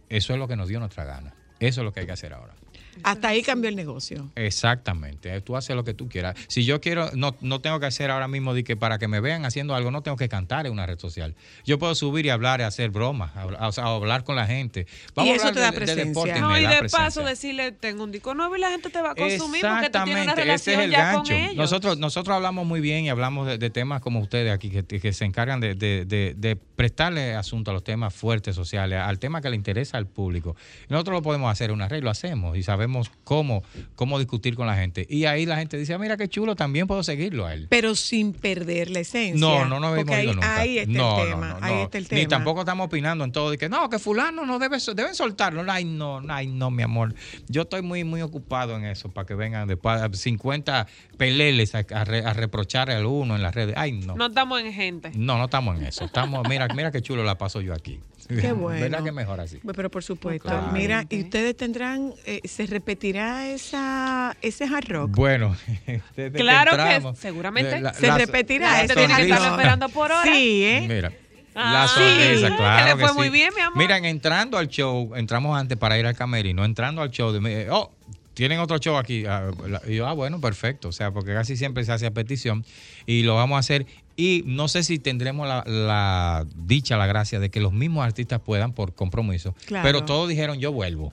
eso 0.08 0.32
es 0.32 0.38
lo 0.38 0.48
que 0.48 0.56
nos 0.56 0.68
dio 0.68 0.78
nuestra 0.80 1.04
gana. 1.04 1.34
Eso 1.58 1.80
es 1.80 1.84
lo 1.84 1.92
que 1.92 2.00
hay 2.00 2.06
que 2.06 2.12
hacer 2.12 2.32
ahora. 2.34 2.54
Hasta 3.02 3.28
ahí 3.28 3.42
cambió 3.42 3.68
el 3.68 3.76
negocio. 3.76 4.30
Exactamente, 4.34 5.40
tú 5.42 5.56
haces 5.56 5.76
lo 5.76 5.84
que 5.84 5.94
tú 5.94 6.08
quieras. 6.08 6.34
Si 6.48 6.64
yo 6.64 6.80
quiero, 6.80 7.10
no, 7.14 7.36
no 7.40 7.60
tengo 7.60 7.78
que 7.80 7.86
hacer 7.86 8.10
ahora 8.10 8.26
mismo 8.28 8.54
de 8.54 8.64
que 8.64 8.76
para 8.76 8.98
que 8.98 9.06
me 9.08 9.20
vean 9.20 9.44
haciendo 9.44 9.74
algo, 9.74 9.90
no 9.90 10.02
tengo 10.02 10.16
que 10.16 10.28
cantar 10.28 10.66
en 10.66 10.72
una 10.72 10.86
red 10.86 10.98
social. 10.98 11.34
Yo 11.64 11.78
puedo 11.78 11.94
subir 11.94 12.26
y 12.26 12.30
hablar 12.30 12.60
y 12.60 12.64
hacer 12.64 12.90
bromas, 12.90 13.32
o 13.60 13.72
sea, 13.72 13.84
hablar 13.84 14.24
con 14.24 14.34
la 14.36 14.46
gente. 14.46 14.86
Y 15.16 15.28
eso 15.30 15.46
a 15.46 15.48
hablar 15.48 15.54
te 15.54 15.60
da 15.60 15.66
de- 15.66 15.70
de 15.72 15.76
presencia. 15.78 16.04
deporte, 16.06 16.40
No, 16.40 16.56
y 16.58 16.62
de 16.62 16.66
presencia. 16.68 16.98
paso 16.98 17.22
decirle, 17.22 17.72
tengo 17.72 18.04
un 18.04 18.12
disco 18.12 18.34
nuevo 18.34 18.56
y 18.56 18.60
la 18.60 18.70
gente 18.70 18.90
te 18.90 19.00
va 19.02 19.10
a 19.12 19.14
consumir 19.14 19.60
porque 19.62 19.90
tú 19.90 20.04
tienes 20.04 20.24
una 20.24 20.32
Exactamente, 20.32 20.54
ese 20.54 20.72
es 20.74 20.78
el 20.80 20.90
ya 20.90 21.12
gancho. 21.12 21.32
con 21.32 21.42
ellos. 21.42 21.56
Nosotros, 21.56 21.98
nosotros 21.98 22.34
hablamos 22.36 22.66
muy 22.66 22.80
bien 22.80 23.04
y 23.04 23.08
hablamos 23.10 23.46
de, 23.46 23.58
de 23.58 23.70
temas 23.70 24.00
como 24.00 24.20
ustedes 24.20 24.52
aquí, 24.52 24.70
que, 24.70 24.84
que 24.84 25.12
se 25.12 25.24
encargan 25.24 25.60
de, 25.60 25.74
de- 25.74 26.04
de- 26.04 26.34
de 26.36 26.56
prestarle 26.56 27.34
asunto 27.34 27.70
a 27.70 27.74
los 27.74 27.84
temas 27.84 28.14
fuertes 28.14 28.54
sociales, 28.54 29.00
al 29.00 29.18
tema 29.18 29.40
que 29.40 29.50
le 29.50 29.56
interesa 29.56 29.96
al 29.98 30.06
público. 30.06 30.56
Nosotros 30.88 31.14
lo 31.16 31.22
podemos 31.22 31.50
hacer 31.50 31.70
en 31.70 31.74
una 31.76 31.88
red, 31.88 32.02
lo 32.02 32.10
hacemos 32.10 32.56
y 32.56 32.62
sabemos 32.62 32.85
sabemos 32.86 33.10
cómo, 33.24 33.62
cómo 33.96 34.18
discutir 34.18 34.54
con 34.54 34.66
la 34.66 34.76
gente. 34.76 35.06
Y 35.08 35.24
ahí 35.24 35.46
la 35.46 35.56
gente 35.56 35.76
dice, 35.76 35.94
"Ah, 35.94 35.98
mira 35.98 36.16
qué 36.16 36.28
chulo, 36.28 36.54
también 36.54 36.86
puedo 36.86 37.02
seguirlo 37.02 37.46
a 37.46 37.52
él. 37.54 37.66
Pero 37.68 37.94
sin 37.94 38.32
perder 38.32 38.90
la 38.90 39.00
esencia. 39.00 39.34
No, 39.40 39.64
no 39.64 39.80
nos 39.80 39.98
hemos 39.98 40.14
ahí, 40.14 40.24
ido 40.24 40.34
nunca. 40.34 40.56
ahí 40.58 40.78
está 40.78 40.92
no, 40.92 41.20
el 41.22 41.28
tema. 41.30 41.48
no, 41.60 41.66
ahí 41.66 41.82
está 41.82 41.98
el 41.98 42.08
tema. 42.08 42.20
Ni 42.20 42.26
tampoco 42.28 42.60
estamos 42.60 42.86
opinando 42.86 43.24
en 43.24 43.32
todo. 43.32 43.50
De 43.50 43.58
que 43.58 43.68
no, 43.68 43.90
que 43.90 43.98
fulano 43.98 44.46
no 44.46 44.58
debe, 44.58 44.78
deben 44.94 45.14
soltarlo. 45.14 45.64
Ay, 45.68 45.84
no, 45.84 46.22
ay, 46.28 46.46
no, 46.46 46.70
mi 46.70 46.82
amor. 46.82 47.14
Yo 47.48 47.62
estoy 47.62 47.82
muy, 47.82 48.04
muy 48.04 48.22
ocupado 48.22 48.76
en 48.76 48.84
eso 48.84 49.08
para 49.10 49.26
que 49.26 49.34
vengan 49.34 49.66
después 49.66 50.00
50 50.12 50.86
peleles 51.16 51.74
a, 51.74 51.78
a 51.78 52.04
re- 52.04 52.24
a 52.24 52.32
reprocharle 52.32 52.94
al 52.94 53.06
uno 53.06 53.36
en 53.36 53.42
las 53.42 53.54
redes. 53.54 53.74
Ay, 53.76 53.92
no. 53.92 54.14
No 54.16 54.26
estamos 54.26 54.60
en 54.60 54.72
gente. 54.72 55.10
No, 55.14 55.38
no 55.38 55.44
estamos 55.46 55.76
en 55.78 55.86
eso. 55.86 56.04
Estamos, 56.04 56.46
mira, 56.48 56.68
mira 56.74 56.90
qué 56.92 57.02
chulo 57.02 57.24
la 57.24 57.36
paso 57.38 57.60
yo 57.60 57.74
aquí. 57.74 58.00
Qué 58.28 58.52
bueno. 58.52 58.80
¿Verdad 58.80 59.04
que 59.04 59.12
mejor 59.12 59.40
así? 59.40 59.58
Pues, 59.58 59.76
Pero 59.76 59.90
por 59.90 60.02
supuesto, 60.04 60.48
Claro. 60.48 60.68
mira, 60.72 61.04
y 61.08 61.22
ustedes 61.22 61.56
tendrán, 61.56 62.12
eh, 62.24 62.40
se 62.44 62.66
repetirá 62.66 63.48
esa, 63.48 64.36
ese 64.42 64.64
hard 64.64 64.88
rock. 64.88 65.10
Bueno, 65.12 65.56
desde 66.16 66.32
Claro 66.38 66.72
que 66.76 66.82
entramos, 66.82 67.18
seguramente. 67.18 67.80
la- 67.80 67.94
Se 67.94 68.06
la- 68.08 68.18
repetirá. 68.18 68.82
La 68.82 68.94
tiene 68.94 69.14
que 69.16 69.28
rock. 69.34 69.46
esperando 69.52 69.88
por 69.90 70.10
hora. 70.12 70.24
Sí, 70.24 70.64
¿eh? 70.64 70.84
Mira. 70.88 71.12
Ah, 71.58 71.72
la 71.72 71.88
sonrisa, 71.88 72.48
sí. 72.48 72.54
claro. 72.54 72.84
Que 72.84 72.94
le 72.94 73.00
fue 73.00 73.08
sí. 73.08 73.14
muy 73.16 73.28
bien, 73.30 73.50
mi 73.54 73.62
amor. 73.62 73.78
Miren, 73.78 74.04
entrando 74.04 74.58
al 74.58 74.68
show, 74.68 75.14
entramos 75.14 75.58
antes 75.58 75.78
para 75.78 75.98
ir 75.98 76.04
al 76.04 76.14
camerino, 76.14 76.64
entrando 76.66 77.00
al 77.00 77.10
show, 77.10 77.32
de, 77.32 77.62
eh, 77.62 77.68
oh, 77.70 77.92
tienen 78.34 78.58
otro 78.58 78.76
show 78.76 78.96
aquí. 78.98 79.24
Ah, 79.26 79.50
Y 79.88 79.94
yo, 79.94 80.06
ah, 80.06 80.12
bueno, 80.12 80.38
perfecto. 80.38 80.88
O 80.88 80.92
sea, 80.92 81.12
porque 81.12 81.32
casi 81.32 81.56
siempre 81.56 81.82
se 81.84 81.92
hace 81.92 82.04
a 82.04 82.10
petición 82.10 82.62
y 83.06 83.22
lo 83.22 83.34
vamos 83.36 83.56
a 83.56 83.60
hacer. 83.60 83.86
Y 84.16 84.42
no 84.46 84.68
sé 84.68 84.82
si 84.82 84.98
tendremos 84.98 85.46
la, 85.46 85.62
la 85.66 86.46
dicha, 86.56 86.96
la 86.96 87.06
gracia 87.06 87.38
de 87.38 87.50
que 87.50 87.60
los 87.60 87.72
mismos 87.72 88.04
artistas 88.04 88.40
puedan 88.40 88.72
por 88.72 88.94
compromiso. 88.94 89.54
Claro. 89.66 89.86
Pero 89.86 90.04
todos 90.04 90.28
dijeron, 90.28 90.58
yo 90.58 90.72
vuelvo. 90.72 91.12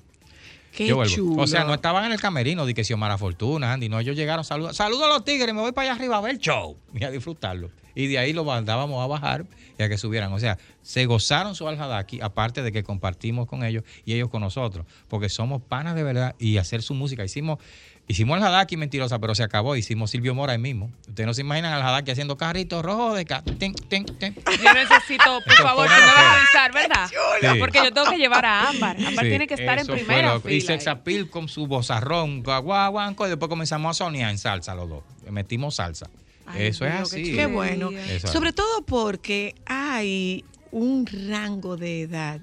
Qué 0.73 0.87
yo 0.87 0.95
vuelvo. 0.95 1.13
chulo. 1.13 1.43
O 1.43 1.47
sea, 1.47 1.65
no 1.65 1.73
estaban 1.73 2.05
en 2.05 2.13
el 2.13 2.19
camerino 2.19 2.65
de 2.65 2.73
que 2.73 2.83
Xiomara 2.83 3.17
Fortuna, 3.17 3.73
Andy, 3.73 3.89
no, 3.89 3.99
ellos 3.99 4.15
llegaron, 4.15 4.43
saludos, 4.43 4.75
saludos 4.75 5.03
a 5.03 5.07
los 5.09 5.23
tigres, 5.23 5.53
me 5.53 5.61
voy 5.61 5.71
para 5.71 5.91
allá 5.91 5.99
arriba 5.99 6.17
a 6.17 6.21
ver 6.21 6.31
el 6.31 6.39
show 6.39 6.77
y 6.93 7.03
a 7.03 7.11
disfrutarlo. 7.11 7.69
Y 7.95 8.07
de 8.07 8.17
ahí 8.17 8.33
lo 8.33 8.43
mandábamos 8.43 9.03
a 9.03 9.07
bajar 9.07 9.45
y 9.77 9.83
a 9.83 9.89
que 9.89 9.99
subieran. 9.99 10.33
O 10.33 10.39
sea, 10.39 10.57
se 10.81 11.05
gozaron 11.05 11.53
su 11.53 11.67
Al-Hadaki, 11.67 12.21
aparte 12.21 12.63
de 12.63 12.71
que 12.71 12.83
compartimos 12.83 13.47
con 13.47 13.63
ellos 13.63 13.83
y 14.03 14.13
ellos 14.13 14.29
con 14.29 14.41
nosotros, 14.41 14.87
porque 15.07 15.29
somos 15.29 15.61
panas 15.61 15.93
de 15.93 16.01
verdad 16.01 16.35
y 16.39 16.57
hacer 16.57 16.81
su 16.81 16.95
música. 16.95 17.23
Hicimos, 17.23 17.59
hicimos 18.07 18.37
Al-Hadaki 18.37 18.77
mentirosa, 18.77 19.19
pero 19.19 19.33
se 19.35 19.43
acabó. 19.43 19.75
Hicimos 19.75 20.11
Silvio 20.11 20.35
Mora 20.35 20.53
ahí 20.53 20.59
mismo. 20.59 20.91
Ustedes 21.07 21.25
no 21.27 21.33
se 21.33 21.41
imaginan 21.41 21.73
Al-Hadaki 21.73 22.11
haciendo 22.11 22.37
carritos 22.37 22.83
rojos 22.83 23.15
de 23.17 23.25
ca- 23.25 23.43
ten, 23.43 23.73
ten, 23.73 24.05
ten. 24.05 24.35
Yo 24.35 24.73
necesito, 24.73 25.39
por 25.43 25.53
Eso 25.53 25.63
favor, 25.63 25.87
tú 25.87 25.93
me 25.93 25.99
lo 25.99 26.05
vas 26.07 26.17
a 26.17 26.21
que- 26.21 26.37
avisar, 26.39 26.73
¿verdad? 26.73 27.09
Sí. 27.41 27.59
Porque 27.59 27.79
yo 27.83 27.91
tengo 27.91 28.09
que 28.09 28.17
llevar 28.17 28.45
a 28.45 28.69
Ámbar. 28.69 28.97
Ámbar 28.97 29.23
Sí, 29.25 29.29
tiene 29.29 29.47
que 29.47 29.53
estar 29.55 29.79
en 29.79 29.87
primera 29.87 30.33
loco. 30.35 30.49
Y 30.49 30.61
fila. 30.61 30.73
Sexapil 30.73 31.29
con 31.29 31.47
su 31.47 31.67
bozarrón, 31.67 32.43
guaguanco, 32.43 33.25
y 33.25 33.29
después 33.29 33.49
comenzamos 33.49 33.95
a 33.99 34.05
soñar 34.05 34.29
en 34.31 34.37
salsa 34.37 34.75
los 34.75 34.89
dos. 34.89 35.03
Metimos 35.29 35.75
salsa. 35.75 36.09
Ay, 36.45 36.67
eso 36.67 36.85
es 36.85 36.93
así. 36.93 37.33
Qué 37.33 37.45
bueno. 37.45 37.89
Eso 37.91 38.27
es. 38.27 38.33
Sobre 38.33 38.51
todo 38.51 38.81
porque 38.85 39.55
hay 39.65 40.43
un 40.71 41.05
rango 41.29 41.77
de 41.77 42.01
edad 42.01 42.41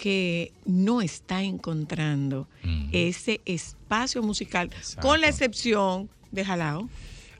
que 0.00 0.52
no 0.64 1.00
está 1.00 1.42
encontrando 1.42 2.46
ese 2.92 3.40
espacio 3.44 4.22
musical, 4.22 4.70
con 5.00 5.20
la 5.20 5.28
excepción 5.28 6.08
de 6.30 6.44
Jalao. 6.44 6.88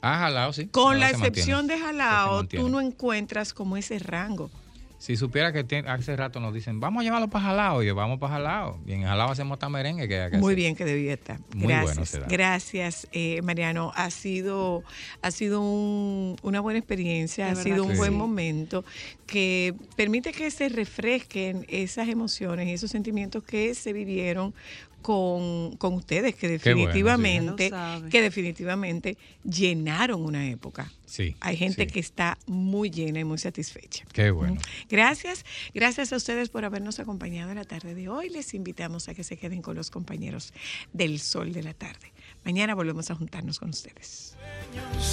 Ah, 0.01 0.19
jalao, 0.19 0.53
sí. 0.53 0.67
Con 0.67 0.95
Jalao 0.95 0.99
la 0.99 1.07
mantiene. 1.07 1.29
excepción 1.29 1.67
de 1.67 1.79
Jalao, 1.79 2.47
tú 2.47 2.69
no 2.69 2.81
encuentras 2.81 3.53
como 3.53 3.77
ese 3.77 3.99
rango. 3.99 4.51
Si 4.99 5.17
supiera 5.17 5.53
que 5.53 5.85
hace 5.87 6.17
rato 6.17 6.41
nos 6.41 6.53
dicen, 6.53 6.81
vamos 6.81 7.01
a 7.01 7.05
llevarlo 7.05 7.29
para 7.29 7.45
Jalao, 7.45 7.85
y 7.85 7.91
vamos 7.93 8.19
para 8.19 8.35
Jalao. 8.35 8.81
Y 8.85 8.93
en 8.95 9.05
Jalao 9.05 9.31
hacemos 9.31 9.55
esta 9.57 9.69
merengue 9.69 10.09
que, 10.09 10.29
que 10.31 10.39
Muy 10.39 10.57
bien 10.57 10.75
que 10.75 10.85
debía 10.85 11.13
estar. 11.15 11.39
Muy 11.55 11.67
bueno 11.73 11.85
Gracias. 11.95 12.21
da. 12.21 12.27
Gracias, 12.27 13.09
eh, 13.13 13.41
Mariano. 13.43 13.93
Ha 13.95 14.11
sido, 14.11 14.83
ha 15.23 15.31
sido 15.31 15.61
un- 15.61 16.37
una 16.43 16.61
buena 16.61 16.81
experiencia, 16.81 17.47
De 17.47 17.53
ha 17.53 17.55
sido 17.55 17.85
un 17.85 17.97
buen 17.97 18.13
momento 18.15 18.85
que 19.27 19.73
permite 19.95 20.33
que 20.33 20.51
se 20.51 20.69
refresquen 20.69 21.65
esas 21.69 22.09
emociones 22.09 22.67
y 22.67 22.73
esos 22.73 22.91
sentimientos 22.91 23.45
que 23.45 23.75
se 23.77 23.93
vivieron 23.93 24.53
con, 25.01 25.77
con 25.77 25.95
ustedes, 25.95 26.35
que 26.35 26.49
bueno, 26.49 26.61
sí. 26.61 26.69
definitivamente, 26.75 27.71
que 28.11 28.21
definitivamente 28.21 29.17
llenaron 29.45 30.25
una 30.25 30.49
época. 30.49 30.91
Sí. 31.09 31.37
Hay 31.41 31.57
gente 31.57 31.87
sí. 31.87 31.91
que 31.91 32.01
está 32.01 32.39
muy 32.47 32.91
llena 32.91 33.21
y 33.21 33.25
muy 33.25 33.39
satisfecha. 33.39 34.05
Qué 34.13 34.31
bueno. 34.31 34.61
Gracias, 34.91 35.45
gracias 35.75 36.13
a 36.13 36.17
ustedes 36.17 36.51
por 36.51 36.65
habernos 36.65 37.01
acompañado 37.01 37.51
en 37.51 37.57
la 37.57 37.65
tarde 37.65 37.95
de 37.95 38.09
hoy. 38.09 38.29
Les 38.29 38.53
invitamos 38.53 39.09
a 39.09 39.15
que 39.15 39.25
se 39.25 39.39
queden 39.39 39.63
con 39.63 39.75
los 39.75 39.91
compañeros 39.91 40.53
del 40.93 41.19
Sol 41.19 41.53
de 41.53 41.63
la 41.63 41.73
Tarde. 41.73 42.13
Mañana 42.45 42.75
volvemos 42.75 43.11
a 43.11 43.15
juntarnos 43.15 43.59
con 43.59 43.71
ustedes. 43.71 44.37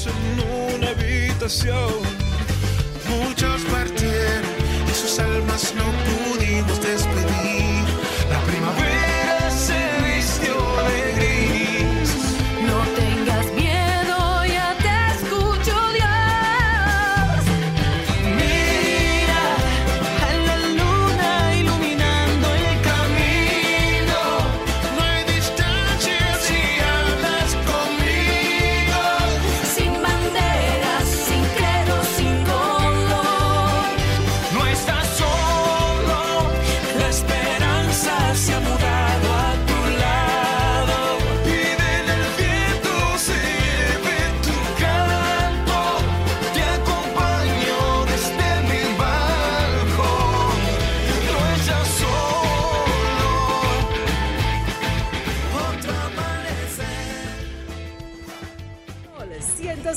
en 0.05 0.75
una 0.75 0.89
habitación. 0.89 1.93
Muchos 3.09 3.61
partieron 3.65 4.43
y 4.89 4.93
sus 4.93 5.19
almas 5.19 5.73
no 5.75 6.24